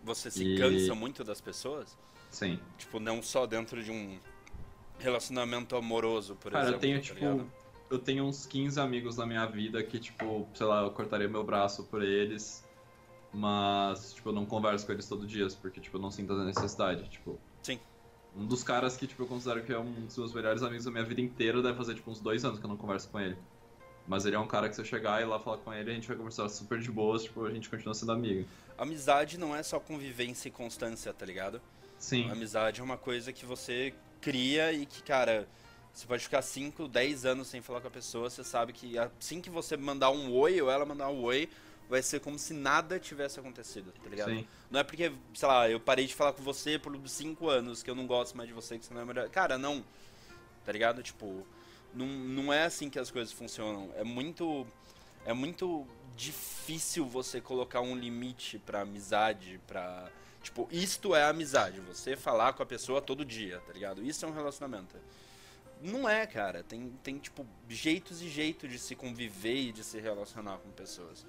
Você 0.03 0.31
se 0.31 0.43
e... 0.43 0.57
cansa 0.57 0.95
muito 0.95 1.23
das 1.23 1.41
pessoas? 1.41 1.95
Sim. 2.31 2.59
Tipo, 2.77 2.99
não 2.99 3.21
só 3.21 3.45
dentro 3.45 3.83
de 3.83 3.91
um 3.91 4.17
relacionamento 4.99 5.75
amoroso, 5.75 6.35
por 6.35 6.51
Cara, 6.51 6.65
exemplo. 6.65 6.81
Cara, 6.81 6.93
eu 6.93 6.97
tenho, 6.97 6.97
tá 6.97 7.03
tipo, 7.03 7.19
ligado? 7.19 7.51
eu 7.89 7.99
tenho 7.99 8.23
uns 8.25 8.45
15 8.45 8.79
amigos 8.79 9.17
na 9.17 9.25
minha 9.25 9.45
vida 9.45 9.81
que, 9.83 9.99
tipo, 9.99 10.47
sei 10.53 10.65
lá, 10.65 10.83
eu 10.83 10.91
cortaria 10.91 11.27
meu 11.27 11.43
braço 11.43 11.83
por 11.85 12.03
eles, 12.03 12.63
mas, 13.33 14.13
tipo, 14.13 14.29
eu 14.29 14.33
não 14.33 14.45
converso 14.45 14.85
com 14.85 14.91
eles 14.91 15.07
todo 15.07 15.25
dia, 15.25 15.47
porque, 15.61 15.79
tipo, 15.79 15.97
eu 15.97 16.01
não 16.01 16.11
sinto 16.11 16.33
a 16.33 16.43
necessidade, 16.43 17.09
tipo... 17.09 17.39
Sim. 17.63 17.79
Um 18.35 18.45
dos 18.45 18.63
caras 18.63 18.95
que, 18.95 19.07
tipo, 19.07 19.23
eu 19.23 19.27
considero 19.27 19.63
que 19.63 19.73
é 19.73 19.79
um 19.79 19.91
dos 20.05 20.17
meus 20.17 20.33
melhores 20.33 20.61
amigos 20.61 20.85
da 20.85 20.91
minha 20.91 21.03
vida 21.03 21.21
inteira 21.21 21.61
deve 21.61 21.77
fazer, 21.77 21.95
tipo, 21.95 22.11
uns 22.11 22.19
dois 22.19 22.45
anos 22.45 22.59
que 22.59 22.65
eu 22.65 22.69
não 22.69 22.77
converso 22.77 23.09
com 23.09 23.19
ele. 23.19 23.37
Mas 24.07 24.25
ele 24.25 24.35
é 24.35 24.39
um 24.39 24.47
cara 24.47 24.69
que 24.69 24.75
se 24.75 24.81
eu 24.81 24.85
chegar 24.85 25.21
e 25.21 25.25
lá 25.25 25.39
falar 25.39 25.57
com 25.57 25.73
ele, 25.73 25.91
a 25.91 25.93
gente 25.93 26.07
vai 26.07 26.17
conversar 26.17 26.47
super 26.49 26.79
de 26.79 26.91
boas, 26.91 27.23
tipo, 27.23 27.45
a 27.45 27.51
gente 27.51 27.69
continua 27.69 27.93
sendo 27.93 28.11
amigo. 28.11 28.47
Amizade 28.77 29.37
não 29.37 29.55
é 29.55 29.61
só 29.61 29.79
convivência 29.79 30.47
e 30.47 30.51
constância, 30.51 31.13
tá 31.13 31.25
ligado? 31.25 31.61
Sim. 31.97 32.29
Amizade 32.31 32.81
é 32.81 32.83
uma 32.83 32.97
coisa 32.97 33.33
que 33.33 33.45
você 33.45 33.93
cria 34.21 34.71
e 34.71 34.85
que, 34.85 35.03
cara, 35.03 35.47
você 35.93 36.05
pode 36.05 36.23
ficar 36.23 36.41
5, 36.41 36.87
10 36.87 37.25
anos 37.25 37.47
sem 37.47 37.61
falar 37.61 37.81
com 37.81 37.87
a 37.87 37.91
pessoa, 37.91 38.29
você 38.29 38.43
sabe 38.43 38.73
que 38.73 38.97
assim 38.97 39.41
que 39.41 39.49
você 39.49 39.75
mandar 39.75 40.11
um 40.11 40.31
oi 40.33 40.61
ou 40.61 40.69
ela 40.69 40.85
mandar 40.85 41.09
um 41.09 41.21
oi, 41.23 41.49
vai 41.89 42.03
ser 42.03 42.19
como 42.19 42.37
se 42.37 42.53
nada 42.53 42.99
tivesse 42.99 43.39
acontecido, 43.39 43.91
tá 43.91 44.09
ligado? 44.09 44.29
Sim. 44.29 44.47
Não 44.69 44.79
é 44.79 44.83
porque, 44.83 45.11
sei 45.33 45.47
lá, 45.47 45.69
eu 45.69 45.79
parei 45.79 46.05
de 46.05 46.13
falar 46.13 46.33
com 46.33 46.43
você 46.43 46.77
por 46.77 46.95
cinco 47.09 47.49
anos, 47.49 47.81
que 47.81 47.89
eu 47.89 47.95
não 47.95 48.05
gosto 48.05 48.37
mais 48.37 48.47
de 48.47 48.53
você, 48.53 48.77
que 48.77 48.85
você 48.85 48.93
não 48.93 49.01
é 49.01 49.05
melhor. 49.05 49.27
Cara, 49.29 49.57
não. 49.57 49.83
Tá 50.63 50.71
ligado? 50.71 51.01
Tipo, 51.01 51.45
não, 51.93 52.05
não 52.05 52.53
é 52.53 52.65
assim 52.65 52.89
que 52.89 52.99
as 52.99 53.09
coisas 53.09 53.33
funcionam. 53.33 53.91
É 53.95 54.03
muito. 54.03 54.67
É 55.25 55.33
muito 55.33 55.85
difícil 56.15 57.05
você 57.05 57.41
colocar 57.41 57.81
um 57.81 57.95
limite 57.95 58.59
pra 58.59 58.81
amizade, 58.81 59.59
pra. 59.65 60.11
Tipo, 60.41 60.67
isto 60.71 61.13
é 61.15 61.23
amizade. 61.23 61.79
Você 61.81 62.15
falar 62.15 62.53
com 62.53 62.63
a 62.63 62.65
pessoa 62.65 63.01
todo 63.01 63.25
dia, 63.25 63.59
tá 63.65 63.73
ligado? 63.73 64.03
Isso 64.03 64.25
é 64.25 64.27
um 64.27 64.33
relacionamento. 64.33 64.95
Não 65.81 66.07
é, 66.07 66.25
cara. 66.25 66.63
Tem, 66.63 66.91
tem 67.03 67.17
tipo, 67.17 67.45
jeitos 67.67 68.21
e 68.21 68.29
jeitos 68.29 68.69
de 68.69 68.79
se 68.79 68.95
conviver 68.95 69.55
e 69.55 69.71
de 69.71 69.83
se 69.83 69.99
relacionar 69.99 70.57
com 70.57 70.69
pessoas. 70.71 71.25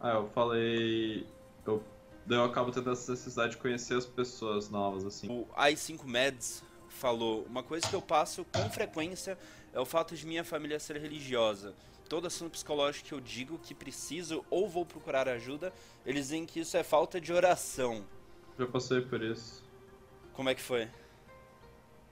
Ah, 0.00 0.14
eu 0.14 0.28
falei. 0.28 1.26
Eu, 1.66 1.82
eu 2.28 2.44
acabo 2.44 2.70
tendo 2.70 2.90
essa 2.90 3.12
necessidade 3.12 3.52
de 3.52 3.58
conhecer 3.58 3.96
as 3.96 4.06
pessoas 4.06 4.68
novas, 4.68 5.04
assim. 5.04 5.28
O 5.30 5.46
i5 5.56 6.04
Meds 6.04 6.62
falou: 6.88 7.44
Uma 7.44 7.62
coisa 7.62 7.86
que 7.86 7.94
eu 7.94 8.02
passo 8.02 8.44
com 8.44 8.68
frequência 8.70 9.38
é 9.72 9.80
o 9.80 9.84
fato 9.84 10.14
de 10.14 10.26
minha 10.26 10.44
família 10.44 10.78
ser 10.78 10.96
religiosa. 10.96 11.74
Todo 12.14 12.28
assunto 12.28 12.52
psicológico 12.52 13.08
que 13.08 13.12
eu 13.12 13.20
digo 13.20 13.58
que 13.58 13.74
preciso 13.74 14.44
ou 14.48 14.68
vou 14.68 14.86
procurar 14.86 15.28
ajuda, 15.28 15.72
eles 16.06 16.26
dizem 16.26 16.46
que 16.46 16.60
isso 16.60 16.76
é 16.76 16.84
falta 16.84 17.20
de 17.20 17.32
oração. 17.32 18.04
Já 18.56 18.68
passei 18.68 19.00
por 19.00 19.20
isso. 19.20 19.64
Como 20.32 20.48
é 20.48 20.54
que 20.54 20.60
foi? 20.60 20.88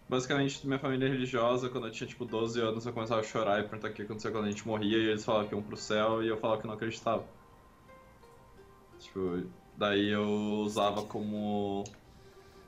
Basicamente, 0.09 0.67
minha 0.67 0.81
família 0.81 1.07
é 1.07 1.09
religiosa, 1.09 1.69
quando 1.69 1.87
eu 1.87 1.93
tinha 1.93 2.09
tipo 2.09 2.25
12 2.25 2.61
anos, 2.61 2.85
eu 2.85 2.93
começava 2.93 3.21
a 3.21 3.23
chorar 3.23 3.61
e 3.61 3.62
perguntar 3.62 3.91
o 3.91 3.93
que 3.93 4.03
aconteceu 4.03 4.33
quando 4.33 4.47
a 4.47 4.51
gente 4.51 4.67
morria, 4.67 4.99
e 4.99 5.07
eles 5.11 5.25
falavam 5.25 5.49
que 5.49 5.55
iam 5.55 5.62
pro 5.62 5.77
céu, 5.77 6.21
e 6.21 6.27
eu 6.27 6.37
falava 6.37 6.61
que 6.61 6.67
não 6.67 6.75
acreditava. 6.75 7.25
Tipo, 8.99 9.45
daí 9.77 10.09
eu 10.09 10.27
usava 10.65 11.05
como 11.05 11.85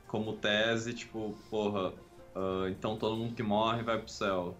como 0.07 0.37
tese, 0.37 0.93
tipo, 0.93 1.35
porra, 1.49 1.89
uh, 2.33 2.69
então 2.69 2.95
todo 2.95 3.17
mundo 3.17 3.35
que 3.35 3.43
morre 3.43 3.83
vai 3.83 3.99
pro 3.99 4.07
céu. 4.07 4.55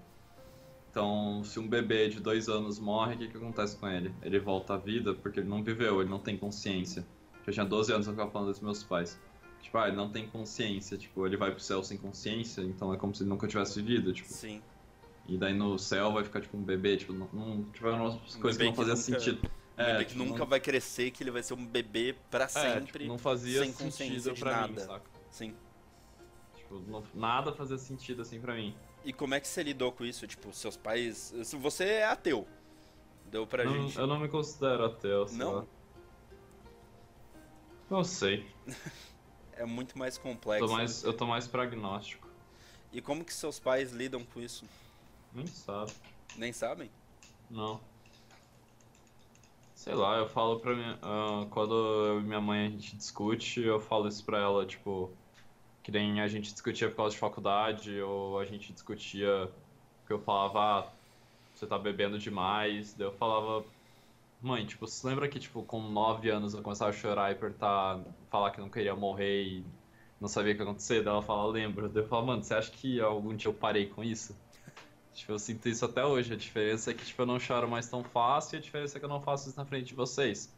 Então, 0.95 1.43
se 1.43 1.60
um 1.60 1.67
bebê 1.67 2.08
de 2.08 2.21
dois 2.21 2.47
anos 2.47 2.79
morre, 2.79 3.15
o 3.15 3.17
que, 3.17 3.27
que 3.27 3.36
acontece 3.36 3.75
com 3.75 3.86
ele? 3.86 4.15
Ele 4.21 4.39
volta 4.39 4.75
à 4.75 4.77
vida 4.77 5.13
porque 5.13 5.41
ele 5.41 5.49
não 5.49 5.62
viveu, 5.62 5.99
ele 5.99 6.10
não 6.10 6.19
tem 6.19 6.38
consciência. 6.38 7.05
Eu 7.45 7.51
tinha 7.51 7.65
12 7.65 7.91
anos, 7.91 8.08
eu 8.08 8.13
ficava 8.13 8.31
falando 8.31 8.51
dos 8.51 8.62
meus 8.62 8.81
pais. 8.81 9.19
Tipo, 9.62 9.77
ah, 9.77 9.89
ele 9.89 9.97
não 9.97 10.10
tem 10.10 10.25
consciência, 10.25 10.97
tipo, 10.97 11.27
ele 11.27 11.36
vai 11.36 11.51
pro 11.51 11.60
céu 11.60 11.84
sem 11.84 11.97
consciência, 11.97 12.62
então 12.62 12.93
é 12.93 12.97
como 12.97 13.13
se 13.13 13.23
ele 13.23 13.29
nunca 13.29 13.45
tivesse 13.45 13.81
vivido, 13.81 14.13
tipo. 14.13 14.29
Sim. 14.29 14.62
E 15.27 15.38
daí 15.38 15.53
no 15.53 15.77
céu 15.77 16.13
vai 16.13 16.23
ficar 16.23 16.39
tipo 16.39 16.55
um 16.55 16.63
bebê, 16.63 16.95
tipo, 16.95 17.12
não, 17.12 17.27
não 17.34 17.63
tipo, 17.65 17.89
umas 17.89 18.13
um 18.34 18.39
coisas 18.39 18.58
que 18.58 18.65
não 18.65 18.73
faziam 18.73 18.95
sentido. 18.95 19.51
Um 19.77 19.81
é, 19.81 19.91
bebê 19.91 20.05
que 20.05 20.13
tipo, 20.13 20.23
nunca 20.23 20.39
não... 20.39 20.47
vai 20.47 20.62
crescer, 20.62 21.12
que 21.12 21.23
ele 21.23 21.31
vai 21.31 21.43
ser 21.43 21.55
um 21.55 21.65
bebê 21.65 22.15
pra 22.31 22.47
sempre. 22.47 22.69
É, 22.69 22.99
tipo, 22.99 23.03
não 23.03 23.17
fazia 23.17 23.65
sem 23.65 23.73
consciência 23.73 24.31
de 24.31 24.45
nada. 24.45 24.67
Mim, 24.69 24.79
saca? 24.79 25.05
Sim. 25.29 25.53
Tipo, 26.55 26.79
não, 26.88 27.03
nada 27.13 27.51
fazia 27.51 27.77
sentido 27.77 28.21
assim 28.21 28.39
pra 28.39 28.55
mim. 28.55 28.73
E 29.05 29.13
como 29.13 29.35
é 29.35 29.39
que 29.39 29.47
você 29.47 29.61
lidou 29.61 29.91
com 29.91 30.03
isso? 30.03 30.25
Tipo, 30.25 30.51
seus 30.51 30.75
pais. 30.75 31.31
Você 31.61 31.83
é 31.85 32.05
ateu. 32.05 32.47
Deu 33.27 33.45
pra 33.45 33.63
não, 33.63 33.73
gente. 33.73 33.97
Eu 33.97 34.07
não 34.07 34.19
me 34.19 34.27
considero 34.27 34.83
ateu, 34.83 35.27
Não? 35.33 35.67
Não 37.87 38.03
sei. 38.03 38.47
é 39.53 39.63
muito 39.63 39.95
mais 39.95 40.17
complexo. 40.17 40.67
Tô 40.67 40.73
mais, 40.73 41.03
eu 41.03 41.13
tô 41.13 41.27
mais 41.27 41.47
pragnóstico. 41.47 42.27
E 42.91 42.99
como 42.99 43.23
que 43.23 43.31
seus 43.31 43.59
pais 43.59 43.91
lidam 43.91 44.25
com 44.25 44.41
isso? 44.41 44.65
Nem 45.31 45.45
sabe. 45.45 45.91
Nem 46.35 46.51
sabem? 46.51 46.89
Não. 47.47 47.79
Sei 49.75 49.93
lá, 49.93 50.17
eu 50.17 50.27
falo 50.27 50.59
pra 50.59 50.73
minha. 50.73 50.95
Uh, 50.95 51.45
quando 51.51 51.75
eu 51.75 52.19
e 52.21 52.23
minha 52.23 52.41
mãe 52.41 52.65
a 52.65 52.69
gente 52.69 52.95
discute, 52.95 53.61
eu 53.61 53.79
falo 53.79 54.07
isso 54.07 54.25
pra 54.25 54.39
ela, 54.39 54.65
tipo 54.65 55.11
que 55.85 55.91
nem 55.91 56.19
a 56.19 56.27
gente 56.27 56.51
discutia 56.51 56.89
por 56.89 56.95
causa 56.95 57.13
de 57.13 57.19
faculdade, 57.19 58.01
ou 58.01 58.39
a 58.39 58.45
gente 58.45 58.73
discutia 58.73 59.47
que 60.07 60.11
eu 60.11 60.19
falava, 60.19 60.59
ah, 60.59 60.91
você 61.53 61.67
tá 61.67 61.77
bebendo 61.77 62.17
demais, 62.17 62.95
daí 62.95 63.05
eu 63.05 63.11
falava, 63.13 63.63
mãe, 64.41 64.65
tipo, 64.65 64.87
você 64.87 65.07
lembra 65.07 65.27
que, 65.27 65.37
tipo, 65.37 65.61
com 65.61 65.79
9 65.79 66.27
anos 66.31 66.55
eu 66.55 66.63
começava 66.63 66.89
a 66.89 66.93
chorar 66.93 67.29
e 67.29 67.33
apertar, 67.33 67.99
falar 68.31 68.49
que 68.49 68.59
não 68.59 68.67
queria 68.67 68.95
morrer 68.95 69.43
e 69.43 69.65
não 70.19 70.27
sabia 70.27 70.53
o 70.53 70.55
que 70.55 70.63
ia 70.63 70.67
acontecer? 70.67 71.03
Daí 71.03 71.13
ela 71.13 71.21
fala, 71.21 71.51
lembro. 71.51 71.87
Daí 71.87 72.01
eu 72.01 72.07
falo, 72.07 72.25
mano, 72.25 72.43
você 72.43 72.55
acha 72.55 72.71
que 72.71 72.99
algum 72.99 73.35
dia 73.35 73.49
eu 73.49 73.53
parei 73.53 73.85
com 73.85 74.03
isso? 74.03 74.35
Tipo, 75.13 75.33
eu 75.33 75.39
sinto 75.39 75.69
isso 75.69 75.85
até 75.85 76.03
hoje. 76.03 76.33
A 76.33 76.35
diferença 76.35 76.89
é 76.89 76.93
que, 76.95 77.05
tipo, 77.05 77.21
eu 77.21 77.27
não 77.27 77.39
choro 77.39 77.67
mais 77.69 77.87
tão 77.87 78.03
fácil 78.03 78.55
e 78.55 78.57
a 78.57 78.61
diferença 78.61 78.97
é 78.97 78.99
que 78.99 79.05
eu 79.05 79.09
não 79.09 79.21
faço 79.21 79.49
isso 79.49 79.57
na 79.59 79.65
frente 79.65 79.85
de 79.85 79.95
vocês. 79.95 80.51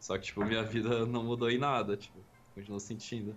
Só 0.00 0.18
que, 0.18 0.24
tipo, 0.24 0.44
minha 0.44 0.64
vida 0.64 1.06
não 1.06 1.22
mudou 1.22 1.48
em 1.48 1.58
nada, 1.58 1.96
tipo, 1.96 2.18
continuo 2.56 2.80
sentindo 2.80 3.36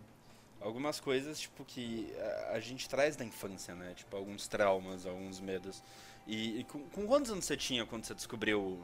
algumas 0.62 1.00
coisas 1.00 1.40
tipo 1.40 1.64
que 1.66 2.12
a, 2.18 2.54
a, 2.54 2.60
gente 2.60 2.88
traz 2.88 3.16
da 3.16 3.24
infância, 3.24 3.76
né? 3.76 3.94
Tipo 3.96 4.16
alguns 4.16 4.48
traumas, 4.48 5.06
alguns 5.06 5.40
medos. 5.40 5.84
E, 6.26 6.60
e 6.60 6.64
com, 6.66 6.80
com, 6.90 7.08
quantos 7.08 7.32
anos 7.32 7.46
você 7.46 7.56
tinha 7.56 7.86
quando 7.86 8.06
você 8.06 8.14
descobriu 8.14 8.80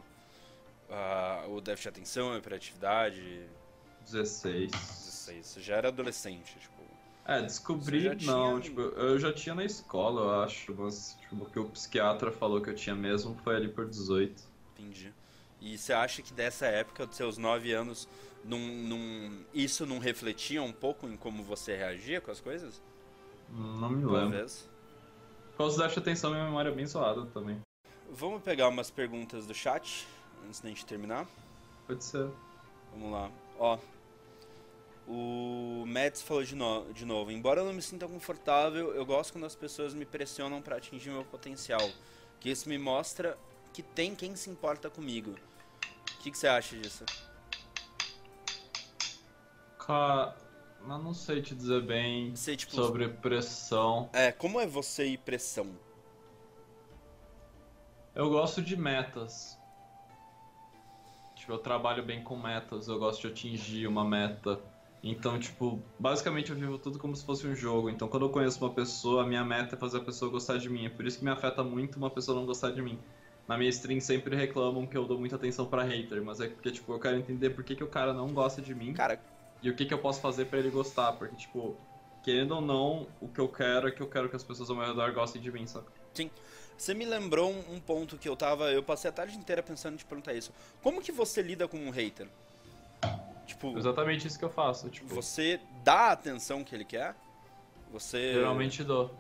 uh, 0.89 1.49
o 1.49 1.62
déficit 1.62 1.83
de 1.83 1.89
atenção, 1.89 2.33
a 2.33 2.38
hiperatividade? 2.38 3.47
16. 4.05 4.71
16. 4.71 5.45
Você 5.45 5.62
já 5.62 5.75
era 5.77 5.88
adolescente, 5.89 6.57
tipo. 6.59 6.83
É, 7.25 7.41
descobri, 7.41 8.09
não, 8.25 8.59
tinha... 8.59 8.62
tipo, 8.62 8.81
eu 8.81 9.17
já 9.17 9.31
tinha 9.31 9.55
na 9.55 9.63
escola, 9.63 10.21
eu 10.21 10.41
acho, 10.41 10.75
mas 10.77 11.17
tipo, 11.21 11.43
o 11.43 11.49
que 11.49 11.57
o 11.57 11.69
psiquiatra 11.69 12.31
falou 12.33 12.62
que 12.62 12.69
eu 12.69 12.75
tinha 12.75 12.95
mesmo 12.95 13.33
foi 13.43 13.55
ali 13.55 13.69
por 13.69 13.88
18. 13.88 14.43
Entendi. 14.77 15.13
E 15.62 15.77
você 15.77 15.93
acha 15.93 16.21
que 16.21 16.33
dessa 16.33 16.65
época, 16.65 17.07
dos 17.07 17.15
seus 17.15 17.38
9 17.38 17.71
anos, 17.71 18.09
num, 18.43 18.60
num, 18.60 19.45
isso 19.53 19.86
não 19.86 19.99
refletia 19.99 20.62
um 20.62 20.73
pouco 20.73 21.08
em 21.08 21.15
como 21.15 21.43
você 21.43 21.75
reagia 21.75 22.19
com 22.19 22.32
as 22.32 22.39
coisas? 22.39 22.82
Não 23.49 23.89
me 23.89 24.03
lembro. 24.03 24.19
Talvez. 24.19 24.69
Por 25.51 25.58
causa 25.58 25.86
atenção, 25.86 26.32
minha 26.32 26.45
memória 26.45 26.69
é 26.69 26.73
bem 26.73 26.86
zoada 26.86 27.25
também. 27.27 27.62
Vamos 28.12 28.41
pegar 28.41 28.67
umas 28.67 28.89
perguntas 28.89 29.45
do 29.45 29.53
chat 29.53 30.08
antes 30.47 30.60
da 30.60 30.69
gente 30.69 30.86
terminar? 30.86 31.27
Pode 31.88 32.03
ser. 32.03 32.29
Vamos 32.91 33.12
lá. 33.12 33.32
Ó, 33.60 33.77
o 35.08 35.84
Mads 35.86 36.21
falou 36.21 36.43
de, 36.43 36.56
no 36.56 36.91
de 36.93 37.06
novo: 37.06 37.32
Embora 37.32 37.62
eu 37.62 37.65
não 37.65 37.73
me 37.73 37.82
sinta 37.82 38.08
confortável, 38.08 38.93
eu 38.93 39.06
gosto 39.06 39.34
quando 39.34 39.45
as 39.45 39.56
pessoas 39.56 39.93
me 39.93 40.06
pressionam 40.06 40.62
para 40.62 40.77
atingir 40.77 41.10
meu 41.10 41.25
potencial. 41.25 41.88
Que 42.39 42.49
isso 42.49 42.67
me 42.67 42.77
mostra 42.77 43.38
que 43.73 43.82
tem 43.82 44.15
quem 44.15 44.36
se 44.36 44.49
importa 44.49 44.89
comigo. 44.89 45.32
O 45.32 46.23
que, 46.23 46.32
que 46.32 46.38
você 46.38 46.47
acha 46.47 46.77
disso? 46.77 47.06
Cara, 49.86 50.36
mas 50.86 51.04
não 51.04 51.13
sei 51.13 51.41
te 51.41 51.54
dizer 51.54 51.82
bem 51.82 52.36
sei, 52.36 52.56
tipo, 52.56 52.74
sobre 52.74 53.08
pressão. 53.10 54.10
É, 54.13 54.32
como 54.32 54.60
é 54.60 54.65
você 54.65 55.06
e 55.06 55.17
pressão? 55.17 55.67
Eu 58.15 58.30
gosto 58.30 58.62
de 58.62 58.78
metas. 58.78 59.58
Tipo, 61.36 61.54
eu 61.54 61.58
trabalho 61.58 62.04
bem 62.04 62.24
com 62.24 62.38
metas, 62.38 62.88
eu 62.88 62.98
gosto 62.98 63.22
de 63.22 63.28
atingir 63.28 63.88
uma 63.88 64.06
meta. 64.06 64.60
Então, 65.04 65.38
tipo, 65.38 65.82
basicamente 66.00 66.52
eu 66.52 66.56
vivo 66.56 66.78
tudo 66.78 66.98
como 66.98 67.13
se 67.13 67.26
fosse 67.26 67.46
um 67.46 67.54
jogo. 67.54 67.89
Então, 67.89 68.08
quando 68.08 68.26
eu 68.26 68.30
conheço 68.30 68.63
uma 68.63 68.74
pessoa, 68.74 69.24
a 69.24 69.28
minha 69.28 69.43
meta 69.43 69.76
é 69.76 69.78
fazer 69.78 69.98
a 69.98 70.02
pessoa 70.02 70.32
gostar 70.32 70.58
de 70.58 70.69
mim. 70.69 70.86
É 70.86 70.89
por 70.89 71.06
isso 71.06 71.17
que 71.17 71.26
me 71.26 71.32
afeta 71.32 71.62
muito 71.62 71.98
uma 71.98 72.10
pessoa 72.10 72.39
não 72.39 72.46
gostar 72.46 72.72
de 72.72 72.82
mim. 72.82 72.98
Na 73.46 73.58
minha 73.58 73.69
stream 73.69 74.00
sempre 74.00 74.36
reclamam 74.36 74.88
que 74.88 74.96
eu 74.96 75.06
dou 75.06 75.19
muita 75.19 75.36
atenção 75.36 75.65
para 75.65 75.84
hater, 75.84 76.24
mas 76.24 76.39
é 76.39 76.48
porque, 76.48 76.72
tipo, 76.72 76.93
eu 76.93 77.00
quero 77.00 77.17
entender 77.17 77.50
por 77.50 77.65
que, 77.65 77.76
que 77.76 77.84
o 77.84 77.89
cara 77.89 78.13
não 78.13 78.30
gosta 78.30 78.62
de 78.62 78.74
mim. 78.74 78.93
Cara, 78.93 79.19
e 79.63 79.69
o 79.69 79.76
que, 79.76 79.86
que 79.86 79.93
eu 79.93 79.97
posso 79.97 80.19
fazer 80.19 80.45
para 80.45 80.60
ele 80.60 80.69
gostar, 80.69 81.13
porque, 81.13 81.38
tipo, 81.38 81.78
querendo 82.21 82.56
ou 82.56 82.62
não, 82.62 83.08
o 83.21 83.30
que 83.30 83.39
eu 83.39 83.47
quero 83.47 83.88
é 83.88 83.91
que 83.91 84.02
eu 84.02 84.08
quero 84.08 84.30
que 84.30 84.36
as 84.36 84.43
pessoas 84.43 84.69
ao 84.69 84.76
meu 84.76 84.86
redor 84.86 85.13
gostem 85.13 85.41
de 85.41 85.49
mim, 85.49 85.65
saca? 85.65 85.88
Sim. 86.13 86.30
Você 86.78 86.93
me 86.93 87.06
lembrou 87.06 87.49
um 87.69 87.80
ponto 87.80 88.17
que 88.17 88.28
eu 88.28 88.36
tava. 88.36 88.71
Eu 88.71 88.84
passei 88.84 89.10
a 89.10 89.13
tarde 89.13 89.38
inteira 89.38 89.63
pensando 89.63 89.93
em 89.93 89.97
te 89.97 90.06
perguntar 90.06 90.34
isso. 90.34 90.52
Como 90.82 91.02
que 91.02 91.12
você 91.12 91.41
lida 91.41 91.65
com 91.67 91.78
um 91.78 91.91
hater? 91.91 92.28
Tipo. 93.46 93.77
Exatamente 93.77 94.27
isso 94.27 94.37
que 94.37 94.44
eu 94.44 94.50
faço. 94.50 94.90
Tipo, 94.90 95.08
você 95.08 95.62
dá 95.83 96.10
a 96.10 96.12
atenção 96.12 96.63
que 96.63 96.75
ele 96.75 96.83
quer? 96.83 97.15
Você. 97.92 98.33
Geralmente 98.33 98.83
dou. 98.83 99.12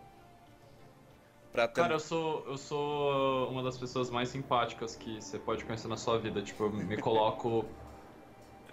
Pra 1.53 1.67
ter... 1.67 1.81
Cara, 1.81 1.93
eu 1.93 1.99
sou, 1.99 2.43
eu 2.47 2.57
sou 2.57 3.49
uma 3.49 3.61
das 3.61 3.77
pessoas 3.77 4.09
mais 4.09 4.29
simpáticas 4.29 4.95
que 4.95 5.21
você 5.21 5.37
pode 5.37 5.63
conhecer 5.63 5.87
na 5.87 5.97
sua 5.97 6.17
vida. 6.17 6.41
Tipo, 6.41 6.63
eu 6.63 6.71
me 6.71 6.97
coloco 6.99 7.65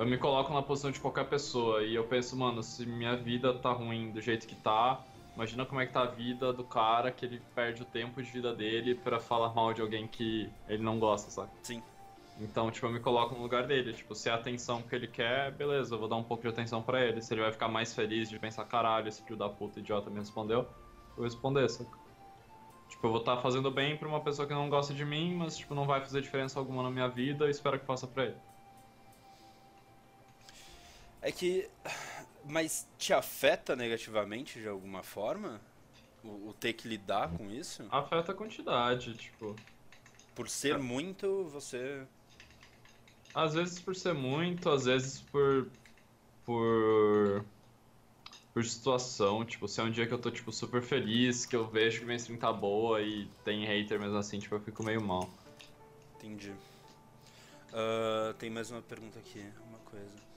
eu 0.00 0.06
me 0.06 0.16
coloco 0.16 0.50
na 0.50 0.62
posição 0.62 0.90
de 0.90 0.98
qualquer 0.98 1.28
pessoa 1.28 1.82
e 1.82 1.94
eu 1.94 2.08
penso, 2.08 2.34
mano, 2.34 2.62
se 2.62 2.86
minha 2.86 3.14
vida 3.16 3.52
tá 3.58 3.70
ruim 3.70 4.10
do 4.10 4.18
jeito 4.18 4.46
que 4.46 4.54
tá, 4.54 5.04
imagina 5.36 5.66
como 5.66 5.78
é 5.78 5.84
que 5.84 5.92
tá 5.92 6.04
a 6.04 6.06
vida 6.06 6.54
do 6.54 6.64
cara 6.64 7.12
que 7.12 7.26
ele 7.26 7.38
perde 7.54 7.82
o 7.82 7.84
tempo 7.84 8.22
de 8.22 8.30
vida 8.30 8.54
dele 8.54 8.94
para 8.94 9.20
falar 9.20 9.54
mal 9.54 9.74
de 9.74 9.82
alguém 9.82 10.08
que 10.08 10.50
ele 10.66 10.82
não 10.82 10.98
gosta, 10.98 11.30
sabe? 11.30 11.50
Sim. 11.62 11.82
Então, 12.38 12.70
tipo, 12.70 12.86
eu 12.86 12.90
me 12.90 13.00
coloco 13.00 13.34
no 13.34 13.42
lugar 13.42 13.66
dele. 13.66 13.92
Tipo, 13.92 14.14
se 14.14 14.30
é 14.30 14.32
a 14.32 14.36
atenção 14.36 14.80
que 14.80 14.94
ele 14.94 15.06
quer, 15.06 15.52
beleza, 15.52 15.94
eu 15.94 15.98
vou 15.98 16.08
dar 16.08 16.16
um 16.16 16.24
pouco 16.24 16.44
de 16.44 16.48
atenção 16.48 16.82
para 16.82 17.04
ele. 17.04 17.20
Se 17.20 17.34
ele 17.34 17.42
vai 17.42 17.52
ficar 17.52 17.68
mais 17.68 17.94
feliz 17.94 18.30
de 18.30 18.38
pensar, 18.38 18.64
caralho, 18.64 19.06
esse 19.06 19.22
filho 19.22 19.36
da 19.36 19.50
puta 19.50 19.80
idiota 19.80 20.08
me 20.08 20.18
respondeu, 20.18 20.60
eu 20.60 20.66
vou 21.14 21.24
responder, 21.24 21.68
saca? 21.68 21.98
Tipo, 22.88 23.06
eu 23.06 23.10
vou 23.10 23.20
estar 23.20 23.36
tá 23.36 23.42
fazendo 23.42 23.70
bem 23.70 23.98
pra 23.98 24.08
uma 24.08 24.24
pessoa 24.24 24.48
que 24.48 24.54
não 24.54 24.70
gosta 24.70 24.94
de 24.94 25.04
mim, 25.04 25.34
mas, 25.34 25.58
tipo, 25.58 25.74
não 25.74 25.84
vai 25.84 26.00
fazer 26.00 26.22
diferença 26.22 26.58
alguma 26.58 26.82
na 26.82 26.90
minha 26.90 27.08
vida 27.08 27.46
e 27.46 27.50
espero 27.50 27.78
que 27.78 27.84
faça 27.84 28.06
pra 28.06 28.24
ele. 28.24 28.49
É 31.22 31.30
que. 31.30 31.68
Mas 32.42 32.88
te 32.96 33.12
afeta 33.12 33.76
negativamente 33.76 34.58
de 34.60 34.66
alguma 34.66 35.02
forma? 35.02 35.60
O, 36.24 36.48
o 36.48 36.54
ter 36.58 36.72
que 36.72 36.88
lidar 36.88 37.30
com 37.36 37.50
isso? 37.50 37.86
Afeta 37.90 38.32
a 38.32 38.34
quantidade, 38.34 39.14
tipo. 39.14 39.54
Por 40.34 40.48
ser 40.48 40.76
é. 40.76 40.78
muito, 40.78 41.44
você. 41.44 42.06
Às 43.34 43.54
vezes 43.54 43.78
por 43.78 43.94
ser 43.94 44.14
muito, 44.14 44.70
às 44.70 44.86
vezes 44.86 45.20
por. 45.20 45.68
por. 46.46 47.44
por 48.54 48.64
situação. 48.64 49.44
Tipo, 49.44 49.68
se 49.68 49.80
é 49.80 49.84
um 49.84 49.90
dia 49.90 50.06
que 50.06 50.14
eu 50.14 50.18
tô, 50.18 50.30
tipo, 50.30 50.50
super 50.50 50.80
feliz, 50.80 51.44
que 51.44 51.54
eu 51.54 51.66
vejo 51.66 52.00
que 52.00 52.06
minha 52.06 52.16
stream 52.16 52.38
tá 52.38 52.50
boa 52.50 53.02
e 53.02 53.26
tem 53.44 53.66
hater 53.66 54.00
mesmo 54.00 54.16
assim, 54.16 54.38
tipo, 54.38 54.54
eu 54.54 54.60
fico 54.60 54.82
meio 54.82 55.02
mal. 55.02 55.28
Entendi. 56.16 56.52
Uh, 57.70 58.32
tem 58.38 58.48
mais 58.48 58.70
uma 58.70 58.82
pergunta 58.82 59.18
aqui, 59.18 59.44
uma 59.68 59.78
coisa. 59.80 60.29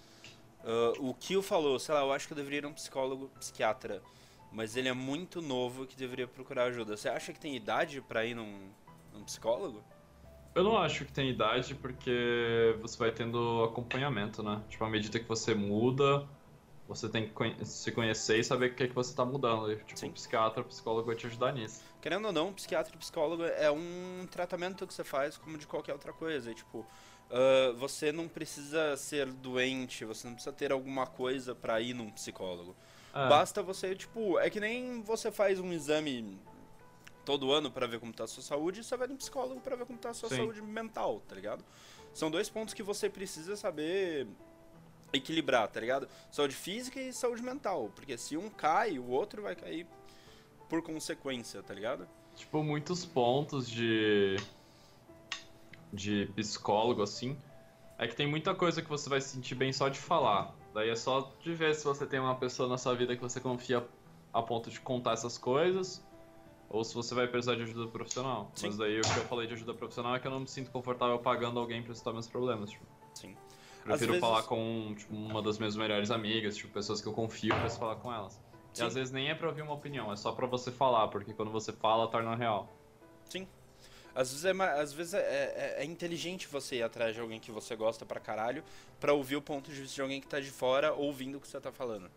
Uh, 0.64 1.10
o 1.10 1.14
Kio 1.14 1.42
falou, 1.42 1.78
sei 1.78 1.94
lá, 1.94 2.02
eu 2.02 2.12
acho 2.12 2.28
que 2.28 2.34
eu 2.34 2.38
deveria 2.38 2.60
ir 2.60 2.66
um 2.66 2.74
psicólogo, 2.74 3.30
psiquiatra, 3.40 4.02
mas 4.52 4.78
ele 4.78 4.88
é 4.88 4.94
muito 4.94 5.42
novo 5.42 5.86
que 5.86 5.96
deveria 5.96 6.28
procurar 6.28 6.66
ajuda. 6.66 6.96
Você 6.96 7.10
acha 7.10 7.34
que 7.34 7.40
tem 7.40 7.56
idade 7.56 8.02
para 8.02 8.26
ir 8.26 8.34
num, 8.34 8.70
num 9.14 9.24
psicólogo? 9.24 9.84
Eu 10.56 10.64
não 10.64 10.78
acho 10.78 11.04
que 11.06 11.12
tem 11.12 11.30
idade 11.30 11.74
porque 11.74 12.78
você 12.80 12.98
vai 12.98 13.12
tendo 13.12 13.64
acompanhamento, 13.64 14.44
né? 14.44 14.62
Tipo, 14.70 14.86
à 14.86 14.90
medida 14.90 15.20
que 15.20 15.28
você 15.28 15.56
muda, 15.56 16.28
você 16.88 17.10
tem 17.10 17.28
que 17.28 17.66
se 17.66 17.92
conhecer 17.92 18.40
e 18.40 18.44
saber 18.44 18.72
o 18.72 18.76
que, 18.76 18.84
é 18.84 18.88
que 18.88 18.94
você 18.94 19.10
está 19.10 19.26
mudando. 19.26 19.76
Tipo, 19.76 20.00
Sim. 20.00 20.12
psiquiatra, 20.12 20.64
psicólogo 20.64 21.08
vai 21.08 21.16
te 21.16 21.26
ajudar 21.26 21.54
nisso. 21.54 21.82
Querendo 22.00 22.26
ou 22.26 22.32
não, 22.32 22.54
psiquiatra 22.54 22.94
e 22.94 22.98
psicólogo 22.98 23.44
é 23.44 23.72
um 23.72 24.28
tratamento 24.30 24.86
que 24.86 24.94
você 24.94 25.04
faz 25.04 25.38
como 25.38 25.58
de 25.58 25.66
qualquer 25.66 25.94
outra 25.94 26.14
coisa. 26.14 26.52
E, 26.52 26.54
tipo, 26.54 26.86
uh, 27.30 27.76
você 27.78 28.12
não 28.12 28.28
precisa 28.28 28.96
ser 28.98 29.28
doente, 29.28 30.06
você 30.06 30.28
não 30.28 30.34
precisa 30.34 30.54
ter 30.54 30.72
alguma 30.72 31.06
coisa 31.08 31.54
para 31.56 31.80
ir 31.82 31.94
num 31.94 32.10
psicólogo. 32.12 32.76
É. 33.14 33.30
Basta 33.30 33.62
você, 33.62 33.96
tipo, 33.96 34.40
é 34.40 34.50
que 34.50 34.60
nem 34.60 35.02
você 35.02 35.32
faz 35.32 35.60
um 35.60 35.72
exame 35.72 36.40
todo 37.24 37.52
ano 37.52 37.72
para 37.72 37.88
ver 37.88 38.00
como 38.00 38.12
tá 38.12 38.26
a 38.26 38.28
sua 38.28 38.44
saúde 38.44 38.82
e 38.82 38.84
você 38.84 38.98
vai 38.98 39.08
no 39.08 39.16
psicólogo 39.16 39.62
para 39.62 39.76
ver 39.76 39.86
como 39.86 39.98
tá 39.98 40.10
a 40.10 40.14
sua 40.14 40.30
Sim. 40.30 40.38
saúde 40.38 40.62
mental, 40.62 41.22
tá 41.28 41.36
ligado? 41.36 41.64
São 42.14 42.30
dois 42.30 42.50
pontos 42.50 42.74
que 42.74 42.84
você 42.84 43.10
precisa 43.10 43.56
saber 43.56 44.28
equilibrar, 45.12 45.68
tá 45.68 45.80
ligado? 45.80 46.08
Saúde 46.32 46.56
física 46.56 47.00
e 47.00 47.14
saúde 47.14 47.42
mental, 47.42 47.92
porque 47.96 48.18
se 48.18 48.36
um 48.36 48.50
cai, 48.50 48.98
o 48.98 49.10
outro 49.10 49.44
vai 49.44 49.56
cair 49.56 49.88
por 50.68 50.82
consequência, 50.82 51.62
tá 51.62 51.74
ligado? 51.74 52.08
Tipo, 52.36 52.64
muitos 52.64 53.06
pontos 53.06 53.70
de 53.70 54.38
de 55.94 56.26
psicólogo 56.36 57.04
assim, 57.04 57.38
é 57.98 58.08
que 58.08 58.16
tem 58.16 58.28
muita 58.28 58.56
coisa 58.56 58.82
que 58.82 58.90
você 58.90 59.08
vai 59.08 59.22
se 59.22 59.30
sentir 59.30 59.56
bem 59.56 59.72
só 59.72 59.88
de 59.88 60.00
falar. 60.00 60.54
Daí 60.74 60.90
é 60.90 60.96
só 60.96 61.32
de 61.40 61.54
ver 61.54 61.76
se 61.76 61.86
você 61.86 62.06
tem 62.06 62.20
uma 62.20 62.36
pessoa 62.36 62.68
na 62.68 62.78
sua 62.78 62.96
vida 62.96 63.16
que 63.16 63.22
você 63.22 63.40
confia 63.40 63.86
a 64.34 64.42
ponto 64.42 64.72
de 64.72 64.80
contar 64.82 65.14
essas 65.14 65.38
coisas 65.38 66.04
ou 66.68 66.84
se 66.84 66.96
você 66.96 67.14
vai 67.14 67.28
precisar 67.28 67.56
de 67.56 67.62
ajuda 67.62 67.88
profissional. 67.88 68.52
Sim. 68.56 68.68
Mas 68.68 68.78
daí 68.78 69.00
o 69.00 69.04
que 69.04 69.18
eu 69.20 69.26
falei 69.26 69.46
de 69.46 69.54
ajuda 69.54 69.76
profissional 69.76 70.16
é 70.16 70.20
que 70.20 70.26
eu 70.26 70.32
não 70.32 70.40
me 70.40 70.48
sinto 70.48 70.72
confortável 70.72 71.20
pagando 71.20 71.60
alguém 71.60 71.84
pra 71.84 71.94
citar 71.94 72.12
meus 72.12 72.28
problemas. 72.28 72.72
Tipo. 72.72 72.86
Sim. 73.14 73.38
Prefiro 73.84 74.14
vezes... 74.14 74.28
falar 74.28 74.44
com 74.44 74.96
tipo, 74.98 75.14
uma 75.14 75.42
das 75.42 75.60
minhas 75.60 75.76
melhores 75.76 76.10
amigas, 76.10 76.56
tipo, 76.58 76.74
pessoas 76.74 77.00
que 77.00 77.08
eu 77.08 77.14
confio 77.14 77.54
pra 77.54 77.70
falar 77.70 77.98
com 77.98 78.12
elas. 78.12 78.42
Sim. 78.74 78.84
E 78.84 78.88
às 78.88 78.96
vezes 78.96 79.14
nem 79.14 79.30
é 79.30 79.36
pra 79.36 79.50
ouvir 79.50 79.62
uma 79.62 79.74
opinião, 79.74 80.12
é 80.12 80.16
só 80.16 80.32
pra 80.32 80.48
você 80.48 80.72
falar, 80.72 81.10
porque 81.10 81.34
quando 81.34 81.52
você 81.52 81.72
fala, 81.72 82.08
torna 82.08 82.36
real. 82.36 82.68
Sim. 83.30 83.48
Às 84.16 84.32
vezes, 84.32 84.46
é, 84.46 84.52
às 84.80 84.94
vezes 84.94 85.14
é, 85.16 85.20
é, 85.20 85.76
é, 85.80 85.86
inteligente 85.86 86.48
você 86.48 86.78
ir 86.78 86.84
atrás 86.84 87.16
de 87.16 87.22
alguém 87.22 87.40
que 87.40 87.52
você 87.52 87.76
gosta 87.76 88.06
pra 88.06 88.20
caralho 88.20 88.64
pra 89.00 89.14
ouvir 89.14 89.36
o 89.36 89.42
ponto 89.42 89.72
de 89.72 89.82
vista 89.82 89.96
de 89.96 90.02
alguém 90.02 90.22
que 90.22 90.28
tá 90.28 90.40
de 90.40 90.52
fora 90.52 90.94
ouvindo 90.94 91.38
o 91.38 91.42
que 91.42 91.48
você 91.48 91.60
tá 91.60 91.72
falando. 91.72 92.10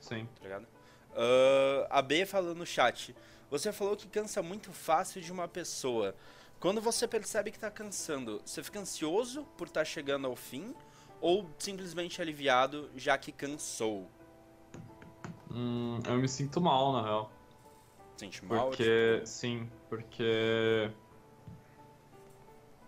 Sim. 0.00 0.26
Tá 0.36 0.44
ligado? 0.44 0.66
Uh, 1.12 1.86
a 1.90 2.00
B 2.00 2.24
falou 2.24 2.54
no 2.54 2.64
chat. 2.64 3.14
Você 3.50 3.70
falou 3.70 3.96
que 3.96 4.08
cansa 4.08 4.42
muito 4.42 4.72
fácil 4.72 5.20
de 5.20 5.30
uma 5.30 5.46
pessoa. 5.46 6.14
Quando 6.58 6.80
você 6.80 7.06
percebe 7.06 7.50
que 7.50 7.58
está 7.58 7.70
cansando, 7.70 8.40
você 8.44 8.62
fica 8.62 8.80
ansioso 8.80 9.44
por 9.58 9.66
estar 9.66 9.80
tá 9.80 9.84
chegando 9.84 10.26
ao 10.26 10.34
fim 10.34 10.74
ou 11.20 11.48
simplesmente 11.58 12.22
aliviado 12.22 12.90
já 12.96 13.18
que 13.18 13.30
cansou? 13.30 14.08
Hum, 15.50 16.00
eu 16.06 16.16
me 16.16 16.28
sinto 16.28 16.60
mal, 16.60 16.92
na 16.92 17.02
real. 17.02 17.32
Sente 18.16 18.44
mal? 18.44 18.68
Porque, 18.68 19.14
tipo... 19.16 19.26
sim, 19.26 19.68
porque... 19.90 20.90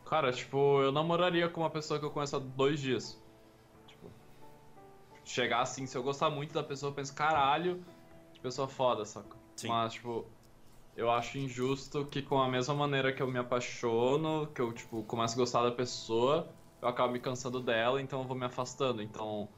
Cara, 0.04 0.32
tipo, 0.32 0.82
eu 0.82 0.92
namoraria 0.92 1.48
com 1.48 1.62
uma 1.62 1.70
pessoa 1.70 1.98
que 1.98 2.04
eu 2.04 2.10
conheço 2.10 2.36
há 2.36 2.38
dois 2.38 2.80
dias. 2.80 3.22
Tipo, 3.86 4.10
chegar 5.24 5.62
assim, 5.62 5.86
se 5.86 5.96
eu 5.96 6.02
gostar 6.02 6.30
muito 6.30 6.52
da 6.52 6.62
pessoa, 6.62 6.90
eu 6.90 6.94
penso, 6.94 7.14
caralho, 7.14 7.84
que 8.32 8.40
pessoa 8.40 8.68
foda, 8.68 9.04
saca? 9.04 9.36
Sim. 9.56 9.68
Mas, 9.68 9.94
tipo, 9.94 10.26
eu 10.96 11.10
acho 11.10 11.38
injusto 11.38 12.04
que 12.06 12.22
com 12.22 12.40
a 12.40 12.48
mesma 12.48 12.74
maneira 12.74 13.12
que 13.12 13.22
eu 13.22 13.26
me 13.26 13.38
apaixono, 13.38 14.46
que 14.48 14.60
eu, 14.60 14.72
tipo, 14.72 15.02
começo 15.04 15.34
a 15.34 15.38
gostar 15.38 15.62
da 15.62 15.72
pessoa, 15.72 16.54
eu 16.82 16.88
acabo 16.88 17.12
me 17.12 17.18
cansando 17.18 17.60
dela, 17.60 18.00
então 18.00 18.20
eu 18.20 18.28
vou 18.28 18.36
me 18.36 18.44
afastando. 18.44 19.02
Então, 19.02 19.48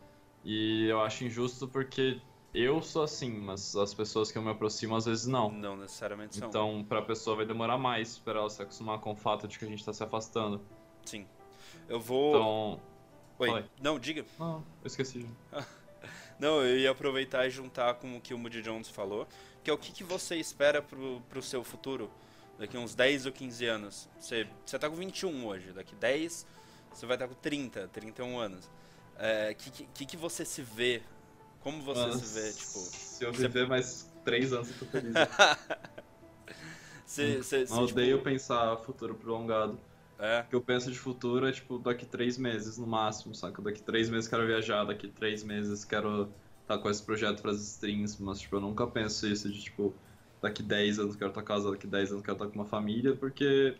e 0.44 0.86
eu 0.88 1.00
acho 1.00 1.24
injusto 1.24 1.66
porque 1.66 2.22
eu 2.54 2.82
sou 2.82 3.02
assim, 3.02 3.30
mas 3.30 3.76
as 3.76 3.92
pessoas 3.92 4.32
que 4.32 4.38
eu 4.38 4.42
me 4.42 4.50
aproximo 4.50 4.96
às 4.96 5.04
vezes 5.04 5.26
não. 5.26 5.50
Não 5.50 5.76
necessariamente 5.76 6.38
são. 6.38 6.48
Então, 6.48 6.84
pra 6.88 7.02
pessoa 7.02 7.36
vai 7.36 7.46
demorar 7.46 7.78
mais 7.78 8.18
para 8.18 8.40
ela 8.40 8.50
se 8.50 8.62
acostumar 8.62 8.98
com 9.00 9.12
o 9.12 9.16
fato 9.16 9.46
de 9.46 9.58
que 9.58 9.64
a 9.64 9.68
gente 9.68 9.84
tá 9.84 9.92
se 9.92 10.02
afastando. 10.02 10.60
Sim. 11.04 11.26
Eu 11.88 12.00
vou. 12.00 12.30
Então. 12.30 12.80
Oi. 13.38 13.50
Oi. 13.50 13.64
Não, 13.80 13.98
diga. 13.98 14.24
Não, 14.38 14.64
eu 14.82 14.86
esqueci. 14.86 15.26
não, 16.40 16.62
eu 16.62 16.78
ia 16.78 16.90
aproveitar 16.90 17.46
e 17.46 17.50
juntar 17.50 17.94
com 17.94 18.16
o 18.16 18.20
que 18.20 18.32
o 18.32 18.38
Moody 18.38 18.62
Jones 18.62 18.88
falou 18.88 19.26
que 19.66 19.70
é 19.70 19.72
o 19.72 19.78
que, 19.78 19.90
que 19.90 20.04
você 20.04 20.36
espera 20.36 20.80
pro, 20.80 21.20
pro 21.28 21.42
seu 21.42 21.64
futuro 21.64 22.08
daqui 22.56 22.78
uns 22.78 22.94
10 22.94 23.26
ou 23.26 23.32
15 23.32 23.66
anos. 23.66 24.08
Você, 24.16 24.46
você 24.64 24.78
tá 24.78 24.88
com 24.88 24.94
21 24.94 25.44
hoje, 25.44 25.72
daqui 25.72 25.92
10 25.96 26.46
você 26.92 27.04
vai 27.04 27.16
estar 27.16 27.26
com 27.26 27.34
30, 27.34 27.88
31 27.88 28.38
anos. 28.38 28.66
O 28.66 28.70
é, 29.18 29.54
que, 29.54 29.84
que, 29.86 30.06
que 30.06 30.16
você 30.16 30.44
se 30.44 30.62
vê? 30.62 31.02
Como 31.66 31.82
você 31.82 32.12
se 32.12 32.40
vê? 32.40 32.52
Tipo, 32.52 32.78
se 32.78 33.24
eu 33.24 33.32
viver 33.32 33.64
você... 33.64 33.66
mais 33.66 34.08
3 34.24 34.52
anos, 34.52 34.70
eu 34.70 34.78
tô 34.78 34.86
feliz. 34.86 35.14
você, 37.04 37.42
você, 37.42 37.64
Não 37.64 37.82
odeio 37.82 38.18
tipo... 38.18 38.30
pensar 38.30 38.76
futuro 38.76 39.16
prolongado. 39.16 39.76
É. 40.16 40.42
O 40.42 40.44
que 40.44 40.54
eu 40.54 40.60
penso 40.60 40.92
de 40.92 40.96
futuro 40.96 41.44
é, 41.44 41.50
tipo, 41.50 41.80
daqui 41.80 42.06
3 42.06 42.38
meses 42.38 42.78
no 42.78 42.86
máximo, 42.86 43.34
saca? 43.34 43.60
Daqui 43.60 43.82
3 43.82 44.10
meses 44.10 44.28
quero 44.28 44.46
viajar, 44.46 44.84
daqui 44.84 45.08
3 45.08 45.42
meses 45.42 45.84
quero 45.84 46.28
tá 46.68 46.78
com 46.78 46.88
esse 46.88 47.02
projeto 47.02 47.42
para 47.42 47.50
as 47.50 47.60
strings, 47.60 48.16
mas 48.20 48.38
tipo, 48.38 48.54
eu 48.54 48.60
nunca 48.60 48.86
penso 48.86 49.26
isso 49.26 49.50
de 49.50 49.60
tipo, 49.60 49.92
daqui 50.40 50.62
10 50.62 51.00
anos 51.00 51.16
quero 51.16 51.30
estar 51.30 51.42
casado, 51.42 51.72
daqui 51.72 51.88
10 51.88 52.12
anos 52.12 52.24
quero 52.24 52.36
estar 52.36 52.46
com 52.46 52.54
uma 52.54 52.64
família, 52.64 53.16
porque 53.16 53.76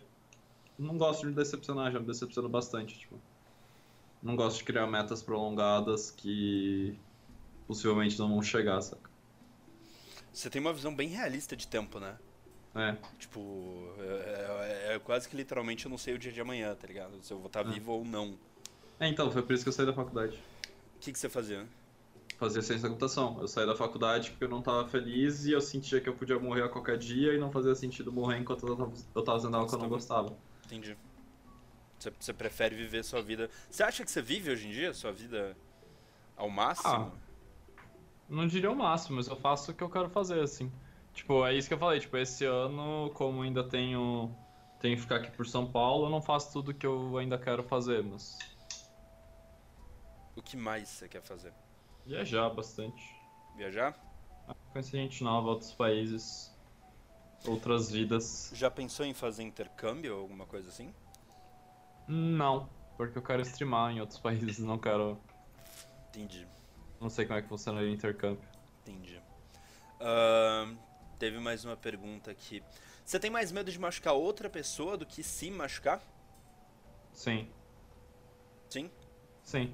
não 0.77 0.97
gosto 0.97 1.21
de 1.21 1.27
me 1.27 1.33
decepcionar, 1.33 1.89
já 1.93 2.01
me 2.01 2.05
decepciono 2.05 2.49
bastante, 2.49 2.99
tipo. 2.99 3.17
Não 4.21 4.35
gosto 4.35 4.57
de 4.57 4.65
criar 4.65 4.87
metas 4.87 5.23
prolongadas 5.23 6.11
que 6.11 6.97
possivelmente 7.67 8.17
não 8.17 8.29
vão 8.29 8.41
chegar, 8.41 8.81
saca? 8.81 9.09
Você 10.31 10.49
tem 10.49 10.61
uma 10.61 10.73
visão 10.73 10.95
bem 10.95 11.09
realista 11.09 11.55
de 11.55 11.67
tempo, 11.67 11.99
né? 11.99 12.17
É. 12.75 12.95
Tipo, 13.17 13.91
é, 13.99 14.91
é, 14.91 14.95
é, 14.95 14.99
quase 14.99 15.27
que 15.27 15.35
literalmente 15.35 15.85
eu 15.85 15.89
não 15.89 15.97
sei 15.97 16.13
o 16.13 16.19
dia 16.19 16.31
de 16.31 16.39
amanhã, 16.39 16.75
tá 16.75 16.87
ligado? 16.87 17.21
Se 17.23 17.33
eu 17.33 17.37
vou 17.37 17.47
estar 17.47 17.61
é. 17.61 17.69
vivo 17.69 17.91
ou 17.91 18.05
não. 18.05 18.37
É, 18.99 19.07
então, 19.07 19.31
foi 19.31 19.41
por 19.41 19.53
isso 19.53 19.63
que 19.63 19.69
eu 19.69 19.73
saí 19.73 19.85
da 19.85 19.93
faculdade. 19.93 20.37
O 20.95 20.99
que, 20.99 21.11
que 21.11 21.19
você 21.19 21.29
fazia? 21.29 21.67
fazia 22.37 22.61
ciência 22.61 22.83
da 22.83 22.89
computação. 22.89 23.37
Eu 23.41 23.47
saí 23.47 23.65
da 23.65 23.75
faculdade 23.75 24.31
porque 24.31 24.45
eu 24.45 24.49
não 24.49 24.59
estava 24.59 24.87
feliz 24.87 25.45
e 25.45 25.51
eu 25.51 25.61
sentia 25.61 25.99
que 25.99 26.07
eu 26.07 26.13
podia 26.13 26.39
morrer 26.39 26.63
a 26.63 26.69
qualquer 26.69 26.97
dia 26.97 27.33
e 27.33 27.37
não 27.37 27.51
fazia 27.51 27.73
sentido 27.75 28.11
morrer 28.11 28.37
enquanto 28.37 28.67
eu 28.67 28.93
estava 29.19 29.39
fazendo 29.39 29.57
algo 29.57 29.67
que 29.67 29.75
eu 29.75 29.79
não 29.79 29.89
gostava. 29.89 30.37
Entendi. 30.65 30.95
Você, 31.97 32.13
você 32.19 32.33
prefere 32.33 32.75
viver 32.75 33.03
sua 33.03 33.21
vida. 33.21 33.49
Você 33.69 33.83
acha 33.83 34.05
que 34.05 34.11
você 34.11 34.21
vive 34.21 34.51
hoje 34.51 34.67
em 34.67 34.71
dia 34.71 34.93
sua 34.93 35.11
vida 35.11 35.57
ao 36.35 36.49
máximo? 36.49 36.87
Ah, 36.87 37.11
não 38.29 38.47
diria 38.47 38.69
ao 38.69 38.75
máximo, 38.75 39.17
mas 39.17 39.27
eu 39.27 39.35
faço 39.35 39.71
o 39.71 39.73
que 39.73 39.83
eu 39.83 39.89
quero 39.89 40.09
fazer, 40.09 40.41
assim. 40.41 40.71
Tipo, 41.13 41.45
é 41.45 41.55
isso 41.55 41.67
que 41.67 41.73
eu 41.73 41.77
falei. 41.77 41.99
Tipo, 41.99 42.17
esse 42.17 42.45
ano, 42.45 43.11
como 43.13 43.41
ainda 43.41 43.63
tenho, 43.63 44.35
tenho 44.79 44.95
que 44.95 45.01
ficar 45.01 45.17
aqui 45.17 45.31
por 45.31 45.47
São 45.47 45.65
Paulo, 45.65 46.05
eu 46.05 46.09
não 46.09 46.21
faço 46.21 46.53
tudo 46.53 46.73
que 46.73 46.85
eu 46.85 47.17
ainda 47.17 47.37
quero 47.37 47.63
fazer, 47.63 48.03
mas. 48.03 48.37
O 50.35 50.41
que 50.41 50.55
mais 50.55 50.87
você 50.89 51.07
quer 51.07 51.21
fazer? 51.21 51.53
Viajar 52.05 52.49
bastante. 52.49 53.03
Viajar? 53.55 53.97
Conhecer 54.71 54.97
gente 54.97 55.23
nova, 55.23 55.49
outros 55.49 55.73
países, 55.73 56.55
outras 57.45 57.89
vidas. 57.91 58.51
Já 58.53 58.69
pensou 58.69 59.05
em 59.05 59.13
fazer 59.13 59.43
intercâmbio 59.43 60.15
ou 60.15 60.21
alguma 60.21 60.45
coisa 60.45 60.69
assim? 60.69 60.93
Não, 62.07 62.69
porque 62.95 63.17
eu 63.17 63.21
quero 63.23 63.41
streamar 63.41 63.91
em 63.91 63.99
outros 63.99 64.19
países, 64.21 64.59
não 64.59 64.77
quero. 64.77 65.17
Entendi. 66.09 66.47
Não 66.99 67.09
sei 67.09 67.25
como 67.25 67.39
é 67.39 67.41
que 67.41 67.47
funciona 67.47 67.81
o 67.81 67.87
intercâmbio. 67.87 68.47
Entendi. 68.81 69.21
Uh, 69.99 70.77
teve 71.19 71.39
mais 71.39 71.65
uma 71.65 71.75
pergunta 71.75 72.31
aqui. 72.31 72.63
Você 73.05 73.19
tem 73.19 73.29
mais 73.29 73.51
medo 73.51 73.71
de 73.71 73.79
machucar 73.79 74.13
outra 74.13 74.49
pessoa 74.49 74.97
do 74.97 75.05
que 75.05 75.23
se 75.23 75.49
machucar? 75.49 76.01
Sim. 77.13 77.47
Sim? 78.69 78.91
Sim. 79.43 79.73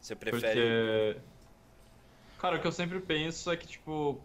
Você 0.00 0.14
prefere. 0.14 1.14
Porque. 1.14 1.20
Cara, 2.38 2.56
o 2.56 2.60
que 2.60 2.66
eu 2.66 2.72
sempre 2.72 3.00
penso 3.00 3.50
é 3.50 3.56
que, 3.56 3.66
tipo, 3.66 4.20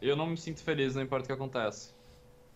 eu 0.00 0.16
não 0.16 0.26
me 0.26 0.36
sinto 0.36 0.62
feliz, 0.62 0.94
não 0.94 1.02
importa 1.02 1.24
o 1.24 1.26
que 1.26 1.32
acontece. 1.32 1.94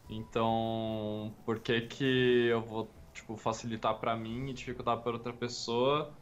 Então, 0.08 1.34
por 1.44 1.60
que 1.60 1.82
que 1.82 2.46
eu 2.46 2.62
vou, 2.62 2.88
tipo, 3.12 3.36
facilitar 3.36 3.98
pra 3.98 4.16
mim 4.16 4.48
e 4.48 4.54
dificultar 4.54 4.98
pra 4.98 5.12
outra 5.12 5.32
pessoa? 5.32 6.12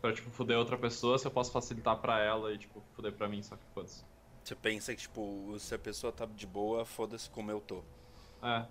Pra, 0.00 0.12
tipo, 0.12 0.30
foder 0.30 0.58
outra 0.58 0.76
pessoa 0.76 1.18
se 1.18 1.26
eu 1.26 1.30
posso 1.30 1.50
facilitar 1.50 1.96
pra 1.98 2.20
ela 2.20 2.52
e, 2.52 2.58
tipo, 2.58 2.82
foder 2.94 3.12
pra 3.12 3.28
mim, 3.28 3.42
só 3.42 3.56
que 3.56 3.64
foda-se. 3.74 4.04
Você 4.44 4.54
pensa 4.54 4.94
que, 4.94 5.00
tipo, 5.00 5.58
se 5.58 5.74
a 5.74 5.78
pessoa 5.78 6.12
tá 6.12 6.26
de 6.26 6.46
boa, 6.46 6.84
foda-se 6.84 7.28
como 7.30 7.50
eu 7.50 7.60
tô. 7.60 7.82
É. 8.42 8.66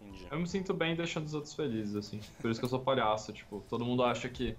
Entendi. 0.00 0.26
Eu 0.30 0.38
me 0.38 0.46
sinto 0.46 0.74
bem 0.74 0.94
deixando 0.94 1.26
os 1.26 1.34
outros 1.34 1.54
felizes, 1.54 1.96
assim. 1.96 2.20
Por 2.40 2.50
isso 2.50 2.60
que 2.60 2.64
eu 2.64 2.68
sou 2.68 2.80
palhaço, 2.80 3.32
tipo, 3.32 3.64
todo 3.68 3.84
mundo 3.84 4.02
acha 4.02 4.28
que. 4.28 4.56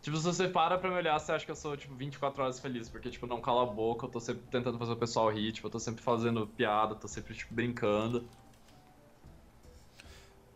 Tipo, 0.00 0.16
se 0.16 0.22
você 0.22 0.48
para 0.48 0.78
pra 0.78 0.88
me 0.88 0.96
olhar, 0.96 1.18
você 1.18 1.32
acha 1.32 1.44
que 1.44 1.50
eu 1.50 1.56
sou, 1.56 1.76
tipo, 1.76 1.94
24 1.94 2.42
horas 2.42 2.60
feliz, 2.60 2.88
porque, 2.88 3.10
tipo, 3.10 3.26
não 3.26 3.40
cala 3.40 3.64
a 3.64 3.66
boca, 3.66 4.06
eu 4.06 4.10
tô 4.10 4.20
sempre 4.20 4.46
tentando 4.50 4.78
fazer 4.78 4.92
o 4.92 4.96
pessoal 4.96 5.28
rir, 5.30 5.52
tipo, 5.52 5.66
eu 5.66 5.70
tô 5.70 5.78
sempre 5.78 6.02
fazendo 6.02 6.46
piada, 6.46 6.94
tô 6.94 7.08
sempre, 7.08 7.34
tipo, 7.34 7.52
brincando. 7.52 8.26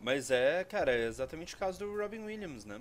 Mas 0.00 0.30
é, 0.30 0.64
cara, 0.64 0.92
é 0.92 1.06
exatamente 1.06 1.54
o 1.54 1.58
caso 1.58 1.80
do 1.80 1.94
Robin 1.94 2.20
Williams, 2.20 2.64
né? 2.64 2.80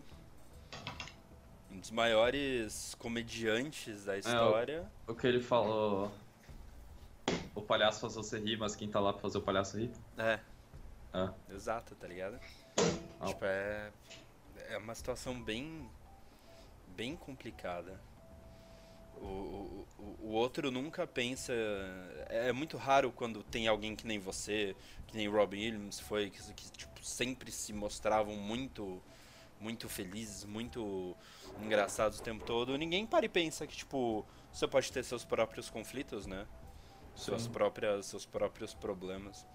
Um 1.80 1.82
dos 1.82 1.92
maiores 1.92 2.94
comediantes 2.96 4.04
da 4.04 4.18
história. 4.18 4.92
É, 5.08 5.10
o, 5.10 5.14
o 5.14 5.16
que 5.16 5.26
ele 5.26 5.40
falou. 5.40 6.12
O 7.56 7.62
palhaço 7.62 8.02
faz 8.02 8.16
você 8.16 8.38
rir, 8.38 8.58
mas 8.58 8.76
quem 8.76 8.90
tá 8.90 9.00
lá 9.00 9.14
pra 9.14 9.22
fazer 9.22 9.38
o 9.38 9.42
palhaço 9.42 9.78
rir? 9.78 9.90
É. 10.18 10.42
É. 11.14 11.30
Exato, 11.54 11.96
tá 11.96 12.06
ligado? 12.06 12.38
Ah. 13.22 13.28
Tipo, 13.28 13.46
é. 13.46 13.92
É 14.72 14.78
uma 14.78 14.94
situação 14.94 15.42
bem. 15.42 15.90
bem 16.98 17.16
complicada. 17.16 17.98
O, 19.16 19.26
o, 19.26 19.88
o- 20.00 20.18
o 20.24 20.32
outro 20.32 20.70
nunca 20.70 21.08
pensa. 21.08 21.54
É 22.28 22.52
muito 22.52 22.76
raro 22.76 23.10
quando 23.10 23.42
tem 23.42 23.70
alguém 23.70 23.96
que 23.96 24.06
nem 24.06 24.20
você, 24.20 24.76
que 25.08 25.16
nem 25.16 25.30
Robin 25.30 25.60
Williams 25.64 25.98
foi, 26.02 26.30
que, 26.30 26.42
que 26.54 26.72
tipo, 26.74 27.02
sempre 27.06 27.54
se 27.54 27.72
mostravam 27.72 28.36
muito. 28.36 29.02
Muito 29.60 29.90
felizes, 29.90 30.46
muito 30.46 31.16
engraçados 31.62 32.20
o 32.20 32.24
tempo 32.24 32.44
todo. 32.46 32.78
Ninguém 32.78 33.06
para 33.06 33.26
e 33.26 33.30
pensa 33.30 33.68
que, 33.68 33.76
tipo, 33.76 34.26
você 34.52 34.68
pode 34.68 34.92
ter 34.92 35.04
seus 35.04 35.24
próprios 35.24 35.70
conflitos, 35.70 36.26
né? 36.26 36.46
Suas 37.16 37.44
Sim. 37.44 37.50
próprias, 37.50 38.06
seus 38.06 38.26
próprios 38.26 38.74
problemas. 38.74 39.46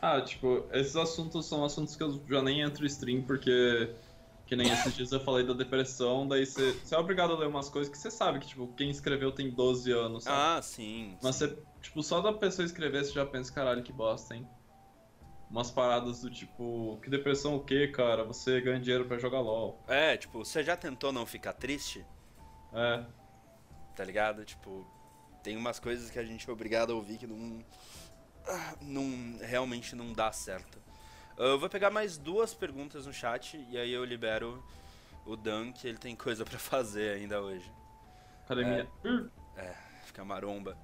Ah, 0.00 0.20
tipo, 0.20 0.64
esses 0.72 0.96
assuntos 0.96 1.46
são 1.46 1.64
assuntos 1.64 1.96
que 1.96 2.02
eu 2.02 2.22
já 2.28 2.42
nem 2.42 2.60
entro 2.60 2.84
stream, 2.86 3.22
porque. 3.22 3.94
Que 4.46 4.54
nem 4.54 4.70
esses 4.70 4.94
dias 4.94 5.10
eu 5.10 5.18
falei 5.18 5.44
da 5.44 5.52
depressão, 5.52 6.28
daí 6.28 6.46
você, 6.46 6.70
você 6.72 6.94
é 6.94 6.98
obrigado 6.98 7.32
a 7.32 7.36
ler 7.36 7.48
umas 7.48 7.68
coisas 7.68 7.90
que 7.90 7.98
você 7.98 8.12
sabe 8.12 8.38
que, 8.38 8.46
tipo, 8.46 8.68
quem 8.76 8.88
escreveu 8.90 9.32
tem 9.32 9.50
12 9.50 9.90
anos, 9.90 10.22
sabe? 10.22 10.36
Ah, 10.38 10.62
sim. 10.62 11.18
Mas 11.20 11.34
sim. 11.34 11.48
você, 11.48 11.58
tipo, 11.82 12.00
só 12.00 12.20
da 12.20 12.32
pessoa 12.32 12.64
escrever 12.64 13.04
você 13.04 13.10
já 13.10 13.26
pensa, 13.26 13.52
caralho, 13.52 13.82
que 13.82 13.92
bosta, 13.92 14.36
hein? 14.36 14.46
Umas 15.50 15.70
paradas 15.70 16.20
do 16.22 16.30
tipo, 16.30 16.98
que 17.02 17.08
depressão 17.08 17.56
o 17.56 17.64
quê, 17.64 17.86
cara? 17.88 18.24
Você 18.24 18.60
ganha 18.60 18.80
dinheiro 18.80 19.04
pra 19.06 19.16
jogar 19.18 19.40
LOL. 19.40 19.80
É, 19.86 20.16
tipo, 20.16 20.44
você 20.44 20.62
já 20.62 20.76
tentou 20.76 21.12
não 21.12 21.24
ficar 21.24 21.52
triste? 21.52 22.04
É, 22.72 23.04
Tá 23.94 24.04
ligado? 24.04 24.44
Tipo, 24.44 24.86
tem 25.42 25.56
umas 25.56 25.78
coisas 25.78 26.10
que 26.10 26.18
a 26.18 26.24
gente 26.24 26.48
é 26.48 26.52
obrigado 26.52 26.92
a 26.92 26.96
ouvir 26.96 27.16
que 27.16 27.26
não. 27.26 27.64
não 28.82 29.38
realmente 29.40 29.94
não 29.96 30.12
dá 30.12 30.30
certo. 30.32 30.78
Eu 31.38 31.58
vou 31.58 31.68
pegar 31.68 31.90
mais 31.90 32.18
duas 32.18 32.52
perguntas 32.52 33.06
no 33.06 33.12
chat 33.12 33.56
e 33.70 33.78
aí 33.78 33.92
eu 33.92 34.04
libero 34.04 34.62
o 35.24 35.36
Dan, 35.36 35.72
que 35.72 35.86
ele 35.86 35.98
tem 35.98 36.14
coisa 36.16 36.44
pra 36.44 36.58
fazer 36.58 37.16
ainda 37.16 37.40
hoje. 37.40 37.70
academia. 38.44 38.88
Hum, 39.04 39.28
Fica 40.04 40.24
maromba. 40.24 40.76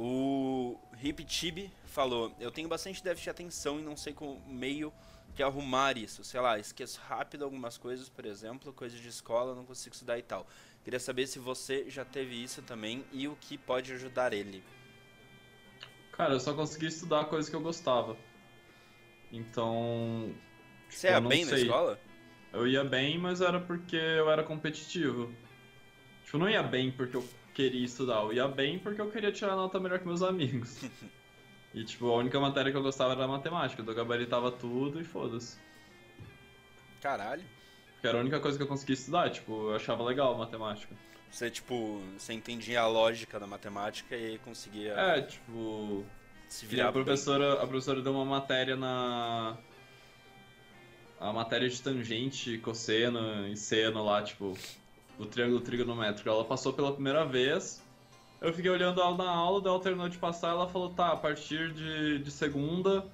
O 0.00 0.78
Hip 1.02 1.24
Tibi 1.24 1.72
falou: 1.84 2.32
Eu 2.38 2.52
tenho 2.52 2.68
bastante 2.68 3.02
déficit 3.02 3.24
de 3.24 3.30
atenção 3.30 3.80
e 3.80 3.82
não 3.82 3.96
sei 3.96 4.12
como 4.12 4.40
meio 4.46 4.92
que 5.34 5.42
arrumar 5.42 5.98
isso. 5.98 6.22
Sei 6.22 6.38
lá, 6.40 6.56
esqueço 6.56 7.00
rápido 7.08 7.42
algumas 7.42 7.76
coisas, 7.76 8.08
por 8.08 8.24
exemplo, 8.24 8.72
coisas 8.72 9.00
de 9.00 9.08
escola, 9.08 9.56
não 9.56 9.64
consigo 9.64 9.92
estudar 9.94 10.16
e 10.16 10.22
tal. 10.22 10.46
Queria 10.84 11.00
saber 11.00 11.26
se 11.26 11.40
você 11.40 11.90
já 11.90 12.04
teve 12.04 12.40
isso 12.40 12.62
também 12.62 13.04
e 13.12 13.26
o 13.26 13.36
que 13.40 13.58
pode 13.58 13.92
ajudar 13.92 14.32
ele. 14.32 14.62
Cara, 16.12 16.34
eu 16.34 16.40
só 16.40 16.54
consegui 16.54 16.86
estudar 16.86 17.24
coisa 17.24 17.50
que 17.50 17.56
eu 17.56 17.60
gostava. 17.60 18.16
Então. 19.32 20.32
Você 20.88 21.08
eu 21.08 21.12
ia 21.12 21.20
bem 21.20 21.44
na 21.44 21.50
sei. 21.50 21.62
escola? 21.62 22.00
Eu 22.52 22.66
ia 22.68 22.84
bem, 22.84 23.18
mas 23.18 23.40
era 23.40 23.60
porque 23.60 23.96
eu 23.96 24.30
era 24.30 24.44
competitivo. 24.44 25.26
Tipo, 26.24 26.36
eu 26.36 26.40
não 26.40 26.48
ia 26.48 26.62
bem 26.62 26.90
porque 26.92 27.16
eu 27.16 27.28
queria 27.58 27.84
estudar, 27.84 28.22
eu 28.22 28.32
ia 28.32 28.46
bem 28.46 28.78
porque 28.78 29.00
eu 29.00 29.10
queria 29.10 29.32
tirar 29.32 29.56
nota 29.56 29.80
melhor 29.80 29.98
que 29.98 30.06
meus 30.06 30.22
amigos. 30.22 30.80
e, 31.74 31.84
tipo, 31.84 32.06
a 32.08 32.14
única 32.14 32.38
matéria 32.38 32.70
que 32.70 32.78
eu 32.78 32.82
gostava 32.82 33.14
era 33.14 33.24
a 33.24 33.28
matemática, 33.28 33.82
então 33.82 33.92
eu 33.92 33.96
gabaritava 33.96 34.52
tudo 34.52 35.00
e 35.00 35.04
foda-se. 35.04 35.58
Caralho. 37.00 37.42
Porque 37.94 38.06
era 38.06 38.18
a 38.18 38.20
única 38.20 38.38
coisa 38.38 38.56
que 38.56 38.62
eu 38.62 38.68
conseguia 38.68 38.94
estudar, 38.94 39.30
tipo, 39.30 39.70
eu 39.70 39.74
achava 39.74 40.04
legal 40.04 40.34
a 40.34 40.38
matemática. 40.38 40.94
Você, 41.28 41.50
tipo, 41.50 42.00
você 42.16 42.32
entendia 42.32 42.80
a 42.80 42.86
lógica 42.86 43.40
da 43.40 43.46
matemática 43.46 44.16
e 44.16 44.38
conseguia 44.38 44.92
É, 44.92 45.22
tipo. 45.22 46.06
se 46.48 46.64
virar 46.64 46.90
a 46.90 46.92
professora, 46.92 47.54
a 47.54 47.66
professora 47.66 48.00
deu 48.00 48.12
uma 48.12 48.24
matéria 48.24 48.76
na. 48.76 49.58
A 51.20 51.32
matéria 51.32 51.68
de 51.68 51.82
tangente, 51.82 52.56
cosseno 52.58 53.48
e 53.48 53.56
seno 53.56 54.04
lá, 54.04 54.22
tipo, 54.22 54.56
o 55.18 55.26
triângulo 55.26 55.60
trigonométrico. 55.60 56.28
Ela 56.28 56.44
passou 56.44 56.72
pela 56.72 56.92
primeira 56.92 57.24
vez. 57.24 57.82
Eu 58.40 58.52
fiquei 58.52 58.70
olhando 58.70 59.00
ela 59.00 59.16
na 59.16 59.28
aula, 59.28 59.60
daí 59.60 59.72
ela 59.72 59.82
terminou 59.82 60.08
de 60.08 60.16
passar 60.16 60.50
ela 60.50 60.68
falou, 60.68 60.90
tá, 60.90 61.12
a 61.12 61.16
partir 61.16 61.72
de, 61.72 62.20
de 62.20 62.30
segunda, 62.30 63.04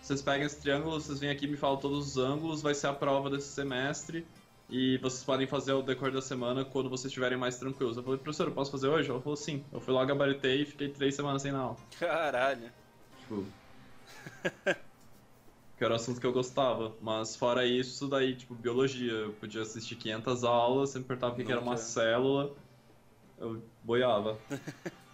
vocês 0.00 0.20
pegam 0.20 0.46
esse 0.46 0.60
triângulo, 0.60 1.00
vocês 1.00 1.20
vêm 1.20 1.30
aqui 1.30 1.46
e 1.46 1.48
me 1.48 1.56
falam 1.56 1.78
todos 1.78 2.06
os 2.06 2.18
ângulos, 2.18 2.60
vai 2.60 2.74
ser 2.74 2.88
a 2.88 2.92
prova 2.92 3.30
desse 3.30 3.48
semestre. 3.48 4.26
E 4.68 4.98
vocês 4.98 5.22
podem 5.22 5.46
fazer 5.46 5.72
ao 5.72 5.82
decorrer 5.82 6.12
da 6.12 6.22
semana 6.22 6.64
quando 6.64 6.88
vocês 6.88 7.06
estiverem 7.06 7.38
mais 7.38 7.58
tranquilos. 7.58 7.96
Eu 7.96 8.02
falei, 8.02 8.18
professor, 8.18 8.48
eu 8.48 8.52
posso 8.52 8.70
fazer 8.70 8.88
hoje? 8.88 9.10
Ela 9.10 9.20
falou, 9.20 9.36
sim. 9.36 9.64
Eu 9.72 9.80
fui 9.80 9.92
lá, 9.92 10.04
gabaritei 10.04 10.62
e 10.62 10.66
fiquei 10.66 10.88
três 10.88 11.14
semanas 11.14 11.42
sem 11.42 11.52
na 11.52 11.60
aula. 11.60 11.76
Caralho. 11.98 12.70
Tipo. 13.20 13.46
que 15.76 15.84
era 15.84 15.92
o 15.92 15.96
assunto 15.96 16.20
que 16.20 16.26
eu 16.26 16.32
gostava. 16.32 16.92
Mas 17.00 17.34
fora 17.36 17.66
isso, 17.66 18.06
daí, 18.08 18.34
tipo, 18.36 18.54
biologia. 18.54 19.12
Eu 19.12 19.32
podia 19.34 19.62
assistir 19.62 19.96
500 19.96 20.44
aulas, 20.44 20.90
sempre 20.90 21.08
perguntava 21.08 21.32
o 21.34 21.36
que, 21.36 21.44
que 21.44 21.52
era 21.52 21.60
uma 21.60 21.76
célula. 21.76 22.52
Eu 23.38 23.62
boiava. 23.82 24.38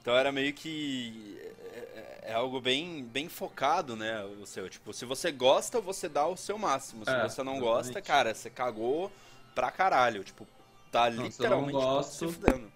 Então 0.00 0.16
era 0.16 0.32
meio 0.32 0.52
que. 0.54 1.38
É, 1.40 1.78
é- 1.78 2.18
é 2.30 2.32
algo 2.34 2.60
bem, 2.60 3.04
bem 3.04 3.28
focado, 3.28 3.96
né? 3.96 4.22
O 4.40 4.46
seu. 4.46 4.68
Tipo, 4.68 4.92
se 4.92 5.04
você 5.04 5.30
gosta, 5.32 5.80
você 5.80 6.08
dá 6.08 6.26
o 6.26 6.36
seu 6.36 6.58
máximo. 6.58 7.04
Se 7.04 7.10
É, 7.10 7.28
você 7.28 7.42
não 7.42 7.56
exatamente. 7.56 7.60
gosta, 7.60 8.02
cara, 8.02 8.34
você 8.34 8.48
cagou 8.50 9.10
pra 9.54 9.70
caralho. 9.70 10.22
Tipo, 10.24 10.46
tá 10.92 11.10
Não, 11.10 11.30
se 11.30 11.42
eu 11.42 11.50
não 11.50 11.66
literalmente 11.66 11.72
gosto- 11.72 12.12
se 12.28 12.32
fudendo. 12.34 12.72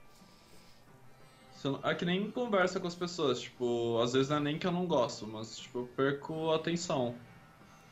É 1.83 1.95
que 1.95 2.05
nem 2.05 2.31
conversa 2.31 2.81
com 2.81 2.87
as 2.87 2.95
pessoas. 2.95 3.41
Tipo, 3.41 4.01
às 4.01 4.13
vezes 4.13 4.29
não 4.29 4.39
é 4.39 4.41
nem 4.41 4.59
que 4.59 4.67
eu 4.67 4.73
não 4.73 4.87
gosto, 4.87 5.27
mas, 5.27 5.59
tipo, 5.59 5.81
eu 5.81 5.87
perco 5.87 6.51
a 6.51 6.57
atenção. 6.57 7.15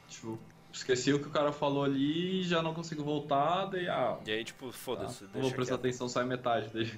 Tipo, 0.09 0.39
esqueci 0.73 1.12
o 1.12 1.21
que 1.21 1.29
o 1.29 1.31
cara 1.31 1.53
falou 1.53 1.85
ali 1.85 2.41
e 2.41 2.43
já 2.43 2.62
não 2.62 2.75
consigo 2.75 3.03
voltar, 3.03 3.66
daí, 3.66 3.89
ah. 3.89 4.18
E 4.27 4.31
aí, 4.31 4.45
tipo, 4.45 4.73
foda-se. 4.73 5.25
não 5.25 5.41
vou 5.41 5.51
prestar 5.53 5.75
quieto. 5.75 5.81
atenção 5.81 6.09
só 6.09 6.23
em 6.23 6.27
metade, 6.27 6.71
daí 6.75 6.91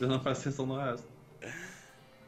eu 0.00 0.08
não 0.08 0.18
presto 0.18 0.42
atenção 0.42 0.66
no 0.66 0.76
resto. 0.76 1.06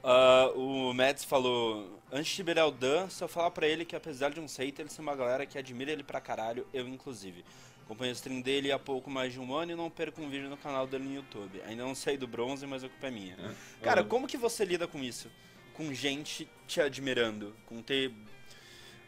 Ah, 0.02 0.50
o 0.54 0.92
Mads 0.92 1.24
falou: 1.24 1.98
Antes 2.12 2.32
de 2.32 2.42
liberar 2.42 2.66
o 2.66 2.70
Dan, 2.70 3.08
só 3.08 3.26
falar 3.26 3.50
pra 3.50 3.66
ele 3.66 3.84
que 3.84 3.96
apesar 3.96 4.30
de 4.30 4.38
um 4.38 4.46
hater, 4.46 4.80
ele 4.80 4.90
ser 4.90 5.00
uma 5.00 5.16
galera 5.16 5.46
que 5.46 5.58
admira 5.58 5.90
ele 5.90 6.04
pra 6.04 6.20
caralho, 6.20 6.66
eu 6.72 6.86
inclusive. 6.86 7.44
Acompanho 7.84 8.10
o 8.12 8.14
stream 8.14 8.40
dele 8.40 8.72
há 8.72 8.78
pouco 8.78 9.10
mais 9.10 9.32
de 9.32 9.38
um 9.40 9.54
ano 9.54 9.72
e 9.72 9.74
não 9.74 9.90
perco 9.90 10.22
um 10.22 10.30
vídeo 10.30 10.48
no 10.48 10.56
canal 10.56 10.86
dele 10.86 11.04
no 11.04 11.14
YouTube. 11.14 11.60
Ainda 11.66 11.84
não 11.84 11.94
saí 11.94 12.16
do 12.16 12.26
bronze, 12.26 12.66
mas 12.66 12.82
a 12.82 12.88
culpa 12.88 13.08
é 13.08 13.10
minha. 13.10 13.34
É. 13.34 13.54
Cara, 13.82 14.00
Eu- 14.00 14.06
como 14.06 14.26
que 14.26 14.36
você 14.38 14.64
lida 14.64 14.88
com 14.88 15.02
isso? 15.04 15.30
Com 15.74 15.92
gente 15.92 16.48
te 16.66 16.80
admirando? 16.80 17.54
Com 17.66 17.82
ter. 17.82 18.10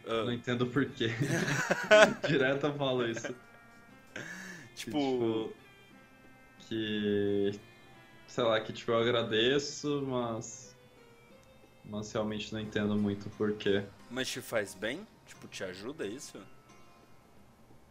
ah, 0.06 0.24
Não 0.24 0.32
entendo 0.32 0.66
por 0.66 0.84
quê. 0.90 1.08
Direto 2.28 2.66
eu 2.66 2.74
falo 2.74 3.08
isso. 3.08 3.34
Que, 4.74 4.74
tipo. 4.74 5.52
Que. 6.68 7.58
Sei 8.26 8.44
lá, 8.44 8.60
que 8.60 8.72
tipo, 8.72 8.90
eu 8.90 8.98
agradeço, 8.98 10.02
mas. 10.06 10.76
Mas 11.84 12.12
realmente 12.12 12.52
não 12.52 12.60
entendo 12.60 12.96
muito 12.96 13.30
por 13.30 13.54
quê. 13.54 13.84
Mas 14.10 14.28
te 14.28 14.40
faz 14.40 14.74
bem? 14.74 15.06
Tipo, 15.26 15.46
te 15.48 15.62
ajuda 15.64 16.04
isso? 16.06 16.38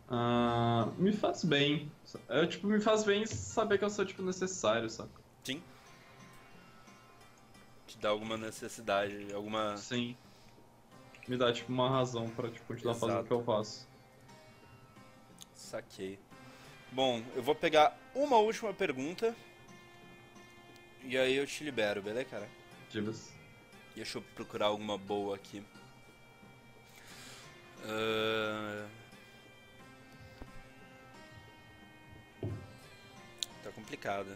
Ah, 0.08 0.91
me 0.97 1.12
faz 1.12 1.43
bem. 1.43 1.91
Eu, 2.30 2.47
tipo, 2.47 2.68
me 2.68 2.80
faz 2.80 3.03
bem 3.03 3.26
saber 3.26 3.78
que 3.78 3.86
eu 3.86 3.89
sou, 3.89 4.06
tipo, 4.06 4.22
necessário, 4.22 4.89
saca? 4.89 5.10
Sim. 5.43 5.62
Te 7.88 7.97
dá 7.97 8.10
alguma 8.10 8.38
necessidade, 8.38 9.34
alguma. 9.34 9.78
Sim. 9.78 10.16
Me 11.28 11.38
dá, 11.38 11.51
tipo, 11.51 11.72
uma 11.72 11.89
razão 11.89 12.30
pra, 12.30 12.49
tipo, 12.49 12.66
continuar 12.66 12.93
fazendo 12.93 13.16
o 13.16 13.20
Exato. 13.20 13.28
que 13.28 13.34
eu 13.34 13.43
faço. 13.43 13.88
Saquei. 15.56 16.20
Bom, 16.91 17.24
eu 17.36 17.41
vou 17.41 17.56
pegar 17.56 17.97
uma 18.14 18.38
última 18.38 18.74
pergunta. 18.74 19.36
E 21.03 21.18
aí 21.18 21.36
eu 21.36 21.45
te 21.45 21.64
libero, 21.64 22.01
beleza, 22.01 22.26
cara? 22.26 22.49
Divas. 22.89 23.32
Deixa 23.95 24.18
eu 24.18 24.22
procurar 24.22 24.68
alguma 24.68 24.97
boa 24.97 25.36
aqui. 25.36 25.64
Uh... 27.84 29.05
complicada. 33.86 34.36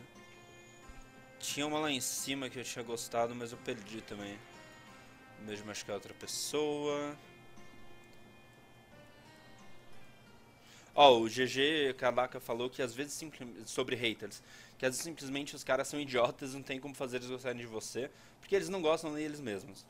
Tinha 1.39 1.66
uma 1.66 1.80
lá 1.80 1.91
em 1.91 2.00
cima 2.00 2.50
que 2.50 2.60
eu 2.60 2.64
tinha 2.64 2.84
gostado, 2.84 3.34
mas 3.34 3.52
eu 3.52 3.58
perdi 3.58 4.02
também. 4.02 4.38
Mesmo 5.45 5.72
acho 5.72 5.84
que 5.84 5.89
é 5.89 5.93
outra 5.93 6.14
pessoa. 6.14 7.16
Ó, 10.93 11.12
oh, 11.12 11.24
o 11.24 11.30
GG 11.30 11.95
Kabaka 11.97 12.39
falou 12.39 12.70
que 12.70 12.82
às 12.82 12.93
vezes 12.93 13.24
sobre 13.66 13.95
haters, 13.95 14.43
que 14.78 14.86
às 14.86 14.91
vezes 14.91 15.04
simplesmente 15.04 15.56
os 15.56 15.64
caras 15.64 15.88
são 15.88 16.00
idiotas, 16.00 16.54
não 16.54 16.62
tem 16.62 16.80
como 16.80 16.93
fazer 16.93 17.18
eles 17.18 17.30
gostarem 17.30 17.62
de 17.62 17.68
você, 17.68 18.12
porque 18.41 18.54
eles 18.54 18.68
não 18.68 18.82
gostam 18.82 19.14
nem 19.14 19.24
eles 19.24 19.39
mesmos. 19.39 19.86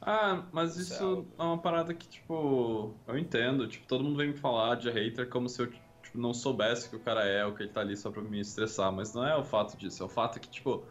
Ah, 0.00 0.44
mas 0.52 0.76
isso, 0.76 0.92
isso 0.94 1.26
é, 1.38 1.42
é, 1.42 1.46
uma 1.46 1.58
parada 1.58 1.92
que, 1.92 2.06
tipo, 2.06 2.94
eu 3.06 3.18
entendo. 3.18 3.66
Tipo, 3.66 3.86
todo 3.86 4.04
mundo 4.04 4.16
vem 4.16 4.28
me 4.28 4.36
falar 4.36 4.76
de 4.76 4.90
hater 4.90 5.28
como 5.28 5.48
se 5.48 5.62
eu 5.62 5.72
tipo, 6.14 6.18
não 6.18 6.32
soubesse 6.32 6.88
que 6.88 6.96
o 6.96 7.00
cara 7.00 7.24
é, 7.24 7.44
ou 7.44 7.52
que 7.52 7.64
ele 7.64 7.72
tá 7.72 7.80
ali 7.80 7.96
só 7.96 8.10
pra 8.10 8.22
me 8.22 8.40
estressar. 8.40 8.92
Mas 8.92 9.12
não 9.12 9.26
é 9.26 9.36
o 9.36 9.44
fato 9.44 9.76
disso, 9.76 10.02
é 10.02 10.06
o 10.06 10.08
fato 10.08 10.38
que, 10.40 10.48
tipo, 10.48 10.84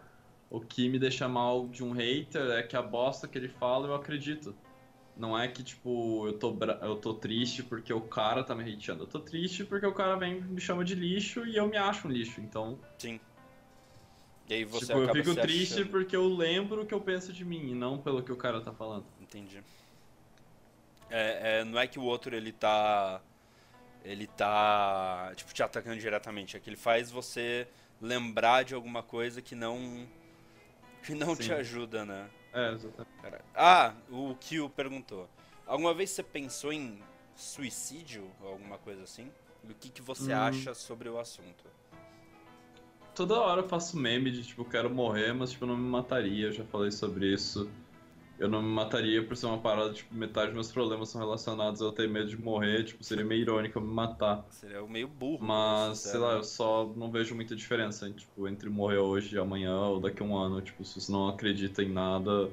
o 0.50 0.60
que 0.60 0.90
me 0.90 1.00
deixa 1.00 1.28
mal 1.28 1.68
de 1.68 1.84
um 1.84 1.92
hater 1.92 2.52
é 2.52 2.64
que 2.64 2.76
a 2.76 2.82
bosta 2.82 3.28
que 3.28 3.38
ele 3.38 3.48
fala 3.48 3.88
eu 3.88 3.96
acredito. 3.96 4.56
Não 5.16 5.38
é 5.38 5.48
que, 5.48 5.64
tipo, 5.64 6.28
eu 6.28 6.34
tô, 6.34 6.52
bra... 6.52 6.80
eu 6.82 6.96
tô 6.96 7.14
triste 7.14 7.62
porque 7.62 7.94
o 7.94 8.02
cara 8.02 8.44
tá 8.44 8.56
me 8.56 8.64
hateando. 8.64 9.04
Eu 9.04 9.08
tô 9.08 9.20
triste 9.20 9.64
porque 9.64 9.86
o 9.86 9.94
cara 9.94 10.16
vem 10.16 10.42
me 10.42 10.60
chama 10.60 10.84
de 10.84 10.96
lixo 10.96 11.46
e 11.46 11.56
eu 11.56 11.68
me 11.68 11.78
acho 11.78 12.08
um 12.08 12.12
lixo, 12.12 12.42
então... 12.42 12.80
Sim. 12.98 13.20
E 14.50 14.56
aí 14.56 14.66
você 14.66 14.88
tipo, 14.88 15.00
eu 15.00 15.14
fico 15.14 15.36
triste 15.36 15.76
achando... 15.76 15.92
porque 15.92 16.16
eu 16.16 16.28
lembro 16.28 16.82
o 16.82 16.86
que 16.86 16.94
eu 16.94 17.00
penso 17.00 17.32
de 17.32 17.46
mim 17.46 17.72
e 17.72 17.76
não 17.76 17.98
pelo 17.98 18.24
que 18.24 18.32
o 18.32 18.36
cara 18.36 18.60
tá 18.60 18.74
falando. 18.74 19.06
Entendi. 19.22 19.64
É, 21.10 21.60
é, 21.60 21.64
não 21.64 21.80
é 21.80 21.86
que 21.86 22.00
o 22.00 22.04
outro, 22.04 22.36
ele 22.36 22.52
tá... 22.52 23.22
Ele 24.04 24.28
tá, 24.28 25.32
tipo, 25.36 25.54
te 25.54 25.64
atacando 25.64 25.98
diretamente. 25.98 26.58
É 26.58 26.60
que 26.60 26.70
ele 26.70 26.78
faz 26.78 27.10
você 27.10 27.68
lembrar 28.02 28.64
de 28.64 28.74
alguma 28.74 29.02
coisa 29.02 29.42
que 29.42 29.56
não... 29.56 30.08
Que 31.04 31.14
não 31.14 31.36
Sim. 31.36 31.44
te 31.44 31.54
ajuda, 31.54 32.06
né? 32.06 32.30
É, 32.54 32.72
exatamente. 32.72 33.44
Ah, 33.56 33.94
o 34.10 34.36
Kyo 34.36 34.70
perguntou. 34.70 35.30
Alguma 35.66 35.94
vez 35.94 36.12
você 36.12 36.24
pensou 36.24 36.72
em 36.72 37.00
suicídio 37.36 38.30
ou 38.42 38.50
alguma 38.50 38.78
coisa 38.78 39.04
assim? 39.04 39.32
o 39.70 39.74
que, 39.74 39.90
que 39.90 40.02
você 40.02 40.34
hum. 40.34 40.38
acha 40.38 40.74
sobre 40.74 41.10
o 41.10 41.18
assunto? 41.18 41.64
Toda 43.16 43.40
hora 43.40 43.62
eu 43.62 43.68
faço 43.68 43.96
meme 43.96 44.32
de 44.32 44.44
tipo, 44.44 44.66
quero 44.66 44.90
morrer, 44.90 45.34
mas 45.34 45.52
tipo, 45.52 45.66
não 45.66 45.78
me 45.78 45.88
mataria, 45.88 46.48
eu 46.48 46.52
já 46.52 46.66
falei 46.66 46.92
sobre 46.92 47.32
isso. 47.32 47.70
Eu 48.44 48.50
não 48.50 48.62
me 48.62 48.68
mataria 48.68 49.26
por 49.26 49.38
ser 49.38 49.46
uma 49.46 49.58
parada, 49.58 49.94
tipo, 49.94 50.14
metade 50.14 50.48
dos 50.48 50.56
meus 50.56 50.70
problemas 50.70 51.08
são 51.08 51.22
relacionados 51.22 51.82
a 51.82 51.86
eu 51.86 51.94
ter 51.94 52.10
medo 52.10 52.28
de 52.28 52.36
morrer, 52.36 52.84
tipo, 52.84 53.02
seria 53.02 53.24
meio 53.24 53.40
irônico 53.40 53.80
eu 53.80 53.82
me 53.82 53.94
matar. 53.94 54.46
Seria 54.50 54.86
meio 54.86 55.08
burro. 55.08 55.42
Mas, 55.42 56.00
sei 56.00 56.20
lá, 56.20 56.34
eu 56.34 56.44
só 56.44 56.92
não 56.94 57.10
vejo 57.10 57.34
muita 57.36 57.56
diferença, 57.56 58.12
tipo, 58.12 58.46
entre 58.46 58.70
morrer 58.70 58.98
hoje 58.98 59.34
e 59.34 59.40
amanhã 59.40 59.80
ou 59.80 60.02
daqui 60.02 60.22
a 60.22 60.26
um 60.26 60.36
ano, 60.36 60.62
tipo, 60.62 60.84
se 60.84 61.00
você 61.00 61.10
não 61.10 61.30
acredita 61.30 61.82
em 61.82 61.90
nada, 61.90 62.52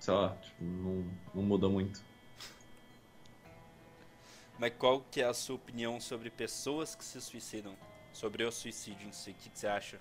sei 0.00 0.12
lá, 0.12 0.30
tipo, 0.42 0.64
não, 0.64 1.04
não 1.32 1.42
muda 1.44 1.68
muito. 1.68 2.02
Mas 4.58 4.72
qual 4.76 5.04
que 5.08 5.20
é 5.20 5.24
a 5.24 5.32
sua 5.32 5.54
opinião 5.54 6.00
sobre 6.00 6.30
pessoas 6.30 6.96
que 6.96 7.04
se 7.04 7.20
suicidam? 7.20 7.76
Sobre 8.12 8.42
o 8.42 8.50
suicídio 8.50 9.06
em 9.06 9.12
si, 9.12 9.30
o 9.30 9.34
que, 9.34 9.50
que 9.50 9.56
você 9.56 9.68
acha? 9.68 10.00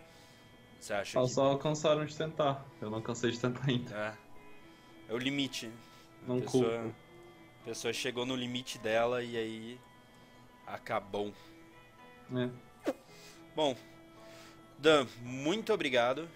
Você 0.79 0.93
acha 0.93 1.17
Elas 1.17 1.29
que... 1.29 1.35
só 1.35 1.57
cansaram 1.57 2.05
de 2.05 2.15
tentar. 2.15 2.65
Eu 2.81 2.89
não 2.89 3.01
cansei 3.01 3.31
de 3.31 3.39
tentar 3.39 3.65
ainda. 3.67 3.95
É, 3.95 5.11
é 5.11 5.13
o 5.13 5.17
limite. 5.17 5.71
Não 6.27 6.37
a 6.37 6.41
pessoa, 6.41 6.79
culpo. 6.79 6.95
A 7.61 7.65
pessoa 7.65 7.93
chegou 7.93 8.25
no 8.25 8.35
limite 8.35 8.77
dela 8.77 9.23
e 9.23 9.35
aí 9.37 9.79
acabou. 10.65 11.33
É. 12.35 12.93
Bom, 13.55 13.75
Dan, 14.77 15.07
muito 15.21 15.73
obrigado 15.73 16.29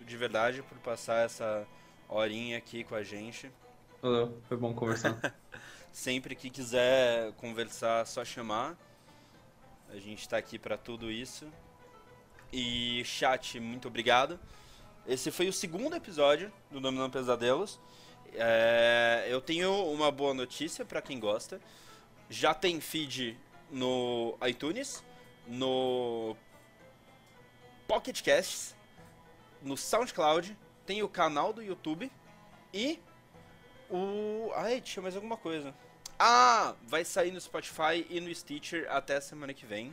de 0.00 0.16
verdade 0.16 0.62
por 0.62 0.78
passar 0.78 1.24
essa 1.24 1.66
horinha 2.08 2.58
aqui 2.58 2.82
com 2.82 2.94
a 2.94 3.02
gente. 3.02 3.50
Valeu, 4.02 4.40
foi 4.48 4.56
bom 4.56 4.74
conversar. 4.74 5.18
Sempre 5.92 6.34
que 6.34 6.50
quiser 6.50 7.32
conversar, 7.34 8.04
só 8.06 8.24
chamar. 8.24 8.76
A 9.90 9.96
gente 9.96 10.22
está 10.22 10.36
aqui 10.36 10.58
para 10.58 10.76
tudo 10.76 11.10
isso. 11.10 11.46
E 12.56 13.02
chat, 13.04 13.58
muito 13.58 13.88
obrigado. 13.88 14.38
Esse 15.08 15.32
foi 15.32 15.48
o 15.48 15.52
segundo 15.52 15.96
episódio 15.96 16.52
do 16.70 16.78
Dominando 16.78 17.10
Pesadelos. 17.10 17.80
É, 18.32 19.26
eu 19.28 19.40
tenho 19.40 19.72
uma 19.90 20.12
boa 20.12 20.32
notícia 20.32 20.84
para 20.84 21.02
quem 21.02 21.18
gosta. 21.18 21.60
Já 22.30 22.54
tem 22.54 22.80
feed 22.80 23.36
no 23.72 24.38
iTunes, 24.46 25.02
no 25.48 26.36
Pocket 27.88 28.22
Casts, 28.22 28.76
no 29.60 29.76
SoundCloud, 29.76 30.56
tem 30.86 31.02
o 31.02 31.08
canal 31.08 31.52
do 31.52 31.60
YouTube 31.60 32.08
e 32.72 33.00
o. 33.90 34.52
Ai, 34.54 34.80
tinha 34.80 35.02
mais 35.02 35.16
alguma 35.16 35.36
coisa. 35.36 35.74
Ah, 36.16 36.76
vai 36.86 37.04
sair 37.04 37.32
no 37.32 37.40
Spotify 37.40 38.06
e 38.08 38.20
no 38.20 38.32
Stitcher 38.32 38.86
até 38.90 39.20
semana 39.20 39.52
que 39.52 39.66
vem 39.66 39.92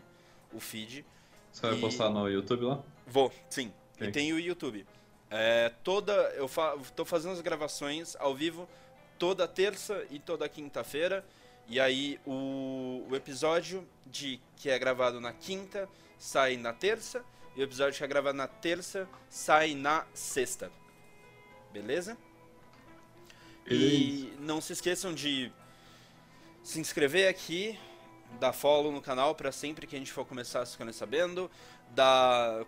o 0.53 0.59
feed. 0.59 1.03
Você 1.51 1.61
vai 1.67 1.77
e... 1.77 1.81
postar 1.81 2.09
no 2.09 2.27
YouTube 2.29 2.65
lá? 2.65 2.81
Vou, 3.05 3.31
sim. 3.49 3.71
Okay. 3.95 4.07
E 4.07 4.11
tem 4.11 4.33
o 4.33 4.39
YouTube. 4.39 4.85
É, 5.29 5.71
toda, 5.83 6.13
eu 6.35 6.47
fa 6.47 6.77
tô 6.95 7.05
fazendo 7.05 7.31
as 7.31 7.41
gravações 7.41 8.15
ao 8.19 8.35
vivo 8.35 8.67
toda 9.17 9.47
terça 9.47 10.05
e 10.09 10.19
toda 10.19 10.49
quinta-feira. 10.49 11.25
E 11.67 11.79
aí 11.79 12.19
o, 12.25 13.05
o 13.09 13.15
episódio 13.15 13.87
de 14.05 14.41
que 14.55 14.69
é 14.69 14.77
gravado 14.77 15.21
na 15.21 15.31
quinta 15.31 15.87
sai 16.17 16.57
na 16.57 16.73
terça. 16.73 17.23
E 17.55 17.61
o 17.61 17.63
episódio 17.63 17.97
que 17.97 18.03
é 18.03 18.07
gravado 18.07 18.37
na 18.37 18.47
terça 18.47 19.07
sai 19.29 19.75
na 19.75 20.05
sexta. 20.13 20.71
Beleza? 21.71 22.17
E 23.69 24.33
não 24.39 24.59
se 24.59 24.73
esqueçam 24.73 25.13
de 25.13 25.51
se 26.63 26.79
inscrever 26.79 27.29
aqui, 27.29 27.77
dar 28.39 28.53
follow 28.53 28.91
no 28.91 29.01
canal 29.01 29.35
para 29.35 29.51
sempre 29.51 29.85
que 29.85 29.95
a 29.95 29.99
gente 29.99 30.11
for 30.11 30.25
começar 30.25 30.65
ficando 30.65 30.91
sabendo, 30.93 31.49
dá 31.89 32.65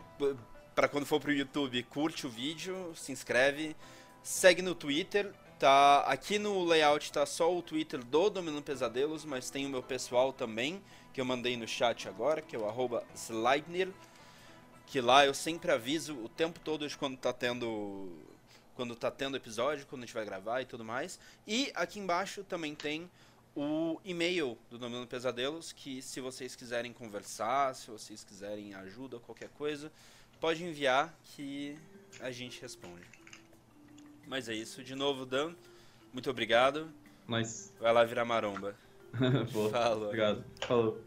para 0.76 0.88
quando 0.88 1.05
for 1.05 1.20
pro 1.20 1.32
YouTube, 1.32 1.82
curte 1.84 2.26
o 2.26 2.30
vídeo, 2.30 2.93
se 2.95 3.11
inscreve, 3.11 3.76
segue 4.22 4.61
no 4.61 4.74
Twitter, 4.74 5.32
tá 5.59 5.99
aqui 6.01 6.39
no 6.39 6.64
layout 6.64 7.11
tá 7.11 7.26
só 7.26 7.55
o 7.55 7.61
Twitter 7.61 8.03
do 8.03 8.30
Dominando 8.30 8.64
Pesadelos, 8.64 9.24
mas 9.24 9.49
tem 9.49 9.66
o 9.66 9.70
meu 9.70 9.84
pessoal 9.84 10.34
também, 10.34 10.82
que 11.14 11.22
eu 11.22 11.26
mandei 11.26 11.55
no 11.55 11.68
chat 11.68 12.07
agora, 12.07 12.41
que 12.41 12.55
é 12.55 12.59
o 12.59 13.01
Sleipnir, 13.16 13.89
que 14.88 14.99
lá 14.99 15.26
eu 15.26 15.34
sempre 15.34 15.72
aviso 15.72 16.16
o 16.16 16.30
tempo 16.30 16.59
todo 16.59 16.88
de 16.88 16.97
quando 16.97 17.18
tá 17.18 17.32
tendo 17.32 18.11
quando 18.76 18.95
tá 18.95 19.11
tendo 19.11 19.38
episódio, 19.38 19.86
quando 19.86 20.03
a 20.03 20.05
gente 20.05 20.16
vai 20.16 20.26
gravar 20.26 20.61
e 20.61 20.66
tudo 20.66 20.84
mais. 20.84 21.20
E 21.45 21.72
aqui 21.76 21.99
embaixo 21.99 22.43
também 22.43 22.74
tem 22.74 23.09
o 23.56 23.99
e-mail 24.04 24.58
do 24.70 24.78
Dominando 24.78 25.08
Pesadelos, 25.08 25.72
que 25.72 26.01
se 26.01 26.20
vocês 26.20 26.56
quiserem 26.56 26.91
conversar, 26.91 27.76
se 27.76 27.89
vocês 27.89 28.24
quiserem 28.24 28.74
ajuda, 28.74 29.20
qualquer 29.20 29.49
coisa, 29.49 29.91
pode 30.39 30.64
enviar 30.64 31.14
que 31.24 31.78
a 32.20 32.32
gente 32.32 32.62
responde. 32.62 33.06
Mas 34.28 34.49
é 34.49 34.54
isso. 34.54 34.84
De 34.84 34.95
novo, 34.95 35.26
Dan, 35.26 35.54
muito 36.12 36.30
obrigado. 36.30 36.89
Mas... 37.28 37.74
Vai 37.80 37.93
lá 37.93 38.04
virar 38.04 38.26
maromba. 38.26 38.76
Falou. 39.72 40.08
Obrigado. 40.08 40.43
Falou. 40.62 41.04